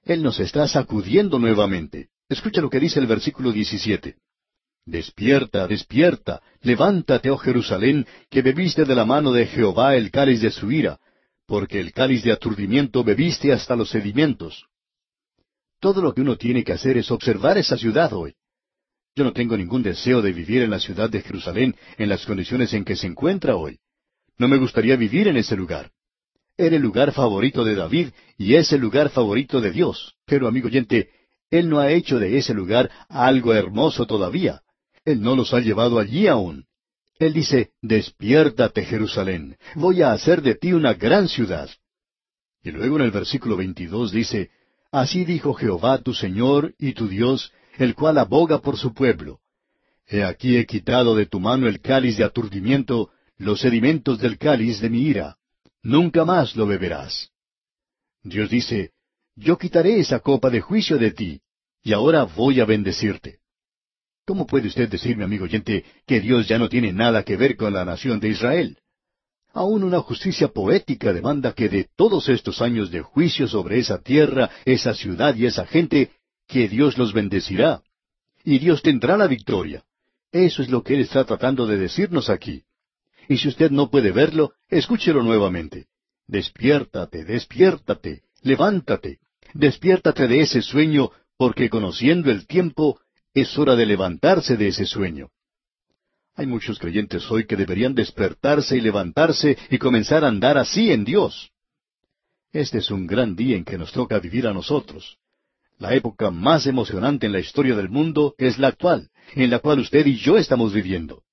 Él 0.03 0.23
nos 0.23 0.39
está 0.39 0.67
sacudiendo 0.67 1.37
nuevamente. 1.37 2.09
Escucha 2.27 2.59
lo 2.59 2.71
que 2.71 2.79
dice 2.79 2.99
el 2.99 3.05
versículo 3.05 3.51
17. 3.51 4.15
Despierta, 4.85 5.65
despierta, 5.67 6.41
levántate, 6.61 7.29
oh 7.29 7.37
Jerusalén, 7.37 8.05
que 8.29 8.41
bebiste 8.41 8.83
de 8.83 8.95
la 8.95 9.05
mano 9.05 9.31
de 9.31 9.45
Jehová 9.45 9.95
el 9.95 10.11
cáliz 10.11 10.41
de 10.41 10.51
su 10.51 10.71
ira, 10.71 10.99
porque 11.45 11.79
el 11.79 11.93
cáliz 11.93 12.23
de 12.23 12.33
aturdimiento 12.33 13.03
bebiste 13.03 13.53
hasta 13.53 13.75
los 13.75 13.89
sedimentos. 13.89 14.65
Todo 15.79 16.01
lo 16.01 16.13
que 16.13 16.21
uno 16.21 16.37
tiene 16.37 16.63
que 16.63 16.73
hacer 16.73 16.97
es 16.97 17.11
observar 17.11 17.57
esa 17.57 17.77
ciudad 17.77 18.11
hoy. 18.13 18.35
Yo 19.15 19.23
no 19.23 19.31
tengo 19.31 19.55
ningún 19.55 19.83
deseo 19.83 20.21
de 20.21 20.33
vivir 20.33 20.63
en 20.63 20.71
la 20.71 20.79
ciudad 20.79 21.09
de 21.09 21.21
Jerusalén 21.21 21.75
en 21.97 22.09
las 22.09 22.25
condiciones 22.25 22.73
en 22.73 22.83
que 22.83 22.95
se 22.95 23.07
encuentra 23.07 23.55
hoy. 23.55 23.79
No 24.37 24.47
me 24.47 24.57
gustaría 24.57 24.95
vivir 24.95 25.27
en 25.27 25.37
ese 25.37 25.55
lugar. 25.55 25.91
Era 26.57 26.75
el 26.75 26.81
lugar 26.81 27.13
favorito 27.13 27.63
de 27.63 27.75
David 27.75 28.09
y 28.37 28.55
es 28.55 28.71
el 28.73 28.81
lugar 28.81 29.09
favorito 29.09 29.61
de 29.61 29.71
Dios. 29.71 30.15
Pero, 30.25 30.47
amigo 30.47 30.67
oyente, 30.67 31.09
Él 31.49 31.69
no 31.69 31.79
ha 31.79 31.91
hecho 31.91 32.19
de 32.19 32.37
ese 32.37 32.53
lugar 32.53 32.89
algo 33.07 33.53
hermoso 33.53 34.05
todavía. 34.05 34.61
Él 35.05 35.21
no 35.21 35.35
los 35.35 35.53
ha 35.53 35.59
llevado 35.59 35.99
allí 35.99 36.27
aún. 36.27 36.65
Él 37.19 37.33
dice, 37.33 37.71
despiértate 37.81 38.85
Jerusalén, 38.85 39.57
voy 39.75 40.01
a 40.01 40.11
hacer 40.11 40.41
de 40.41 40.55
ti 40.55 40.73
una 40.73 40.93
gran 40.93 41.27
ciudad. 41.27 41.69
Y 42.63 42.71
luego 42.71 42.97
en 42.97 43.03
el 43.03 43.11
versículo 43.11 43.57
22 43.57 44.11
dice, 44.11 44.49
Así 44.91 45.25
dijo 45.25 45.53
Jehová 45.53 45.99
tu 45.99 46.13
Señor 46.13 46.73
y 46.77 46.93
tu 46.93 47.07
Dios, 47.07 47.51
el 47.77 47.95
cual 47.95 48.17
aboga 48.17 48.59
por 48.59 48.77
su 48.77 48.93
pueblo. 48.93 49.39
He 50.07 50.23
aquí 50.23 50.57
he 50.57 50.65
quitado 50.65 51.15
de 51.15 51.25
tu 51.25 51.39
mano 51.39 51.67
el 51.67 51.81
cáliz 51.81 52.17
de 52.17 52.23
aturdimiento, 52.23 53.09
los 53.37 53.59
sedimentos 53.59 54.19
del 54.19 54.37
cáliz 54.37 54.79
de 54.81 54.89
mi 54.89 55.01
ira 55.01 55.37
nunca 55.83 56.23
más 56.25 56.55
lo 56.55 56.65
beberás. 56.65 57.29
Dios 58.23 58.49
dice, 58.49 58.91
yo 59.35 59.57
quitaré 59.57 59.99
esa 59.99 60.19
copa 60.19 60.49
de 60.49 60.61
juicio 60.61 60.97
de 60.97 61.11
ti, 61.11 61.41
y 61.83 61.93
ahora 61.93 62.23
voy 62.23 62.61
a 62.61 62.65
bendecirte. 62.65 63.39
¿Cómo 64.25 64.47
puede 64.47 64.69
usted 64.69 64.89
decirme, 64.89 65.25
amigo 65.25 65.43
oyente, 65.43 65.83
que 66.07 66.21
Dios 66.21 66.47
ya 66.47 66.57
no 66.57 66.69
tiene 66.69 66.93
nada 66.93 67.23
que 67.23 67.35
ver 67.35 67.57
con 67.57 67.73
la 67.73 67.83
nación 67.83 68.19
de 68.21 68.29
Israel? 68.29 68.77
Aún 69.51 69.83
una 69.83 69.99
justicia 69.99 70.47
poética 70.47 71.11
demanda 71.11 71.53
que 71.53 71.67
de 71.67 71.89
todos 71.95 72.29
estos 72.29 72.61
años 72.61 72.89
de 72.89 73.01
juicio 73.01 73.47
sobre 73.47 73.79
esa 73.79 74.01
tierra, 74.01 74.49
esa 74.65 74.93
ciudad 74.93 75.35
y 75.35 75.45
esa 75.45 75.65
gente, 75.65 76.11
que 76.47 76.69
Dios 76.69 76.97
los 76.97 77.13
bendecirá. 77.13 77.81
Y 78.45 78.59
Dios 78.59 78.81
tendrá 78.81 79.17
la 79.17 79.27
victoria. 79.27 79.83
Eso 80.31 80.63
es 80.63 80.69
lo 80.69 80.83
que 80.83 80.95
Él 80.95 81.01
está 81.01 81.25
tratando 81.25 81.67
de 81.67 81.77
decirnos 81.77 82.29
aquí. 82.29 82.63
Y 83.27 83.37
si 83.37 83.49
usted 83.49 83.71
no 83.71 83.89
puede 83.89 84.11
verlo, 84.11 84.53
escúchelo 84.69 85.21
nuevamente. 85.21 85.87
Despiértate, 86.27 87.25
despiértate, 87.25 88.23
levántate, 88.41 89.19
despiértate 89.53 90.27
de 90.27 90.41
ese 90.41 90.61
sueño, 90.61 91.11
porque 91.37 91.69
conociendo 91.69 92.31
el 92.31 92.47
tiempo, 92.47 92.99
es 93.33 93.57
hora 93.57 93.75
de 93.75 93.85
levantarse 93.85 94.57
de 94.57 94.67
ese 94.67 94.85
sueño. 94.85 95.29
Hay 96.35 96.47
muchos 96.47 96.79
creyentes 96.79 97.29
hoy 97.29 97.45
que 97.45 97.55
deberían 97.55 97.93
despertarse 97.93 98.77
y 98.77 98.81
levantarse 98.81 99.57
y 99.69 99.77
comenzar 99.77 100.23
a 100.23 100.27
andar 100.27 100.57
así 100.57 100.91
en 100.91 101.03
Dios. 101.03 101.51
Este 102.51 102.79
es 102.79 102.91
un 102.91 103.07
gran 103.07 103.35
día 103.35 103.55
en 103.55 103.65
que 103.65 103.77
nos 103.77 103.91
toca 103.91 104.19
vivir 104.19 104.47
a 104.47 104.53
nosotros. 104.53 105.17
La 105.79 105.95
época 105.95 106.31
más 106.31 106.67
emocionante 106.67 107.25
en 107.25 107.31
la 107.31 107.39
historia 107.39 107.75
del 107.75 107.89
mundo 107.89 108.35
es 108.37 108.57
la 108.57 108.67
actual, 108.69 109.09
en 109.35 109.49
la 109.49 109.59
cual 109.59 109.79
usted 109.79 110.05
y 110.05 110.15
yo 110.15 110.37
estamos 110.37 110.73
viviendo. 110.73 111.23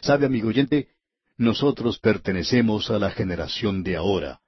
¿Sabe, 0.00 0.26
amigo 0.26 0.48
oyente? 0.48 0.88
Nosotros 1.36 1.98
pertenecemos 1.98 2.90
a 2.90 2.98
la 2.98 3.10
generación 3.10 3.82
de 3.82 3.96
ahora, 3.96 4.40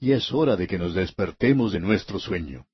y 0.00 0.12
es 0.12 0.32
hora 0.32 0.56
de 0.56 0.66
que 0.66 0.78
nos 0.78 0.94
despertemos 0.94 1.72
de 1.72 1.80
nuestro 1.80 2.18
sueño. 2.18 2.66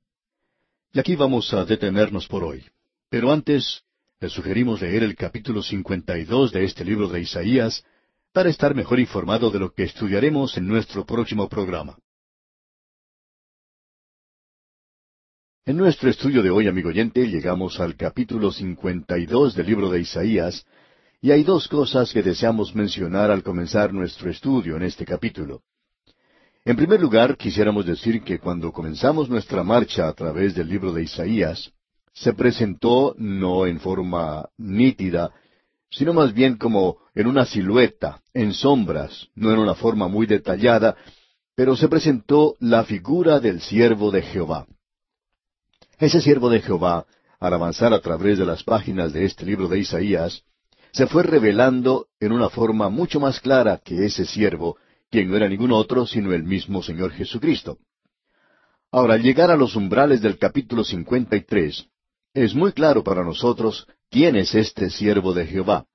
Y 0.92 1.00
aquí 1.00 1.16
vamos 1.16 1.52
a 1.52 1.64
detenernos 1.64 2.26
por 2.26 2.44
hoy. 2.44 2.64
Pero 3.10 3.32
antes, 3.32 3.82
le 4.20 4.28
sugerimos 4.28 4.80
leer 4.80 5.02
el 5.02 5.16
capítulo 5.16 5.62
52 5.62 6.52
de 6.52 6.64
este 6.64 6.84
libro 6.84 7.08
de 7.08 7.20
Isaías 7.20 7.84
para 8.32 8.48
estar 8.48 8.72
mejor 8.72 9.00
informado 9.00 9.50
de 9.50 9.58
lo 9.58 9.72
que 9.72 9.82
estudiaremos 9.82 10.56
en 10.56 10.68
nuestro 10.68 11.04
próximo 11.04 11.48
programa. 11.48 11.98
En 15.66 15.76
nuestro 15.76 16.08
estudio 16.08 16.40
de 16.40 16.50
hoy, 16.50 16.68
amigo 16.68 16.90
oyente, 16.90 17.26
llegamos 17.26 17.80
al 17.80 17.96
capítulo 17.96 18.52
52 18.52 19.56
del 19.56 19.66
libro 19.66 19.90
de 19.90 20.00
Isaías, 20.00 20.64
y 21.20 21.32
hay 21.32 21.42
dos 21.42 21.66
cosas 21.66 22.12
que 22.12 22.22
deseamos 22.22 22.76
mencionar 22.76 23.32
al 23.32 23.42
comenzar 23.42 23.92
nuestro 23.92 24.30
estudio 24.30 24.76
en 24.76 24.84
este 24.84 25.04
capítulo. 25.04 25.62
En 26.64 26.76
primer 26.76 27.00
lugar, 27.00 27.36
quisiéramos 27.36 27.86
decir 27.86 28.22
que 28.22 28.38
cuando 28.38 28.72
comenzamos 28.72 29.28
nuestra 29.28 29.64
marcha 29.64 30.06
a 30.06 30.12
través 30.12 30.54
del 30.54 30.68
libro 30.68 30.92
de 30.92 31.02
Isaías, 31.02 31.72
se 32.12 32.32
presentó 32.32 33.14
no 33.18 33.66
en 33.66 33.80
forma 33.80 34.48
nítida, 34.58 35.32
sino 35.90 36.12
más 36.12 36.32
bien 36.32 36.56
como 36.56 36.98
en 37.14 37.26
una 37.26 37.44
silueta, 37.44 38.20
en 38.32 38.52
sombras, 38.52 39.28
no 39.34 39.52
en 39.52 39.58
una 39.58 39.74
forma 39.74 40.08
muy 40.08 40.26
detallada, 40.26 40.96
pero 41.54 41.76
se 41.76 41.88
presentó 41.88 42.56
la 42.60 42.84
figura 42.84 43.40
del 43.40 43.60
siervo 43.60 44.10
de 44.10 44.22
Jehová. 44.22 44.66
Ese 45.98 46.20
siervo 46.20 46.48
de 46.48 46.60
Jehová, 46.60 47.06
al 47.38 47.54
avanzar 47.54 47.92
a 47.92 48.00
través 48.00 48.38
de 48.38 48.46
las 48.46 48.62
páginas 48.62 49.12
de 49.12 49.24
este 49.24 49.44
libro 49.44 49.68
de 49.68 49.80
Isaías, 49.80 50.44
se 50.92 51.06
fue 51.06 51.22
revelando 51.22 52.06
en 52.18 52.32
una 52.32 52.48
forma 52.48 52.88
mucho 52.88 53.20
más 53.20 53.40
clara 53.40 53.80
que 53.84 54.06
ese 54.06 54.24
siervo, 54.24 54.76
quien 55.10 55.28
no 55.28 55.36
era 55.36 55.48
ningún 55.48 55.72
otro 55.72 56.06
sino 56.06 56.32
el 56.32 56.44
mismo 56.44 56.82
Señor 56.82 57.12
Jesucristo. 57.12 57.78
Ahora, 58.92 59.14
al 59.14 59.22
llegar 59.22 59.50
a 59.50 59.56
los 59.56 59.76
umbrales 59.76 60.20
del 60.20 60.38
capítulo 60.38 60.82
53, 60.82 61.86
es 62.34 62.54
muy 62.54 62.72
claro 62.72 63.02
para 63.02 63.24
nosotros 63.24 63.86
quién 64.10 64.36
es 64.36 64.54
este 64.54 64.90
siervo 64.90 65.32
de 65.32 65.46
Jehová. 65.46 65.86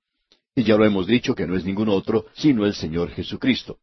Y 0.55 0.63
ya 0.63 0.75
lo 0.75 0.85
hemos 0.85 1.07
dicho 1.07 1.35
que 1.35 1.47
no 1.47 1.55
es 1.55 1.65
ningún 1.65 1.89
otro 1.89 2.25
sino 2.33 2.65
el 2.65 2.73
Señor 2.73 3.09
Jesucristo. 3.11 3.79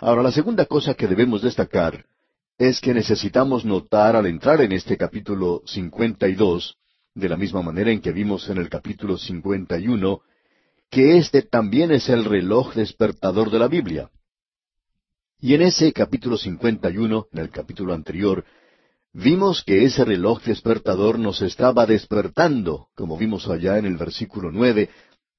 Ahora, 0.00 0.22
la 0.22 0.32
segunda 0.32 0.66
cosa 0.66 0.94
que 0.94 1.06
debemos 1.06 1.42
destacar 1.42 2.04
es 2.58 2.80
que 2.80 2.92
necesitamos 2.92 3.64
notar 3.64 4.16
al 4.16 4.26
entrar 4.26 4.60
en 4.60 4.72
este 4.72 4.96
capítulo 4.96 5.62
52, 5.66 6.76
de 7.14 7.28
la 7.28 7.36
misma 7.36 7.62
manera 7.62 7.90
en 7.90 8.00
que 8.00 8.12
vimos 8.12 8.48
en 8.48 8.58
el 8.58 8.68
capítulo 8.68 9.16
51, 9.16 10.20
que 10.90 11.18
este 11.18 11.42
también 11.42 11.92
es 11.92 12.08
el 12.08 12.24
reloj 12.24 12.74
despertador 12.74 13.50
de 13.50 13.58
la 13.58 13.68
Biblia. 13.68 14.10
Y 15.40 15.54
en 15.54 15.62
ese 15.62 15.92
capítulo 15.92 16.36
51, 16.36 17.28
en 17.32 17.38
el 17.38 17.50
capítulo 17.50 17.94
anterior, 17.94 18.44
vimos 19.12 19.62
que 19.62 19.84
ese 19.84 20.04
reloj 20.04 20.42
despertador 20.42 21.18
nos 21.18 21.42
estaba 21.42 21.86
despertando, 21.86 22.88
como 22.94 23.16
vimos 23.16 23.48
allá 23.48 23.78
en 23.78 23.86
el 23.86 23.96
versículo 23.96 24.50
nueve, 24.50 24.90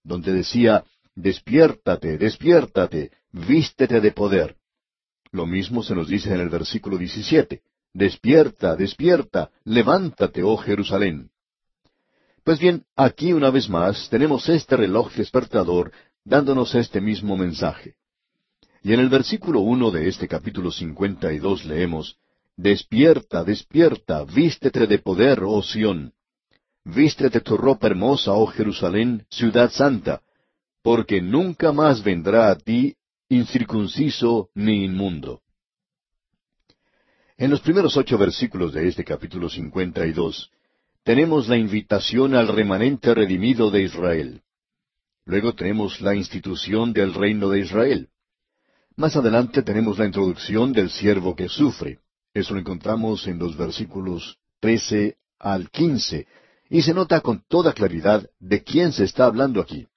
donde 0.04 0.34
decía, 0.34 0.84
Despiértate, 1.16 2.18
despiértate, 2.18 3.12
vístete 3.32 4.02
de 4.02 4.12
poder. 4.12 4.56
Lo 5.32 5.46
mismo 5.46 5.84
se 5.84 5.96
nos 5.96 6.08
dice 6.08 6.34
en 6.34 6.40
el 6.40 6.50
versículo 6.50 6.98
17. 6.98 7.62
Despierta, 7.94 8.76
despierta, 8.76 9.52
levántate, 9.64 10.42
oh 10.44 10.58
Jerusalén. 10.58 11.30
Pues 12.44 12.60
bien, 12.60 12.84
aquí 12.96 13.32
una 13.32 13.52
vez 13.52 13.70
más 13.70 14.10
tenemos 14.10 14.50
este 14.50 14.76
reloj 14.76 15.14
despertador 15.14 15.92
dándonos 16.26 16.74
este 16.76 17.00
mismo 17.00 17.38
mensaje. 17.38 17.96
Y 18.82 18.94
en 18.94 19.00
el 19.00 19.10
versículo 19.10 19.62
uno 19.62 19.92
de 19.92 20.10
este 20.10 20.28
capítulo 20.28 20.72
cincuenta 20.72 21.32
y 21.32 21.38
dos 21.38 21.64
leemos, 21.64 22.18
Despierta, 22.56 23.44
despierta, 23.44 24.24
vístete 24.26 24.86
de 24.86 25.00
poder, 25.00 25.42
oh 25.44 25.64
Sión. 25.64 26.14
Vístete 26.86 27.42
tu 27.42 27.58
ropa 27.58 27.88
hermosa, 27.88 28.34
oh 28.34 28.46
Jerusalén, 28.46 29.26
ciudad 29.30 29.72
santa, 29.72 30.22
porque 30.84 31.22
nunca 31.22 31.72
más 31.72 32.04
vendrá 32.04 32.52
a 32.52 32.56
ti 32.56 32.96
incircunciso 33.30 34.50
ni 34.54 34.84
inmundo. 34.84 35.42
En 37.38 37.50
los 37.50 37.62
primeros 37.62 37.98
ocho 37.98 38.18
versículos 38.18 38.74
de 38.74 38.88
este 38.88 39.04
capítulo 39.04 39.50
cincuenta 39.50 40.06
y 40.06 40.12
dos 40.12 40.52
tenemos 41.04 41.50
la 41.50 41.58
invitación 41.58 42.36
al 42.36 42.48
remanente 42.48 43.14
redimido 43.14 43.72
de 43.72 43.84
Israel. 43.84 44.42
Luego 45.26 45.54
tenemos 45.54 46.00
la 46.02 46.16
institución 46.16 46.94
del 46.94 47.14
reino 47.14 47.50
de 47.50 47.60
Israel. 47.60 48.10
Más 48.96 49.16
adelante 49.16 49.64
tenemos 49.64 49.98
la 49.98 50.06
introducción 50.06 50.72
del 50.72 50.90
siervo 50.92 51.36
que 51.36 51.50
sufre. 51.50 52.03
Eso 52.34 52.54
lo 52.54 52.60
encontramos 52.60 53.28
en 53.28 53.38
los 53.38 53.56
versículos 53.56 54.38
trece 54.60 55.18
al 55.40 55.70
quince, 55.70 56.28
y 56.70 56.82
se 56.82 56.94
nota 56.94 57.22
con 57.22 57.44
toda 57.48 57.74
claridad 57.74 58.28
de 58.40 58.64
quién 58.64 58.94
se 58.94 59.04
está 59.04 59.26
hablando 59.26 59.62
aquí. 59.62 59.88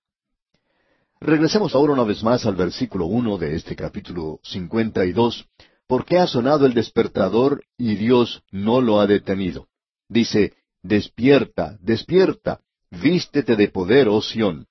Regresemos 1.20 1.74
ahora 1.74 1.94
una 1.94 2.04
vez 2.04 2.22
más 2.22 2.44
al 2.44 2.56
versículo 2.56 3.06
uno 3.06 3.38
de 3.38 3.56
este 3.56 3.74
capítulo 3.74 4.40
cincuenta 4.42 5.06
y 5.06 5.12
dos, 5.12 5.46
porque 5.86 6.18
ha 6.18 6.26
sonado 6.26 6.66
el 6.66 6.74
despertador 6.74 7.64
y 7.78 7.94
Dios 7.94 8.42
no 8.50 8.80
lo 8.80 9.00
ha 9.00 9.06
detenido. 9.06 9.68
Dice, 10.08 10.52
Despierta, 10.82 11.78
despierta, 11.80 12.60
vístete 12.90 13.56
de 13.56 13.68
poder, 13.68 14.08
oh 14.08 14.22
Sión. 14.22 14.66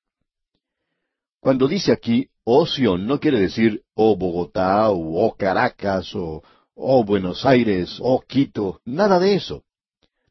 Cuando 1.42 1.68
dice 1.68 1.92
aquí, 1.92 2.30
oh 2.46 2.66
Sión, 2.66 3.06
no 3.06 3.20
quiere 3.20 3.40
decir, 3.40 3.84
oh 3.96 4.16
Bogotá, 4.16 4.90
o 4.92 5.26
oh 5.26 5.36
Caracas, 5.36 6.16
o 6.16 6.42
oh 6.76 7.04
Buenos 7.04 7.46
Aires, 7.46 7.98
oh 8.00 8.22
Quito, 8.22 8.82
nada 8.86 9.20
de 9.20 9.36
eso. 9.36 9.64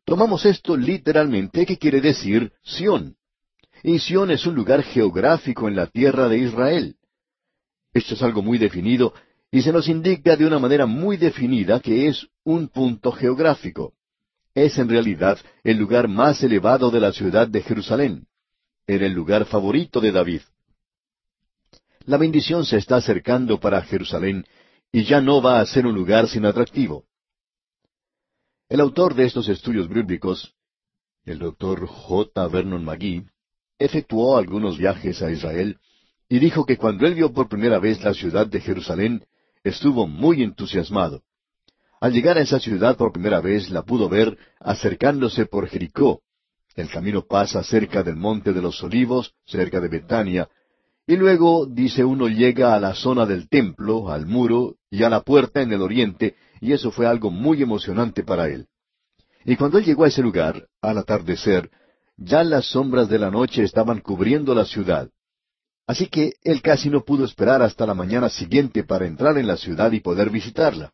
Tomamos 0.05 0.45
esto 0.45 0.77
literalmente, 0.77 1.65
que 1.67 1.79
quiere 1.79 2.01
decir 2.01 2.53
Sión. 2.63 3.17
Y 3.83 3.99
Sión 3.99 4.31
es 4.31 4.47
un 4.47 4.55
lugar 4.55 4.83
geográfico 4.83 5.69
en 5.69 5.77
la 5.77 5.87
tierra 5.87 6.29
de 6.29 6.39
Israel. 6.39 6.97
Esto 7.93 8.15
es 8.15 8.23
algo 8.23 8.43
muy 8.43 8.59
definido 8.59 9.15
y 9.51 9.63
se 9.63 9.73
nos 9.73 9.89
indica 9.89 10.37
de 10.37 10.47
una 10.47 10.59
manera 10.59 10.85
muy 10.85 11.17
definida 11.17 11.81
que 11.81 12.09
es 12.09 12.27
un 12.43 12.69
punto 12.69 13.13
geográfico. 13.13 13.95
Es 14.55 14.79
en 14.79 14.89
realidad 14.89 15.39
el 15.63 15.79
lugar 15.79 16.09
más 16.09 16.43
elevado 16.43 16.91
de 16.91 17.01
la 17.01 17.13
ciudad 17.13 17.49
de 17.49 17.63
Jerusalén. 17.63 18.27
Era 18.87 19.07
el 19.07 19.13
lugar 19.13 19.47
favorito 19.47 20.01
de 20.01 20.13
David. 20.13 20.43
La 22.07 22.19
bendición 22.19 22.67
se 22.67 22.77
está 22.77 22.97
acercando 22.97 23.59
para 23.59 23.81
Jerusalén 23.83 24.45
y 24.95 25.03
ya 25.03 25.21
no 25.21 25.43
va 25.43 25.59
a 25.59 25.67
ser 25.67 25.87
un 25.87 25.95
lugar 25.97 26.29
sin 26.29 26.47
atractivo. 26.47 27.05
El 28.69 28.79
autor 28.79 29.17
de 29.17 29.25
estos 29.25 29.49
estudios 29.49 29.89
bíblicos, 29.89 30.55
el 31.25 31.41
doctor 31.41 31.85
J. 31.85 32.47
Vernon 32.47 32.85
McGee, 32.85 33.27
efectuó 33.77 34.39
algunos 34.39 34.79
viajes 34.79 35.21
a 35.21 35.33
Israel 35.33 35.81
y 36.29 36.39
dijo 36.39 36.65
que 36.65 36.77
cuando 36.77 37.09
él 37.09 37.15
vio 37.15 37.33
por 37.33 37.49
primera 37.49 37.81
vez 37.81 38.05
la 38.05 38.15
ciudad 38.15 38.47
de 38.47 38.61
Jerusalén, 38.61 39.25
estuvo 39.65 40.07
muy 40.07 40.45
entusiasmado. 40.45 41.25
Al 42.01 42.13
llegar 42.13 42.39
a 42.39 42.43
esa 42.43 42.61
ciudad 42.61 42.97
por 42.97 43.11
primera 43.11 43.41
vez 43.41 43.71
la 43.71 43.83
pudo 43.83 44.09
ver 44.09 44.39
acercándose 44.61 45.47
por 45.47 45.67
Jericó. 45.67 46.23
El 46.77 46.89
camino 46.89 47.23
pasa 47.23 47.65
cerca 47.65 48.05
del 48.05 48.15
monte 48.15 48.53
de 48.53 48.63
los 48.63 48.81
olivos, 48.85 49.35
cerca 49.45 49.81
de 49.81 49.89
Betania, 49.89 50.49
y 51.07 51.17
luego, 51.17 51.67
dice 51.67 52.05
uno, 52.05 52.29
llega 52.29 52.75
a 52.75 52.81
la 52.81 52.95
zona 52.95 53.27
del 53.27 53.49
templo, 53.49 54.11
al 54.11 54.27
muro 54.27 54.77
y 54.91 55.03
a 55.03 55.11
la 55.11 55.21
puerta 55.21 55.61
en 55.61 55.73
el 55.73 55.83
oriente, 55.83 56.35
y 56.61 56.73
eso 56.73 56.91
fue 56.91 57.07
algo 57.07 57.31
muy 57.31 57.63
emocionante 57.63 58.23
para 58.23 58.49
él. 58.49 58.69
Y 59.45 59.57
cuando 59.57 59.79
él 59.79 59.85
llegó 59.85 60.05
a 60.05 60.09
ese 60.09 60.23
lugar, 60.23 60.67
al 60.81 60.97
atardecer, 60.97 61.71
ya 62.17 62.43
las 62.43 62.67
sombras 62.67 63.09
de 63.09 63.19
la 63.19 63.31
noche 63.31 63.63
estaban 63.63 64.01
cubriendo 64.01 64.55
la 64.55 64.65
ciudad. 64.65 65.11
Así 65.87 66.07
que 66.07 66.35
él 66.43 66.63
casi 66.63 66.89
no 66.89 67.05
pudo 67.05 67.27
esperar 67.27 67.61
hasta 67.61 67.85
la 67.85 67.93
mañana 67.93 68.31
siguiente 68.31 68.85
para 68.85 69.07
entrar 69.07 69.37
en 69.37 69.47
la 69.47 69.59
ciudad 69.59 69.93
y 69.93 70.01
poder 70.01 70.31
visitarla. 70.31 70.93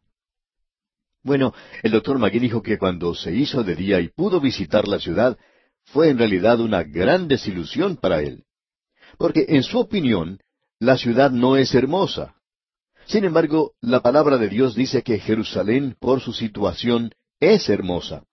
Bueno, 1.22 1.54
el 1.82 1.92
doctor 1.92 2.18
Magui 2.18 2.40
dijo 2.40 2.62
que 2.62 2.78
cuando 2.78 3.14
se 3.14 3.32
hizo 3.32 3.62
de 3.62 3.76
día 3.76 4.00
y 4.00 4.08
pudo 4.08 4.40
visitar 4.40 4.88
la 4.88 4.98
ciudad, 4.98 5.38
fue 5.84 6.08
en 6.08 6.18
realidad 6.18 6.60
una 6.60 6.82
gran 6.82 7.28
desilusión 7.28 7.96
para 7.96 8.20
él. 8.22 8.44
Porque, 9.20 9.44
en 9.48 9.62
su 9.64 9.78
opinión, 9.78 10.40
la 10.78 10.96
ciudad 10.96 11.30
no 11.30 11.58
es 11.58 11.74
hermosa. 11.74 12.36
Sin 13.04 13.26
embargo, 13.26 13.72
la 13.82 14.00
palabra 14.00 14.38
de 14.38 14.48
Dios 14.48 14.74
dice 14.74 15.02
que 15.02 15.18
Jerusalén, 15.18 15.94
por 16.00 16.22
su 16.22 16.32
situación, 16.32 17.12
es 17.38 17.68
hermosa. 17.68 18.24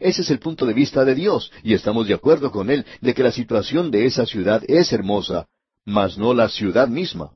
Ese 0.00 0.22
es 0.22 0.30
el 0.30 0.38
punto 0.38 0.64
de 0.64 0.72
vista 0.72 1.04
de 1.04 1.14
Dios, 1.14 1.52
y 1.62 1.74
estamos 1.74 2.08
de 2.08 2.14
acuerdo 2.14 2.50
con 2.50 2.70
Él 2.70 2.86
de 3.02 3.12
que 3.12 3.22
la 3.22 3.32
situación 3.32 3.90
de 3.90 4.06
esa 4.06 4.24
ciudad 4.24 4.62
es 4.66 4.94
hermosa, 4.94 5.46
mas 5.84 6.16
no 6.16 6.32
la 6.32 6.48
ciudad 6.48 6.88
misma. 6.88 7.34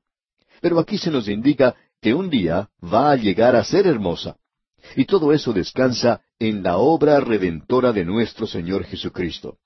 Pero 0.62 0.78
aquí 0.78 0.96
se 0.96 1.10
nos 1.10 1.28
indica 1.28 1.76
que 2.00 2.14
un 2.14 2.30
día 2.30 2.70
va 2.82 3.10
a 3.10 3.16
llegar 3.16 3.54
a 3.54 3.64
ser 3.64 3.86
hermosa. 3.86 4.38
Y 4.96 5.04
todo 5.04 5.34
eso 5.34 5.52
descansa 5.52 6.22
en 6.38 6.62
la 6.62 6.78
obra 6.78 7.20
redentora 7.20 7.92
de 7.92 8.06
nuestro 8.06 8.46
Señor 8.46 8.84
Jesucristo. 8.84 9.58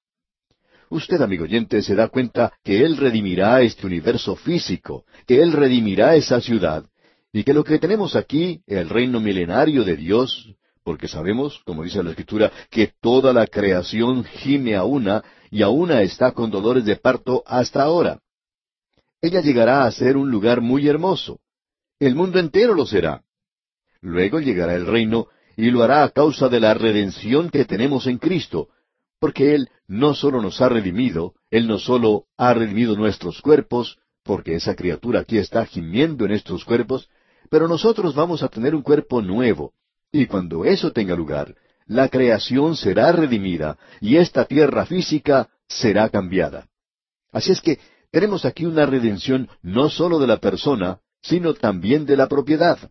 Usted, 0.92 1.22
amigo 1.22 1.44
oyente, 1.44 1.80
se 1.80 1.94
da 1.94 2.08
cuenta 2.08 2.52
que 2.62 2.84
Él 2.84 2.98
redimirá 2.98 3.62
este 3.62 3.86
universo 3.86 4.36
físico, 4.36 5.06
que 5.26 5.40
Él 5.40 5.52
redimirá 5.52 6.16
esa 6.16 6.38
ciudad, 6.38 6.84
y 7.32 7.44
que 7.44 7.54
lo 7.54 7.64
que 7.64 7.78
tenemos 7.78 8.14
aquí, 8.14 8.60
el 8.66 8.90
reino 8.90 9.18
milenario 9.18 9.84
de 9.84 9.96
Dios, 9.96 10.54
porque 10.84 11.08
sabemos, 11.08 11.62
como 11.64 11.82
dice 11.82 12.02
la 12.02 12.10
Escritura, 12.10 12.52
que 12.68 12.92
toda 13.00 13.32
la 13.32 13.46
creación 13.46 14.22
gime 14.22 14.76
a 14.76 14.84
una 14.84 15.24
y 15.50 15.62
a 15.62 15.70
una 15.70 16.02
está 16.02 16.32
con 16.32 16.50
dolores 16.50 16.84
de 16.84 16.96
parto 16.96 17.42
hasta 17.46 17.82
ahora. 17.82 18.18
Ella 19.22 19.40
llegará 19.40 19.84
a 19.84 19.92
ser 19.92 20.18
un 20.18 20.30
lugar 20.30 20.60
muy 20.60 20.86
hermoso. 20.86 21.40
El 22.00 22.14
mundo 22.14 22.38
entero 22.38 22.74
lo 22.74 22.84
será. 22.84 23.22
Luego 24.02 24.40
llegará 24.40 24.74
el 24.74 24.84
reino 24.84 25.28
y 25.56 25.70
lo 25.70 25.84
hará 25.84 26.04
a 26.04 26.10
causa 26.10 26.50
de 26.50 26.60
la 26.60 26.74
redención 26.74 27.48
que 27.48 27.64
tenemos 27.64 28.06
en 28.06 28.18
Cristo, 28.18 28.68
porque 29.22 29.54
Él 29.54 29.70
no 29.86 30.14
solo 30.14 30.42
nos 30.42 30.60
ha 30.60 30.68
redimido, 30.68 31.34
Él 31.48 31.68
no 31.68 31.78
solo 31.78 32.24
ha 32.36 32.52
redimido 32.54 32.96
nuestros 32.96 33.40
cuerpos, 33.40 33.98
porque 34.24 34.56
esa 34.56 34.74
criatura 34.74 35.20
aquí 35.20 35.38
está 35.38 35.64
gimiendo 35.64 36.24
en 36.24 36.32
estos 36.32 36.64
cuerpos, 36.64 37.08
pero 37.48 37.68
nosotros 37.68 38.16
vamos 38.16 38.42
a 38.42 38.48
tener 38.48 38.74
un 38.74 38.82
cuerpo 38.82 39.22
nuevo, 39.22 39.74
y 40.10 40.26
cuando 40.26 40.64
eso 40.64 40.90
tenga 40.90 41.14
lugar, 41.14 41.54
la 41.86 42.08
creación 42.08 42.74
será 42.74 43.12
redimida 43.12 43.78
y 44.00 44.16
esta 44.16 44.44
tierra 44.44 44.86
física 44.86 45.50
será 45.68 46.08
cambiada. 46.08 46.66
Así 47.30 47.52
es 47.52 47.60
que 47.60 47.78
tenemos 48.10 48.44
aquí 48.44 48.66
una 48.66 48.86
redención 48.86 49.48
no 49.62 49.88
sólo 49.88 50.18
de 50.18 50.26
la 50.26 50.38
persona, 50.38 50.98
sino 51.20 51.54
también 51.54 52.06
de 52.06 52.16
la 52.16 52.26
propiedad. 52.26 52.90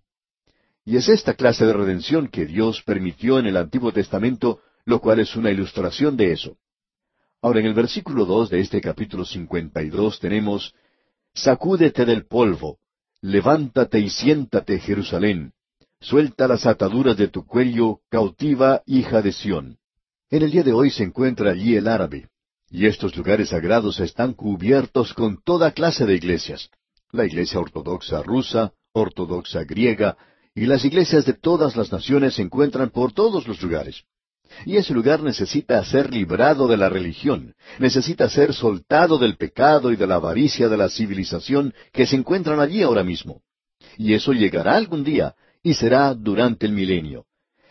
Y 0.86 0.96
es 0.96 1.10
esta 1.10 1.34
clase 1.34 1.66
de 1.66 1.74
redención 1.74 2.30
que 2.30 2.46
Dios 2.46 2.84
permitió 2.84 3.38
en 3.38 3.48
el 3.48 3.58
Antiguo 3.58 3.92
Testamento, 3.92 4.62
lo 4.86 5.00
cual 5.00 5.20
es 5.20 5.36
una 5.36 5.52
ilustración 5.52 6.18
de 6.18 6.32
eso. 6.34 6.58
Ahora, 7.42 7.60
en 7.60 7.66
el 7.66 7.74
versículo 7.74 8.26
dos 8.26 8.50
de 8.50 8.60
este 8.60 8.82
capítulo 8.82 9.26
cincuenta 9.26 9.82
y 9.82 9.90
dos 9.90 10.20
tenemos 10.20 10.74
Sacúdete 11.34 12.06
del 12.06 12.26
polvo, 12.26 12.80
levántate 13.22 14.00
y 14.00 14.10
siéntate, 14.10 14.80
Jerusalén, 14.80 15.54
Suelta 16.02 16.48
las 16.48 16.66
ataduras 16.66 17.16
de 17.16 17.28
tu 17.28 17.46
cuello, 17.46 18.00
cautiva 18.10 18.82
hija 18.88 19.22
de 19.22 19.32
Sión. 19.32 19.78
En 20.32 20.42
el 20.42 20.50
día 20.50 20.64
de 20.64 20.74
hoy 20.74 20.90
se 20.90 21.04
encuentra 21.04 21.52
allí 21.52 21.76
el 21.76 21.88
árabe. 21.88 22.28
Y 22.72 22.88
estos 22.88 23.16
lugares 23.16 23.50
sagrados 23.50 24.00
están 24.00 24.34
cubiertos 24.34 25.14
con 25.14 25.40
toda 25.44 25.74
clase 25.74 26.08
de 26.08 26.16
iglesias. 26.16 26.72
La 27.12 27.26
iglesia 27.26 27.60
ortodoxa 27.60 28.24
rusa, 28.24 28.74
ortodoxa 28.94 29.64
griega, 29.64 30.18
y 30.56 30.66
las 30.66 30.84
iglesias 30.86 31.24
de 31.26 31.34
todas 31.34 31.76
las 31.76 31.92
naciones 31.92 32.34
se 32.34 32.42
encuentran 32.42 32.90
por 32.90 33.14
todos 33.14 33.48
los 33.48 33.62
lugares. 33.62 34.04
Y 34.66 34.78
ese 34.78 34.94
lugar 34.94 35.22
necesita 35.24 35.84
ser 35.84 36.12
librado 36.14 36.68
de 36.68 36.78
la 36.78 36.90
religión, 36.90 37.56
necesita 37.80 38.30
ser 38.30 38.54
soltado 38.54 39.18
del 39.18 39.38
pecado 39.38 39.92
y 39.92 39.96
de 39.96 40.08
la 40.08 40.16
avaricia 40.16 40.68
de 40.70 40.78
la 40.78 40.90
civilización 40.90 41.74
que 41.92 42.06
se 42.06 42.16
encuentran 42.16 42.60
allí 42.60 42.84
ahora 42.84 43.04
mismo. 43.04 43.42
Y 43.98 44.14
eso 44.14 44.34
llegará 44.34 44.76
algún 44.76 45.04
día, 45.04 45.36
y 45.64 45.74
será 45.74 46.14
durante 46.14 46.66
el 46.66 46.74
milenio. 46.74 47.26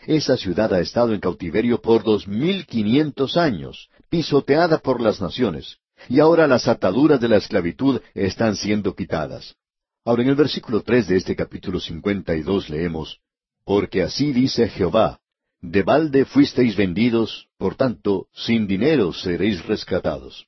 Esa 0.05 0.35
ciudad 0.35 0.73
ha 0.73 0.79
estado 0.79 1.13
en 1.13 1.19
cautiverio 1.19 1.79
por 1.81 2.03
dos 2.03 2.27
mil 2.27 2.65
quinientos 2.65 3.37
años, 3.37 3.89
pisoteada 4.09 4.79
por 4.79 4.99
las 4.99 5.21
naciones, 5.21 5.77
y 6.09 6.19
ahora 6.19 6.47
las 6.47 6.67
ataduras 6.67 7.19
de 7.21 7.29
la 7.29 7.37
esclavitud 7.37 8.01
están 8.15 8.55
siendo 8.55 8.95
quitadas. 8.95 9.55
Ahora 10.03 10.23
en 10.23 10.29
el 10.29 10.35
versículo 10.35 10.81
tres 10.81 11.07
de 11.07 11.17
este 11.17 11.35
capítulo 11.35 11.79
cincuenta 11.79 12.35
y 12.35 12.41
dos 12.41 12.69
leemos, 12.69 13.19
Porque 13.63 14.01
así 14.01 14.33
dice 14.33 14.67
Jehová, 14.67 15.19
de 15.61 15.83
balde 15.83 16.25
fuisteis 16.25 16.75
vendidos, 16.75 17.47
por 17.57 17.75
tanto, 17.75 18.27
sin 18.33 18.67
dinero 18.67 19.13
seréis 19.13 19.63
rescatados. 19.65 20.47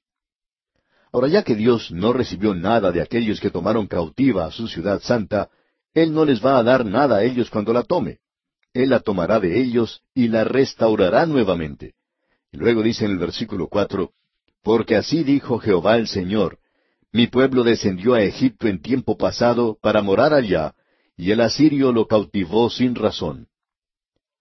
Ahora 1.11 1.27
ya 1.27 1.43
que 1.43 1.55
Dios 1.55 1.91
no 1.91 2.13
recibió 2.13 2.55
nada 2.55 2.91
de 2.91 3.01
aquellos 3.01 3.39
que 3.39 3.51
tomaron 3.51 3.85
cautiva 3.85 4.45
a 4.45 4.51
su 4.51 4.67
ciudad 4.67 4.99
santa, 5.01 5.49
Él 5.93 6.11
no 6.11 6.25
les 6.25 6.43
va 6.43 6.57
a 6.57 6.63
dar 6.63 6.83
nada 6.85 7.17
a 7.17 7.23
ellos 7.23 7.51
cuando 7.51 7.71
la 7.71 7.83
tome. 7.83 8.17
Él 8.73 8.89
la 8.89 8.99
tomará 9.01 9.39
de 9.39 9.61
ellos 9.61 10.01
y 10.15 10.29
la 10.29 10.43
restaurará 10.43 11.27
nuevamente. 11.27 11.93
Y 12.51 12.57
luego 12.57 12.81
dice 12.81 13.05
en 13.05 13.11
el 13.11 13.19
versículo 13.19 13.67
cuatro, 13.67 14.13
Porque 14.63 14.95
así 14.95 15.23
dijo 15.23 15.59
Jehová 15.59 15.97
el 15.97 16.07
Señor, 16.07 16.57
Mi 17.11 17.27
pueblo 17.27 17.63
descendió 17.63 18.15
a 18.15 18.23
Egipto 18.23 18.67
en 18.67 18.81
tiempo 18.81 19.15
pasado 19.15 19.77
para 19.79 20.01
morar 20.01 20.33
allá, 20.33 20.73
y 21.15 21.29
el 21.29 21.41
asirio 21.41 21.91
lo 21.91 22.07
cautivó 22.07 22.71
sin 22.71 22.95
razón. 22.95 23.47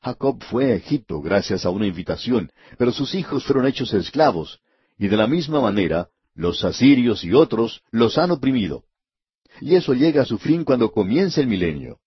Jacob 0.02 0.42
fue 0.42 0.72
a 0.72 0.74
Egipto 0.74 1.20
gracias 1.20 1.64
a 1.64 1.70
una 1.70 1.86
invitación, 1.86 2.50
pero 2.76 2.90
sus 2.90 3.14
hijos 3.14 3.44
fueron 3.44 3.66
hechos 3.66 3.94
esclavos, 3.94 4.60
y 4.98 5.06
de 5.06 5.16
la 5.16 5.28
misma 5.28 5.60
manera 5.60 6.08
los 6.34 6.64
asirios 6.64 7.22
y 7.24 7.32
otros 7.32 7.82
los 7.92 8.18
han 8.18 8.32
oprimido. 8.32 8.82
Y 9.60 9.76
eso 9.76 9.94
llega 9.94 10.22
a 10.22 10.24
su 10.24 10.38
fin 10.38 10.64
cuando 10.64 10.90
comience 10.90 11.40
el 11.40 11.46
milenio. 11.46 11.98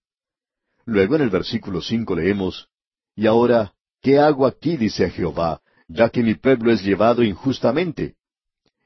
Luego 0.86 1.16
en 1.16 1.22
el 1.22 1.30
versículo 1.30 1.82
cinco 1.82 2.16
leemos, 2.16 2.68
Y 3.16 3.28
ahora, 3.28 3.74
¿qué 4.02 4.20
hago 4.20 4.46
aquí? 4.46 4.76
dice 4.76 5.10
Jehová, 5.10 5.62
ya 5.88 6.10
que 6.10 6.22
mi 6.22 6.36
pueblo 6.36 6.72
es 6.72 6.84
llevado 6.84 7.24
injustamente. 7.24 8.16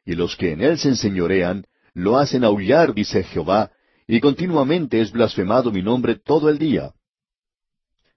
Y 0.05 0.13
los 0.13 0.35
que 0.35 0.51
en 0.51 0.61
él 0.61 0.77
se 0.77 0.89
enseñorean, 0.89 1.65
lo 1.93 2.17
hacen 2.17 2.43
aullar, 2.43 2.93
dice 2.93 3.23
Jehová, 3.23 3.71
y 4.07 4.19
continuamente 4.19 5.01
es 5.01 5.11
blasfemado 5.11 5.71
mi 5.71 5.81
nombre 5.81 6.15
todo 6.15 6.49
el 6.49 6.59
día. 6.59 6.93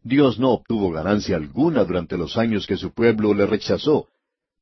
Dios 0.04 0.38
no 0.38 0.50
obtuvo 0.50 0.90
ganancia 0.90 1.36
alguna 1.36 1.84
durante 1.84 2.16
los 2.16 2.36
años 2.36 2.66
que 2.66 2.76
su 2.76 2.92
pueblo 2.92 3.34
le 3.34 3.46
rechazó. 3.46 4.08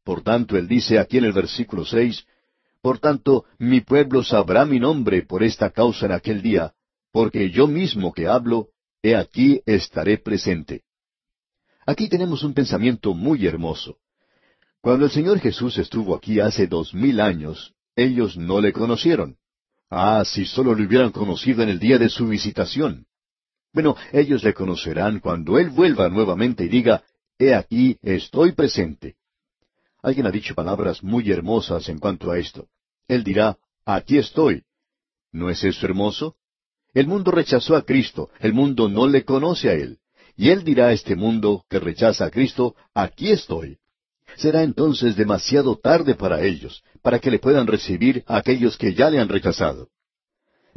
Por 0.04 0.22
tanto, 0.22 0.56
él 0.56 0.68
dice 0.68 0.98
aquí 0.98 1.18
en 1.18 1.24
el 1.24 1.32
versículo 1.32 1.84
seis, 1.84 2.26
Por 2.82 2.98
tanto, 2.98 3.44
mi 3.58 3.80
pueblo 3.80 4.22
sabrá 4.22 4.64
mi 4.64 4.78
nombre 4.78 5.22
por 5.22 5.42
esta 5.42 5.70
causa 5.70 6.06
en 6.06 6.12
aquel 6.12 6.42
día, 6.42 6.72
porque 7.12 7.50
yo 7.50 7.66
mismo 7.66 8.12
que 8.12 8.26
hablo, 8.26 8.68
he 9.02 9.14
aquí 9.16 9.60
estaré 9.66 10.18
presente. 10.18 10.82
Aquí 11.86 12.08
tenemos 12.08 12.42
un 12.42 12.54
pensamiento 12.54 13.14
muy 13.14 13.46
hermoso. 13.46 13.96
Cuando 14.80 15.06
el 15.06 15.10
Señor 15.10 15.40
Jesús 15.40 15.76
estuvo 15.78 16.14
aquí 16.14 16.40
hace 16.40 16.66
dos 16.66 16.94
mil 16.94 17.20
años, 17.20 17.74
ellos 17.96 18.36
no 18.36 18.60
le 18.60 18.72
conocieron. 18.72 19.36
Ah, 19.90 20.22
si 20.24 20.44
solo 20.44 20.74
le 20.74 20.86
hubieran 20.86 21.10
conocido 21.10 21.62
en 21.62 21.68
el 21.68 21.78
día 21.78 21.98
de 21.98 22.08
su 22.08 22.28
visitación. 22.28 23.06
Bueno, 23.72 23.96
ellos 24.12 24.42
le 24.42 24.52
conocerán 24.52 25.20
cuando 25.20 25.58
Él 25.58 25.70
vuelva 25.70 26.08
nuevamente 26.08 26.64
y 26.64 26.68
diga, 26.68 27.04
He 27.38 27.54
aquí, 27.54 27.96
estoy 28.02 28.52
presente. 28.52 29.16
Alguien 30.02 30.26
ha 30.26 30.30
dicho 30.30 30.54
palabras 30.54 31.02
muy 31.02 31.30
hermosas 31.30 31.88
en 31.88 31.98
cuanto 31.98 32.30
a 32.30 32.38
esto. 32.38 32.68
Él 33.06 33.22
dirá, 33.22 33.58
Aquí 33.84 34.18
estoy. 34.18 34.62
¿No 35.32 35.50
es 35.50 35.62
eso 35.62 35.86
hermoso? 35.86 36.36
El 36.92 37.06
mundo 37.06 37.30
rechazó 37.30 37.76
a 37.76 37.82
Cristo, 37.82 38.30
el 38.40 38.52
mundo 38.52 38.88
no 38.88 39.06
le 39.06 39.24
conoce 39.24 39.70
a 39.70 39.74
Él. 39.74 39.98
Y 40.36 40.50
Él 40.50 40.64
dirá 40.64 40.86
a 40.86 40.92
este 40.92 41.14
mundo 41.14 41.64
que 41.68 41.78
rechaza 41.78 42.26
a 42.26 42.30
Cristo, 42.30 42.74
Aquí 42.94 43.30
estoy. 43.30 43.78
Será 44.36 44.62
entonces 44.62 45.16
demasiado 45.16 45.76
tarde 45.76 46.14
para 46.14 46.42
ellos, 46.42 46.82
para 47.02 47.18
que 47.18 47.30
le 47.30 47.38
puedan 47.38 47.66
recibir 47.66 48.24
a 48.26 48.38
aquellos 48.38 48.76
que 48.76 48.94
ya 48.94 49.10
le 49.10 49.20
han 49.20 49.28
rechazado. 49.28 49.88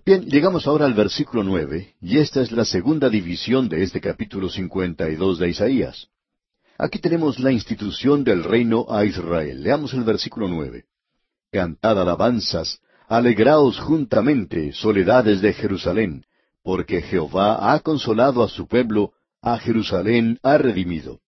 Bien, 0.06 0.26
llegamos 0.26 0.68
ahora 0.68 0.86
al 0.86 0.94
versículo 0.94 1.44
nueve, 1.44 1.96
y 2.02 2.18
esta 2.18 2.42
es 2.42 2.52
la 2.52 2.66
segunda 2.66 3.10
división 3.10 3.70
de 3.70 3.84
este 3.84 4.02
capítulo 4.02 4.50
cincuenta 4.50 5.10
y 5.10 5.16
dos 5.16 5.40
de 5.40 5.50
Isaías. 5.50 6.10
Aquí 6.78 7.00
tenemos 7.00 7.40
la 7.40 7.54
institución 7.54 8.26
del 8.26 8.44
reino 8.44 8.86
a 8.90 9.06
Israel. 9.06 9.64
Leamos 9.64 9.94
el 9.94 10.04
versículo 10.04 10.50
nueve. 10.50 10.86
Cantad 11.52 12.02
alabanzas, 12.02 12.82
alegraos 13.08 13.80
juntamente, 13.80 14.74
soledades 14.74 15.40
de 15.40 15.54
Jerusalén, 15.54 16.26
porque 16.64 17.02
Jehová 17.02 17.72
ha 17.72 17.80
consolado 17.80 18.44
a 18.44 18.50
su 18.50 18.68
pueblo, 18.68 19.14
a 19.42 19.58
Jerusalén 19.58 20.38
ha 20.44 20.58
redimido. 20.58 21.22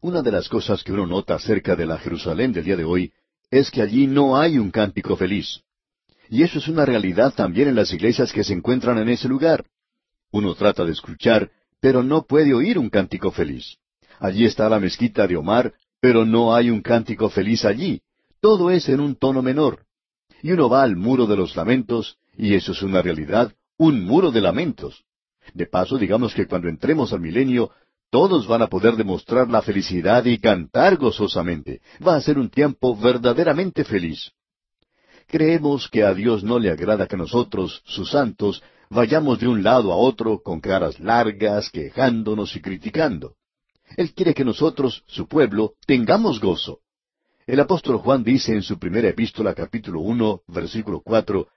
Una 0.00 0.22
de 0.22 0.32
las 0.32 0.48
cosas 0.48 0.82
que 0.82 0.92
uno 0.92 1.06
nota 1.06 1.34
acerca 1.34 1.76
de 1.76 1.84
la 1.84 1.98
Jerusalén 1.98 2.52
del 2.52 2.64
día 2.64 2.76
de 2.76 2.84
hoy 2.84 3.12
es 3.50 3.70
que 3.70 3.82
allí 3.82 4.06
no 4.06 4.38
hay 4.38 4.58
un 4.58 4.70
cántico 4.70 5.14
feliz. 5.16 5.62
Y 6.28 6.42
eso 6.42 6.58
es 6.58 6.68
una 6.68 6.84
realidad 6.84 7.34
también 7.34 7.68
en 7.68 7.74
las 7.74 7.92
iglesias 7.92 8.32
que 8.32 8.44
se 8.44 8.52
encuentran 8.52 8.98
en 8.98 9.08
ese 9.08 9.28
lugar. 9.28 9.64
Uno 10.32 10.54
trata 10.54 10.84
de 10.84 10.92
escuchar, 10.92 11.50
pero 11.80 12.02
no 12.02 12.22
puede 12.26 12.54
oír 12.54 12.78
un 12.78 12.90
cántico 12.90 13.30
feliz. 13.30 13.78
Allí 14.18 14.44
está 14.44 14.68
la 14.68 14.80
mezquita 14.80 15.26
de 15.26 15.36
Omar, 15.36 15.74
pero 16.00 16.24
no 16.24 16.54
hay 16.54 16.70
un 16.70 16.82
cántico 16.82 17.28
feliz 17.28 17.64
allí. 17.64 18.00
Todo 18.40 18.70
es 18.70 18.88
en 18.88 19.00
un 19.00 19.16
tono 19.16 19.42
menor. 19.42 19.84
Y 20.42 20.52
uno 20.52 20.68
va 20.68 20.82
al 20.82 20.96
muro 20.96 21.26
de 21.26 21.36
los 21.36 21.56
lamentos, 21.56 22.18
y 22.36 22.54
eso 22.54 22.72
es 22.72 22.82
una 22.82 23.02
realidad, 23.02 23.52
un 23.78 24.04
muro 24.04 24.30
de 24.30 24.40
lamentos. 24.40 25.04
De 25.54 25.66
paso, 25.66 25.96
digamos 25.98 26.34
que 26.34 26.46
cuando 26.46 26.68
entremos 26.68 27.12
al 27.12 27.20
milenio, 27.20 27.70
todos 28.10 28.46
van 28.46 28.62
a 28.62 28.68
poder 28.68 28.96
demostrar 28.96 29.48
la 29.48 29.62
felicidad 29.62 30.24
y 30.24 30.38
cantar 30.38 30.96
gozosamente. 30.96 31.80
Va 32.06 32.16
a 32.16 32.20
ser 32.20 32.38
un 32.38 32.50
tiempo 32.50 32.96
verdaderamente 32.96 33.84
feliz. 33.84 34.32
Creemos 35.26 35.88
que 35.88 36.04
a 36.04 36.14
Dios 36.14 36.44
no 36.44 36.58
le 36.58 36.70
agrada 36.70 37.08
que 37.08 37.16
nosotros, 37.16 37.82
sus 37.84 38.10
santos, 38.10 38.62
vayamos 38.88 39.40
de 39.40 39.48
un 39.48 39.62
lado 39.62 39.92
a 39.92 39.96
otro 39.96 40.40
con 40.40 40.60
caras 40.60 41.00
largas, 41.00 41.70
quejándonos 41.70 42.54
y 42.54 42.60
criticando. 42.60 43.34
Él 43.96 44.14
quiere 44.14 44.34
que 44.34 44.44
nosotros, 44.44 45.02
su 45.06 45.26
pueblo, 45.26 45.74
tengamos 45.86 46.40
gozo. 46.40 46.80
El 47.46 47.60
apóstol 47.60 47.98
Juan 47.98 48.24
dice 48.24 48.52
en 48.52 48.62
su 48.62 48.78
primera 48.78 49.08
epístola 49.08 49.54
capítulo 49.54 50.00
uno, 50.00 50.42
versículo 50.48 51.00
cuatro, 51.00 51.48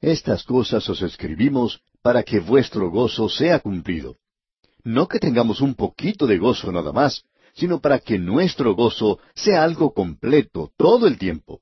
Estas 0.00 0.44
cosas 0.44 0.88
os 0.88 1.02
escribimos 1.02 1.80
para 2.02 2.22
que 2.22 2.38
vuestro 2.38 2.90
gozo 2.90 3.28
sea 3.28 3.60
cumplido. 3.60 4.16
No 4.82 5.08
que 5.08 5.18
tengamos 5.18 5.60
un 5.60 5.74
poquito 5.74 6.26
de 6.26 6.38
gozo 6.38 6.70
nada 6.70 6.92
más, 6.92 7.24
sino 7.54 7.80
para 7.80 8.00
que 8.00 8.18
nuestro 8.18 8.74
gozo 8.74 9.18
sea 9.34 9.64
algo 9.64 9.94
completo 9.94 10.72
todo 10.76 11.06
el 11.06 11.18
tiempo. 11.18 11.60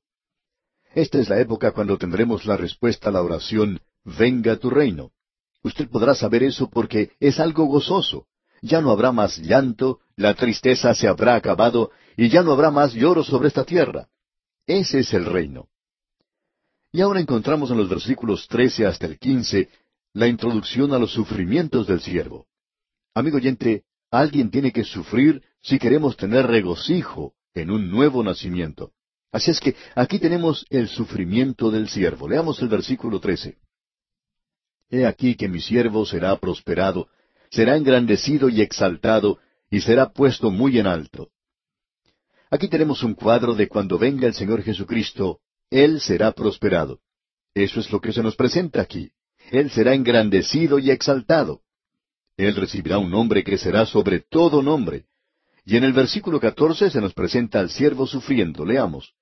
Esta 0.95 1.19
es 1.19 1.29
la 1.29 1.41
época 1.41 1.73
cuando 1.73 1.97
tendremos 1.97 2.45
la 2.45 2.57
respuesta 2.57 3.09
a 3.09 3.13
la 3.13 3.23
oración, 3.23 3.81
venga 4.05 4.57
tu 4.57 4.69
reino. 4.69 5.13
Usted 5.63 5.89
podrá 5.89 6.15
saber 6.15 6.43
eso 6.43 6.69
porque 6.69 7.13
es 7.21 7.41
algo 7.41 7.65
gozoso. 7.65 8.27
Ya 8.61 8.81
no 8.81 8.91
habrá 8.91 9.11
más 9.11 9.39
llanto, 9.39 10.01
la 10.17 10.35
tristeza 10.35 10.95
se 10.95 11.09
habrá 11.09 11.35
acabado 11.35 11.91
y 12.17 12.29
ya 12.29 12.43
no 12.43 12.53
habrá 12.53 12.71
más 12.71 12.93
lloro 12.93 13.25
sobre 13.25 13.49
esta 13.49 13.65
tierra. 13.65 14.09
Ese 14.67 15.01
es 15.01 15.15
el 15.15 15.25
reino. 15.25 15.69
Y 16.93 17.01
ahora 17.01 17.21
encontramos 17.21 17.71
en 17.71 17.79
los 17.79 17.89
versículos 17.89 18.47
trece 18.49 18.85
hasta 18.85 19.07
el 19.07 19.19
quince 19.19 19.71
la 20.13 20.29
introducción 20.29 20.93
a 20.93 20.99
los 20.99 21.13
sufrimientos 21.13 21.87
del 21.87 22.01
siervo. 22.01 22.47
Amigo 23.15 23.39
oyente, 23.39 23.85
alguien 24.11 24.51
tiene 24.51 24.73
que 24.73 24.85
sufrir 24.85 25.43
si 25.63 25.79
queremos 25.79 26.17
tener 26.17 26.47
regocijo 26.47 27.33
en 27.55 27.71
un 27.71 27.91
nuevo 27.91 28.23
nacimiento. 28.23 28.93
Así 29.33 29.51
es 29.51 29.61
que 29.61 29.75
aquí 29.95 30.19
tenemos 30.19 30.67
el 30.69 30.89
sufrimiento 30.89 31.71
del 31.71 31.89
siervo. 31.89 32.29
Leamos 32.29 32.61
el 32.61 32.69
versículo 32.69 33.19
13. 33.19 33.57
He 34.91 35.07
aquí 35.07 35.35
que 35.37 35.49
mi 35.49 35.59
siervo 35.59 36.05
será 36.05 36.37
prosperado, 36.37 37.09
será 37.51 37.77
engrandecido 37.77 38.51
y 38.51 38.61
exaltado, 38.61 39.39
y 39.71 39.81
será 39.81 40.11
puesto 40.11 40.51
muy 40.51 40.79
en 40.79 40.87
alto. 40.87 41.31
Aquí 42.51 42.69
tenemos 42.69 43.03
un 43.03 43.15
cuadro 43.15 43.55
de 43.55 43.69
cuando 43.69 43.99
venga 43.99 44.27
el 44.27 44.35
Señor 44.35 44.63
Jesucristo, 44.63 45.41
Él 45.71 46.03
será 46.03 46.33
prosperado. 46.33 47.01
Eso 47.55 47.81
es 47.81 47.91
lo 47.91 48.03
que 48.03 48.13
se 48.13 48.23
nos 48.23 48.37
presenta 48.37 48.83
aquí. 48.83 49.13
Él 49.51 49.71
será 49.71 49.95
engrandecido 49.95 50.79
y 50.79 50.91
exaltado. 50.91 51.63
Él 52.37 52.55
recibirá 52.55 52.99
un 52.99 53.11
nombre 53.11 53.43
que 53.43 53.57
será 53.57 53.87
sobre 53.87 54.21
todo 54.21 54.63
nombre. 54.63 55.07
Y 55.65 55.79
en 55.79 55.85
el 55.85 55.95
versículo 55.95 56.39
catorce 56.39 56.91
se 56.91 57.01
nos 57.01 57.15
presenta 57.15 57.61
al 57.61 57.71
siervo 57.71 58.07
sufriendo. 58.07 58.67
Leamos. 58.67 59.15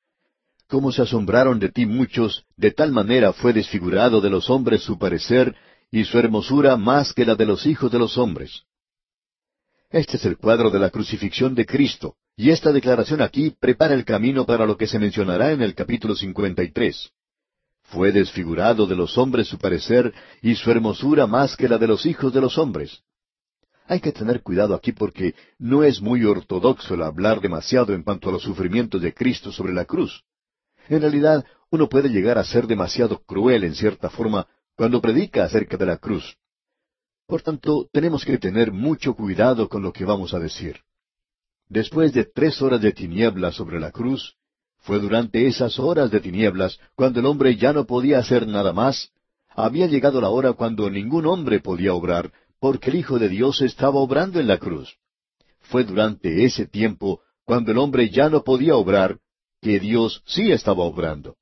Cómo 0.71 0.93
se 0.93 1.03
asombraron 1.03 1.59
de 1.59 1.69
ti 1.69 1.85
muchos, 1.85 2.45
de 2.57 2.71
tal 2.71 2.93
manera 2.93 3.33
fue 3.33 3.53
desfigurado 3.53 4.21
de 4.21 4.31
los 4.31 4.49
hombres 4.49 4.83
su 4.83 4.97
parecer, 4.99 5.57
y 5.91 6.05
su 6.05 6.17
hermosura 6.17 6.77
más 6.77 7.13
que 7.13 7.27
la 7.27 7.35
de 7.35 7.45
los 7.45 7.67
hijos 7.67 7.91
de 7.91 7.99
los 7.99 8.17
hombres. 8.17 8.63
Este 9.91 10.17
es 10.17 10.25
el 10.25 10.37
cuadro 10.37 10.71
de 10.71 10.79
la 10.79 10.91
crucifixión 10.91 11.57
de 11.57 11.67
Cristo, 11.67 12.15
y 12.37 12.51
esta 12.51 12.71
declaración 12.71 13.21
aquí 13.21 13.51
prepara 13.51 13.95
el 13.95 14.05
camino 14.05 14.47
para 14.47 14.65
lo 14.65 14.77
que 14.77 14.87
se 14.87 15.01
mencionará 15.01 15.51
en 15.51 15.61
el 15.61 15.75
capítulo 15.75 16.15
53. 16.15 17.11
Fue 17.83 18.13
desfigurado 18.13 18.87
de 18.87 18.95
los 18.95 19.19
hombres 19.19 19.49
su 19.49 19.59
parecer, 19.59 20.15
y 20.41 20.55
su 20.55 20.71
hermosura 20.71 21.27
más 21.27 21.57
que 21.57 21.69
la 21.69 21.79
de 21.79 21.89
los 21.89 22.07
hijos 22.07 22.33
de 22.33 22.43
los 22.43 22.57
hombres. 22.59 23.03
Hay 23.89 23.99
que 23.99 24.13
tener 24.13 24.41
cuidado 24.41 24.77
aquí 24.77 24.93
porque 24.93 25.35
no 25.59 25.83
es 25.83 26.01
muy 26.01 26.25
ortodoxo 26.25 26.95
el 26.95 27.03
hablar 27.03 27.41
demasiado 27.41 27.93
en 27.93 28.05
cuanto 28.05 28.29
a 28.29 28.33
los 28.33 28.43
sufrimientos 28.43 29.03
de 29.03 29.13
Cristo 29.13 29.51
sobre 29.51 29.75
la 29.75 29.85
cruz. 29.85 30.23
En 30.89 31.01
realidad, 31.01 31.45
uno 31.71 31.89
puede 31.89 32.09
llegar 32.09 32.39
a 32.39 32.45
ser 32.45 32.67
demasiado 32.67 33.23
cruel 33.25 33.65
en 33.65 33.75
cierta 33.75 34.11
forma 34.11 34.47
cuando 34.77 35.01
predica 35.01 35.45
acerca 35.45 35.77
de 35.77 35.87
la 35.87 35.99
cruz. 35.99 36.37
Por 37.27 37.43
tanto, 37.43 37.89
tenemos 37.93 38.25
que 38.25 38.39
tener 38.39 38.73
mucho 38.73 39.15
cuidado 39.15 39.69
con 39.69 39.83
lo 39.83 39.93
que 39.93 40.05
vamos 40.05 40.35
a 40.35 40.39
decir. 40.39 40.81
Después 41.69 42.13
de 42.13 42.25
tres 42.25 42.61
horas 42.61 42.81
de 42.81 42.93
tinieblas 42.93 43.55
sobre 43.55 43.79
la 43.79 43.93
cruz, 43.93 44.35
fue 44.79 44.99
durante 44.99 45.47
esas 45.47 45.79
horas 45.79 46.11
de 46.11 46.21
tinieblas, 46.21 46.81
cuando 46.97 47.21
el 47.21 47.27
hombre 47.27 47.55
ya 47.57 47.73
no 47.73 47.87
podía 47.87 48.19
hacer 48.19 48.49
nada 48.49 48.73
más, 48.73 49.13
había 49.51 49.87
llegado 49.87 50.21
la 50.21 50.31
hora 50.31 50.55
cuando 50.55 50.91
ningún 50.91 51.27
hombre 51.27 51.61
podía 51.61 51.95
obrar, 51.95 52.33
porque 52.59 52.91
el 52.91 52.97
Hijo 52.97 53.19
de 53.19 53.29
Dios 53.29 53.61
estaba 53.63 54.01
obrando 54.01 54.41
en 54.41 54.49
la 54.49 54.59
cruz. 54.59 54.97
Fue 55.61 55.85
durante 55.85 56.45
ese 56.45 56.67
tiempo, 56.67 57.21
cuando 57.45 57.71
el 57.73 57.79
hombre 57.79 58.11
ya 58.11 58.29
no 58.29 58.43
podía 58.43 58.75
obrar, 58.77 59.19
que 59.61 59.79
Dios 59.81 60.23
sí 60.27 60.53
estaba 60.53 60.85
obrando. 60.85 61.37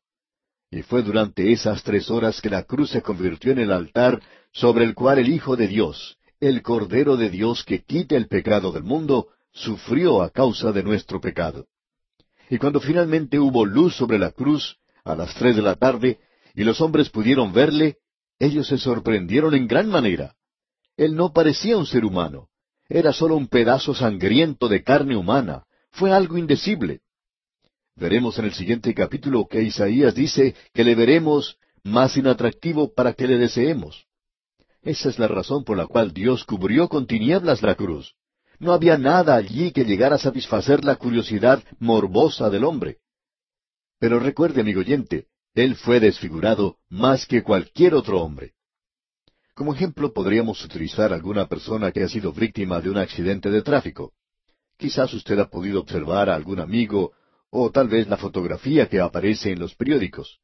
Y 0.71 0.83
fue 0.83 1.03
durante 1.03 1.53
esas 1.53 1.83
tres 1.83 2.11
horas 2.11 2.41
que 2.41 2.51
la 2.51 2.64
cruz 2.64 2.91
se 2.91 3.03
convirtió 3.03 3.53
en 3.53 3.59
el 3.59 3.73
altar 3.73 4.21
sobre 4.53 4.85
el 4.85 4.95
cual 4.95 5.19
el 5.19 5.29
Hijo 5.29 5.57
de 5.57 5.66
Dios, 5.66 6.19
el 6.41 6.62
Cordero 6.62 7.16
de 7.16 7.31
Dios 7.31 7.64
que 7.64 7.83
quita 7.83 8.16
el 8.16 8.29
pecado 8.29 8.71
del 8.73 8.83
mundo, 8.85 9.29
sufrió 9.53 10.23
a 10.23 10.31
causa 10.31 10.73
de 10.73 10.83
nuestro 10.83 11.21
pecado. 11.21 11.66
Y 12.51 12.59
cuando 12.59 12.81
finalmente 12.81 13.39
hubo 13.39 13.64
luz 13.64 13.97
sobre 13.97 14.19
la 14.19 14.31
cruz, 14.31 14.77
a 15.05 15.14
las 15.14 15.35
tres 15.35 15.57
de 15.57 15.62
la 15.62 15.75
tarde, 15.75 16.19
y 16.55 16.64
los 16.64 16.81
hombres 16.81 17.09
pudieron 17.09 17.53
verle, 17.53 17.97
ellos 18.39 18.69
se 18.69 18.79
sorprendieron 18.79 19.55
en 19.55 19.66
gran 19.66 19.89
manera. 19.89 20.35
Él 20.97 21.14
no 21.14 21.33
parecía 21.33 21.77
un 21.77 21.87
ser 21.87 22.05
humano. 22.05 22.49
Era 22.89 23.12
solo 23.12 23.37
un 23.37 23.49
pedazo 23.49 23.95
sangriento 23.95 24.69
de 24.69 24.83
carne 24.83 25.16
humana. 25.16 25.64
Fue 25.91 26.12
algo 26.12 26.39
indecible. 26.39 27.01
Veremos 27.99 28.38
en 28.38 28.44
el 28.44 28.55
siguiente 28.55 28.94
capítulo 28.94 29.49
que 29.49 29.61
Isaías 29.61 30.14
dice 30.14 30.55
que 30.72 30.84
le 30.84 30.94
veremos 30.94 31.59
más 31.82 32.16
inatractivo 32.16 32.94
para 32.94 33.12
que 33.12 33.26
le 33.26 33.38
deseemos. 33.38 34.07
Esa 34.82 35.09
es 35.09 35.18
la 35.18 35.26
razón 35.26 35.64
por 35.64 35.76
la 35.76 35.88
cual 35.88 36.12
Dios 36.12 36.44
cubrió 36.44 36.88
con 36.88 37.09
tinieblas 37.09 37.61
la 37.61 37.74
cruz. 37.74 38.14
No 38.61 38.72
había 38.72 38.99
nada 38.99 39.34
allí 39.34 39.72
que 39.72 39.84
llegara 39.84 40.14
a 40.14 40.20
satisfacer 40.20 40.84
la 40.84 40.94
curiosidad 40.94 41.61
morbosa 41.80 42.49
del 42.51 42.62
hombre. 42.62 42.99
Pero 43.99 44.20
recuerde, 44.20 44.61
amigo 44.61 44.78
oyente, 44.78 45.26
Él 45.55 45.74
fue 45.74 45.99
desfigurado 45.99 46.76
más 46.88 47.26
que 47.26 47.42
cualquier 47.42 47.94
otro 47.94 48.22
hombre. 48.22 48.53
Como 49.55 49.74
ejemplo 49.74 50.12
podríamos 50.12 50.64
utilizar 50.64 51.12
alguna 51.12 51.49
persona 51.49 51.90
que 51.90 52.05
ha 52.05 52.09
sido 52.09 52.32
víctima 52.32 52.80
de 52.80 52.90
un 52.90 52.99
accidente 52.99 53.51
de 53.51 53.62
tráfico. 53.62 54.12
Quizás 54.76 55.12
usted 55.14 55.36
ha 55.40 55.51
podido 55.51 55.80
observar 55.80 56.30
a 56.30 56.36
algún 56.36 56.61
amigo 56.61 57.12
o 57.51 57.70
tal 57.70 57.88
vez 57.88 58.09
la 58.09 58.16
fotografía 58.16 58.88
que 58.88 59.01
aparece 59.01 59.53
en 59.53 59.59
los 59.59 59.74
periódicos. 59.74 60.40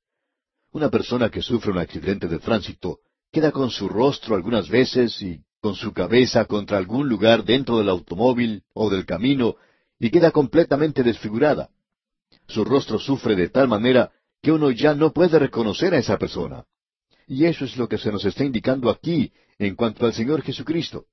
Una 0.72 0.90
persona 0.90 1.30
que 1.30 1.42
sufre 1.42 1.70
un 1.70 1.78
accidente 1.78 2.26
de 2.26 2.38
tránsito 2.38 3.00
queda 3.30 3.52
con 3.52 3.70
su 3.70 3.88
rostro 3.88 4.34
algunas 4.34 4.68
veces 4.68 5.20
y 5.22 5.40
con 5.61 5.74
su 5.74 5.92
cabeza 5.92 6.44
contra 6.44 6.78
algún 6.78 7.09
lugar 7.09 7.44
dentro 7.44 7.78
del 7.78 7.88
automóvil 7.88 8.64
o 8.74 8.90
del 8.90 9.07
camino 9.07 9.57
y 9.98 10.11
queda 10.11 10.30
completamente 10.30 11.02
desfigurada. 11.02 11.70
Su 12.46 12.64
rostro 12.64 12.98
sufre 12.98 13.34
de 13.36 13.48
tal 13.48 13.68
manera 13.68 14.12
que 14.42 14.52
uno 14.52 14.70
ya 14.70 14.94
no 14.94 15.12
puede 15.12 15.38
reconocer 15.38 15.94
a 15.94 15.98
esa 15.98 16.18
persona. 16.18 16.64
Y 17.26 17.46
eso 17.46 17.64
es 17.64 17.76
lo 17.76 17.88
que 17.88 17.96
se 17.96 18.12
nos 18.12 18.24
está 18.24 18.44
indicando 18.44 18.90
aquí 18.90 19.32
en 19.59 19.74
cuanto 19.74 20.05
al 20.05 20.12
Señor 20.12 20.42
Jesucristo. 20.42 21.07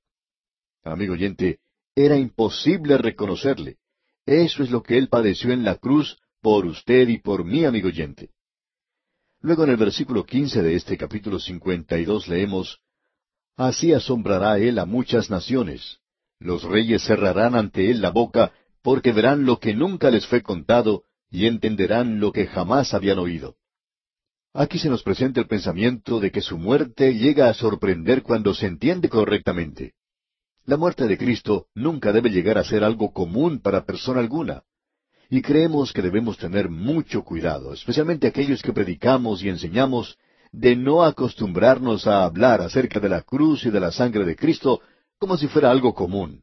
Amigo 0.84 1.14
oyente, 1.14 1.60
era 1.94 2.16
imposible 2.16 2.98
reconocerle. 2.98 3.78
Eso 4.26 4.62
es 4.62 4.70
lo 4.70 4.82
que 4.82 4.98
Él 4.98 5.08
padeció 5.08 5.52
en 5.52 5.64
la 5.64 5.76
cruz 5.76 6.18
por 6.40 6.66
usted 6.66 7.08
y 7.08 7.18
por 7.18 7.44
mí, 7.44 7.64
amigo 7.64 7.88
oyente. 7.88 8.30
Luego 9.40 9.64
en 9.64 9.70
el 9.70 9.76
versículo 9.76 10.24
quince 10.24 10.62
de 10.62 10.74
este 10.74 10.96
capítulo 10.96 11.40
cincuenta 11.40 11.98
y 11.98 12.04
dos 12.04 12.28
leemos 12.28 12.80
Así 13.56 13.92
asombrará 13.92 14.58
Él 14.58 14.78
a 14.78 14.86
muchas 14.86 15.30
naciones. 15.30 15.98
Los 16.38 16.62
reyes 16.62 17.02
cerrarán 17.04 17.54
ante 17.54 17.90
Él 17.90 18.00
la 18.00 18.10
boca, 18.10 18.52
porque 18.82 19.12
verán 19.12 19.44
lo 19.44 19.58
que 19.58 19.74
nunca 19.74 20.10
les 20.10 20.26
fue 20.26 20.42
contado, 20.42 21.04
y 21.30 21.46
entenderán 21.46 22.18
lo 22.20 22.32
que 22.32 22.46
jamás 22.46 22.94
habían 22.94 23.18
oído. 23.18 23.56
Aquí 24.54 24.78
se 24.78 24.90
nos 24.90 25.02
presenta 25.02 25.40
el 25.40 25.46
pensamiento 25.46 26.20
de 26.20 26.30
que 26.30 26.42
su 26.42 26.58
muerte 26.58 27.14
llega 27.14 27.48
a 27.48 27.54
sorprender 27.54 28.22
cuando 28.22 28.54
se 28.54 28.66
entiende 28.66 29.08
correctamente. 29.08 29.94
La 30.64 30.76
muerte 30.76 31.08
de 31.08 31.18
Cristo 31.18 31.66
nunca 31.74 32.12
debe 32.12 32.30
llegar 32.30 32.56
a 32.56 32.64
ser 32.64 32.84
algo 32.84 33.12
común 33.12 33.58
para 33.58 33.84
persona 33.84 34.20
alguna. 34.20 34.62
Y 35.28 35.42
creemos 35.42 35.92
que 35.92 36.02
debemos 36.02 36.38
tener 36.38 36.68
mucho 36.68 37.24
cuidado, 37.24 37.72
especialmente 37.72 38.28
aquellos 38.28 38.62
que 38.62 38.72
predicamos 38.72 39.42
y 39.42 39.48
enseñamos, 39.48 40.18
de 40.52 40.76
no 40.76 41.02
acostumbrarnos 41.02 42.06
a 42.06 42.24
hablar 42.24 42.60
acerca 42.60 43.00
de 43.00 43.08
la 43.08 43.22
cruz 43.22 43.64
y 43.64 43.70
de 43.70 43.80
la 43.80 43.90
sangre 43.90 44.24
de 44.24 44.36
Cristo 44.36 44.80
como 45.18 45.36
si 45.36 45.48
fuera 45.48 45.70
algo 45.70 45.94
común. 45.94 46.42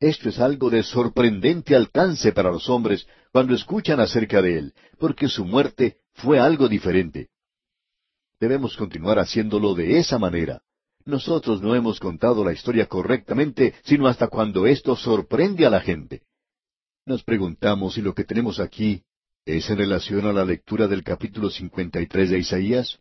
Esto 0.00 0.28
es 0.28 0.38
algo 0.40 0.68
de 0.70 0.82
sorprendente 0.82 1.74
alcance 1.74 2.32
para 2.32 2.50
los 2.50 2.68
hombres 2.68 3.06
cuando 3.32 3.54
escuchan 3.54 4.00
acerca 4.00 4.42
de 4.42 4.58
Él, 4.58 4.74
porque 4.98 5.28
su 5.28 5.44
muerte 5.44 5.98
fue 6.12 6.38
algo 6.38 6.68
diferente. 6.68 7.28
Debemos 8.40 8.76
continuar 8.76 9.18
haciéndolo 9.18 9.74
de 9.74 9.98
esa 9.98 10.18
manera. 10.18 10.62
Nosotros 11.08 11.62
no 11.62 11.74
hemos 11.74 12.00
contado 12.00 12.44
la 12.44 12.52
historia 12.52 12.84
correctamente, 12.84 13.72
sino 13.82 14.08
hasta 14.08 14.28
cuando 14.28 14.66
esto 14.66 14.94
sorprende 14.94 15.64
a 15.64 15.70
la 15.70 15.80
gente. 15.80 16.20
Nos 17.06 17.24
preguntamos 17.24 17.94
si 17.94 18.02
lo 18.02 18.14
que 18.14 18.24
tenemos 18.24 18.60
aquí 18.60 19.02
es 19.46 19.70
en 19.70 19.78
relación 19.78 20.26
a 20.26 20.34
la 20.34 20.44
lectura 20.44 20.86
del 20.86 21.02
capítulo 21.02 21.48
53 21.48 22.28
de 22.28 22.38
Isaías. 22.38 22.98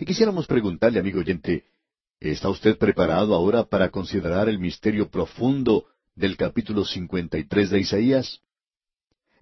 Y 0.00 0.06
quisiéramos 0.06 0.46
preguntarle, 0.46 0.98
amigo 0.98 1.18
oyente, 1.18 1.66
¿está 2.20 2.48
usted 2.48 2.78
preparado 2.78 3.34
ahora 3.34 3.64
para 3.64 3.90
considerar 3.90 4.48
el 4.48 4.58
misterio 4.58 5.10
profundo 5.10 5.84
del 6.14 6.38
capítulo 6.38 6.86
53 6.86 7.68
de 7.68 7.80
Isaías? 7.80 8.40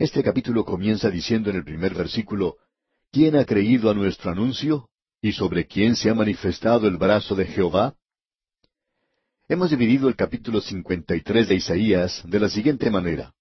Este 0.01 0.25
capítulo 0.25 0.65
comienza 0.65 1.11
diciendo 1.11 1.49
en 1.51 1.59
el 1.59 1.65
primer 1.65 1.95
versículo, 1.95 2.57
¿quién 3.13 3.37
ha 3.37 3.45
creído 3.45 3.89
a 3.89 3.95
nuestro 3.95 4.33
anuncio? 4.33 4.89
¿Y 5.23 5.31
sobre 5.31 5.69
quién 5.69 5.95
se 5.95 6.11
ha 6.11 6.15
manifestado 6.15 6.89
el 6.89 6.97
brazo 6.97 7.37
de 7.37 7.47
Jehová? 7.47 7.95
Hemos 9.51 9.71
dividido 9.71 10.09
el 10.09 10.15
capítulo 10.15 10.61
53 10.61 11.49
de 11.49 11.57
Isaías 11.57 12.23
de 12.25 12.39
la 12.39 12.49
siguiente 12.49 12.89
manera. 12.89 13.35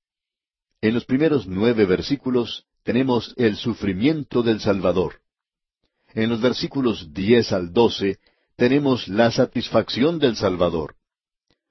En 0.82 0.96
los 0.96 1.06
primeros 1.06 1.46
nueve 1.46 1.86
versículos 1.86 2.66
tenemos 2.82 3.36
el 3.38 3.56
sufrimiento 3.58 4.42
del 4.42 4.60
Salvador. 4.60 5.22
En 6.16 6.32
los 6.32 6.42
versículos 6.42 7.14
diez 7.14 7.52
al 7.52 7.74
doce 7.74 8.18
tenemos 8.56 9.08
la 9.08 9.30
satisfacción 9.30 10.18
del 10.18 10.36
Salvador. 10.36 10.96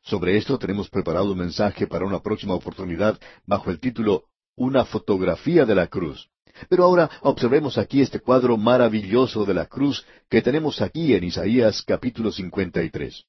Sobre 0.03 0.37
esto 0.37 0.57
tenemos 0.57 0.89
preparado 0.89 1.33
un 1.33 1.39
mensaje 1.39 1.89
para 1.89 2.07
una 2.07 2.23
próxima 2.23 2.55
oportunidad 2.55 3.19
bajo 3.45 3.73
el 3.73 3.81
título 3.81 4.27
Una 4.55 4.85
fotografía 4.85 5.67
de 5.67 5.75
la 5.75 5.89
cruz. 5.89 6.31
Pero 6.69 6.85
ahora 6.85 7.11
observemos 7.23 7.77
aquí 7.77 8.03
este 8.03 8.21
cuadro 8.21 8.57
maravilloso 8.57 9.45
de 9.45 9.55
la 9.55 9.67
cruz 9.67 10.07
que 10.31 10.43
tenemos 10.43 10.81
aquí 10.81 11.13
en 11.13 11.25
Isaías 11.25 11.83
capítulo 11.83 12.31
53. 12.31 13.27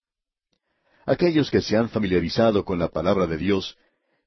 Aquellos 1.09 1.49
que 1.49 1.61
se 1.61 1.75
han 1.75 1.89
familiarizado 1.89 2.63
con 2.63 2.77
la 2.77 2.89
palabra 2.89 3.25
de 3.25 3.37
Dios 3.37 3.75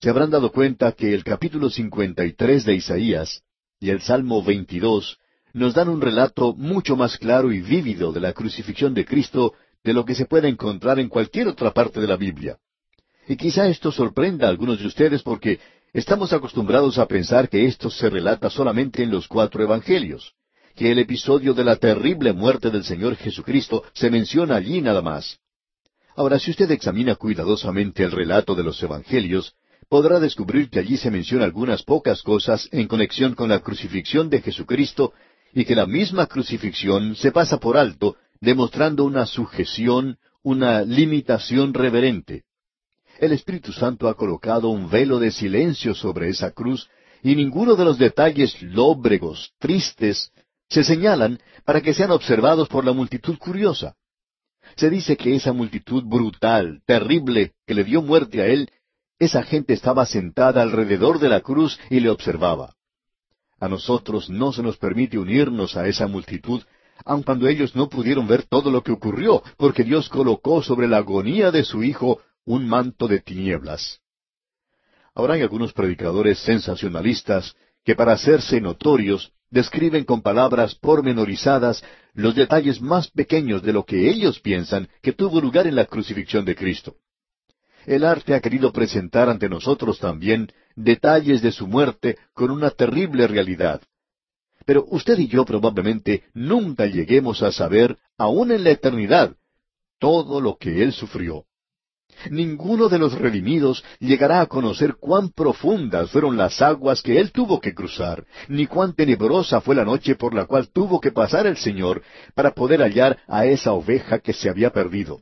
se 0.01 0.11
habrán 0.11 0.30
dado 0.30 0.51
cuenta 0.51 0.91
que 0.91 1.14
el 1.14 1.22
capítulo 1.22 1.70
53 1.70 2.64
de 2.64 2.74
Isaías 2.74 3.43
y 3.78 3.91
el 3.91 4.01
Salmo 4.01 4.43
22 4.43 5.16
nos 5.53 5.74
dan 5.74 5.89
un 5.89 6.01
relato 6.01 6.55
mucho 6.55 6.97
más 6.97 7.18
claro 7.18 7.53
y 7.53 7.61
vívido 7.61 8.12
de 8.12 8.18
la 8.18 8.33
crucifixión 8.33 8.95
de 8.95 9.05
Cristo 9.05 9.55
de 9.85 9.93
lo 9.93 10.05
que 10.05 10.16
se 10.16 10.26
puede 10.26 10.49
encontrar 10.49 10.99
en 10.99 11.09
cualquier 11.09 11.47
otra 11.47 11.70
parte 11.70 12.01
de 12.01 12.09
la 12.09 12.16
Biblia. 12.16 12.59
Y 13.28 13.37
quizá 13.37 13.68
esto 13.68 13.93
sorprenda 13.93 14.49
a 14.49 14.51
algunos 14.51 14.80
de 14.80 14.89
ustedes 14.89 15.22
porque 15.22 15.61
Estamos 15.95 16.33
acostumbrados 16.33 16.99
a 16.99 17.07
pensar 17.07 17.51
que 17.51 17.66
esto 17.66 17.91
se 17.91 18.09
relata 18.09 18.49
solamente 18.49 19.03
en 19.03 19.11
los 19.11 19.28
cuatro 19.28 19.62
evangelios, 19.62 20.33
que 20.74 20.91
el 20.91 20.99
episodio 20.99 21.53
de 21.53 21.64
la 21.64 21.76
terrible 21.76 22.33
muerte 22.33 22.70
del 22.70 22.83
Señor 22.83 23.14
Jesucristo 23.16 23.85
se 23.93 24.11
menciona 24.11 24.57
allí 24.57 24.80
nada 24.80 25.03
más. 25.03 25.39
Ahora, 26.14 26.38
si 26.38 26.50
usted 26.50 26.70
examina 26.70 27.14
cuidadosamente 27.14 28.02
el 28.02 28.10
relato 28.10 28.54
de 28.54 28.62
los 28.62 28.82
evangelios, 28.82 29.54
podrá 29.88 30.20
descubrir 30.20 30.68
que 30.68 30.78
allí 30.78 30.96
se 30.96 31.10
menciona 31.10 31.44
algunas 31.44 31.82
pocas 31.82 32.22
cosas 32.22 32.68
en 32.72 32.86
conexión 32.86 33.34
con 33.34 33.48
la 33.48 33.60
crucifixión 33.60 34.28
de 34.28 34.42
Jesucristo 34.42 35.12
y 35.54 35.64
que 35.64 35.74
la 35.74 35.86
misma 35.86 36.26
crucifixión 36.26 37.14
se 37.16 37.32
pasa 37.32 37.58
por 37.58 37.76
alto, 37.76 38.16
demostrando 38.40 39.04
una 39.04 39.26
sujeción, 39.26 40.18
una 40.42 40.82
limitación 40.82 41.74
reverente. 41.74 42.44
El 43.18 43.32
Espíritu 43.32 43.72
Santo 43.72 44.08
ha 44.08 44.16
colocado 44.16 44.68
un 44.68 44.90
velo 44.90 45.18
de 45.18 45.30
silencio 45.30 45.94
sobre 45.94 46.28
esa 46.28 46.50
cruz 46.50 46.88
y 47.22 47.36
ninguno 47.36 47.74
de 47.76 47.84
los 47.84 47.98
detalles 47.98 48.60
lóbregos, 48.62 49.52
tristes, 49.58 50.32
se 50.68 50.82
señalan 50.82 51.38
para 51.64 51.80
que 51.80 51.94
sean 51.94 52.10
observados 52.10 52.68
por 52.68 52.84
la 52.84 52.92
multitud 52.92 53.38
curiosa. 53.38 53.94
Se 54.76 54.90
dice 54.90 55.16
que 55.16 55.34
esa 55.34 55.52
multitud 55.52 56.04
brutal, 56.04 56.82
terrible, 56.86 57.52
que 57.66 57.74
le 57.74 57.84
dio 57.84 58.02
muerte 58.02 58.40
a 58.40 58.46
él, 58.46 58.70
esa 59.18 59.42
gente 59.42 59.72
estaba 59.72 60.06
sentada 60.06 60.62
alrededor 60.62 61.18
de 61.18 61.28
la 61.28 61.40
cruz 61.40 61.78
y 61.90 62.00
le 62.00 62.10
observaba. 62.10 62.74
A 63.60 63.68
nosotros 63.68 64.28
no 64.28 64.52
se 64.52 64.62
nos 64.62 64.76
permite 64.76 65.18
unirnos 65.18 65.76
a 65.76 65.86
esa 65.86 66.08
multitud, 66.08 66.62
aun 67.04 67.22
cuando 67.22 67.46
ellos 67.46 67.76
no 67.76 67.88
pudieron 67.88 68.26
ver 68.26 68.44
todo 68.44 68.70
lo 68.70 68.82
que 68.82 68.92
ocurrió, 68.92 69.42
porque 69.56 69.84
Dios 69.84 70.08
colocó 70.08 70.62
sobre 70.62 70.88
la 70.88 70.98
agonía 70.98 71.50
de 71.50 71.62
su 71.62 71.82
Hijo 71.82 72.20
un 72.44 72.66
manto 72.66 73.06
de 73.06 73.20
tinieblas. 73.20 74.00
Ahora 75.14 75.34
hay 75.34 75.42
algunos 75.42 75.72
predicadores 75.72 76.38
sensacionalistas 76.40 77.54
que 77.84 77.94
para 77.94 78.12
hacerse 78.12 78.60
notorios 78.60 79.32
describen 79.53 80.05
con 80.05 80.22
palabras 80.22 80.74
pormenorizadas 80.74 81.84
los 82.14 82.34
detalles 82.34 82.80
más 82.80 83.09
pequeños 83.11 83.62
de 83.62 83.72
lo 83.72 83.84
que 83.84 84.11
ellos 84.11 84.40
piensan 84.40 84.88
que 85.03 85.12
tuvo 85.12 85.40
lugar 85.40 85.66
en 85.66 85.76
la 85.76 85.84
crucifixión 85.84 86.44
de 86.44 86.57
Cristo. 86.57 86.96
El 87.84 88.05
arte 88.05 88.34
ha 88.34 88.40
querido 88.40 88.72
presentar 88.72 89.28
ante 89.28 89.48
nosotros 89.48 89.98
también 89.98 90.50
detalles 90.74 91.42
de 91.42 91.53
su 91.53 91.66
muerte 91.66 92.16
con 92.32 92.50
una 92.50 92.70
terrible 92.70 93.26
realidad. 93.26 93.82
Pero 94.64 94.86
usted 94.88 95.18
y 95.18 95.28
yo 95.28 95.44
probablemente 95.44 96.24
nunca 96.32 96.86
lleguemos 96.86 97.42
a 97.42 97.53
saber, 97.53 97.98
aun 98.16 98.53
en 98.53 98.64
la 98.64 98.70
eternidad, 98.70 99.36
todo 99.98 100.40
lo 100.40 100.57
que 100.57 100.82
Él 100.82 100.92
sufrió. 100.92 101.44
Ninguno 102.30 102.88
de 102.88 102.98
los 102.98 103.18
redimidos 103.18 103.84
llegará 103.98 104.40
a 104.40 104.46
conocer 104.46 104.94
cuán 104.94 105.30
profundas 105.30 106.10
fueron 106.10 106.36
las 106.36 106.62
aguas 106.62 107.02
que 107.02 107.18
él 107.18 107.32
tuvo 107.32 107.60
que 107.60 107.74
cruzar, 107.74 108.24
ni 108.48 108.66
cuán 108.66 108.94
tenebrosa 108.94 109.60
fue 109.60 109.74
la 109.74 109.84
noche 109.84 110.14
por 110.14 110.34
la 110.34 110.44
cual 110.44 110.68
tuvo 110.68 111.00
que 111.00 111.10
pasar 111.10 111.46
el 111.46 111.56
Señor 111.56 112.02
para 112.34 112.52
poder 112.52 112.80
hallar 112.80 113.18
a 113.26 113.46
esa 113.46 113.72
oveja 113.72 114.20
que 114.20 114.32
se 114.32 114.48
había 114.48 114.70
perdido. 114.70 115.20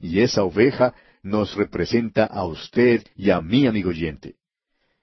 Y 0.00 0.20
esa 0.20 0.42
oveja 0.42 0.94
nos 1.22 1.54
representa 1.56 2.24
a 2.26 2.44
usted 2.44 3.02
y 3.16 3.30
a 3.30 3.40
mí, 3.40 3.66
amigo 3.66 3.90
oyente. 3.90 4.34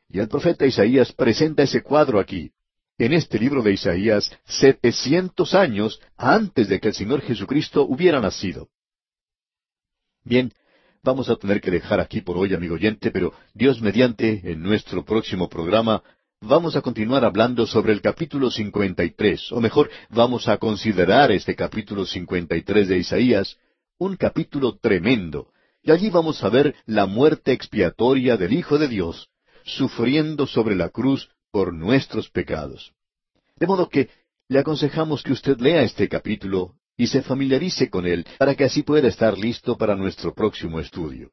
Y 0.09 0.19
el 0.19 0.27
profeta 0.27 0.65
Isaías 0.65 1.11
presenta 1.13 1.63
ese 1.63 1.81
cuadro 1.81 2.19
aquí, 2.19 2.51
en 2.97 3.13
este 3.13 3.39
libro 3.39 3.63
de 3.63 3.73
Isaías, 3.73 4.31
setecientos 4.45 5.55
años 5.55 5.99
antes 6.17 6.69
de 6.69 6.79
que 6.79 6.89
el 6.89 6.93
Señor 6.93 7.21
Jesucristo 7.21 7.83
hubiera 7.83 8.19
nacido. 8.19 8.69
Bien, 10.23 10.53
vamos 11.03 11.29
a 11.29 11.35
tener 11.35 11.61
que 11.61 11.71
dejar 11.71 11.99
aquí 11.99 12.21
por 12.21 12.37
hoy, 12.37 12.53
amigo 12.53 12.75
oyente, 12.75 13.11
pero 13.11 13.33
Dios 13.53 13.81
mediante, 13.81 14.51
en 14.51 14.61
nuestro 14.61 15.03
próximo 15.03 15.49
programa, 15.49 16.03
vamos 16.41 16.75
a 16.75 16.81
continuar 16.81 17.25
hablando 17.25 17.65
sobre 17.65 17.93
el 17.93 18.01
capítulo 18.01 18.51
53, 18.51 19.51
o 19.51 19.59
mejor, 19.59 19.89
vamos 20.09 20.47
a 20.47 20.57
considerar 20.57 21.31
este 21.31 21.55
capítulo 21.55 22.05
53 22.05 22.87
de 22.87 22.97
Isaías, 22.97 23.57
un 23.97 24.15
capítulo 24.15 24.77
tremendo, 24.77 25.47
y 25.81 25.91
allí 25.91 26.09
vamos 26.09 26.43
a 26.43 26.49
ver 26.49 26.75
la 26.85 27.07
muerte 27.07 27.51
expiatoria 27.51 28.37
del 28.37 28.53
Hijo 28.53 28.77
de 28.77 28.87
Dios, 28.87 29.29
sufriendo 29.63 30.45
sobre 30.45 30.75
la 30.75 30.89
cruz 30.89 31.29
por 31.51 31.73
nuestros 31.73 32.29
pecados. 32.29 32.93
De 33.55 33.65
modo 33.65 33.89
que 33.89 34.09
le 34.47 34.59
aconsejamos 34.59 35.23
que 35.23 35.31
usted 35.31 35.57
lea 35.59 35.81
este 35.81 36.07
capítulo 36.07 36.75
y 36.97 37.07
se 37.07 37.21
familiarice 37.21 37.89
con 37.89 38.05
él 38.05 38.25
para 38.37 38.55
que 38.55 38.65
así 38.65 38.83
pueda 38.83 39.07
estar 39.07 39.37
listo 39.37 39.77
para 39.77 39.95
nuestro 39.95 40.33
próximo 40.33 40.79
estudio. 40.79 41.31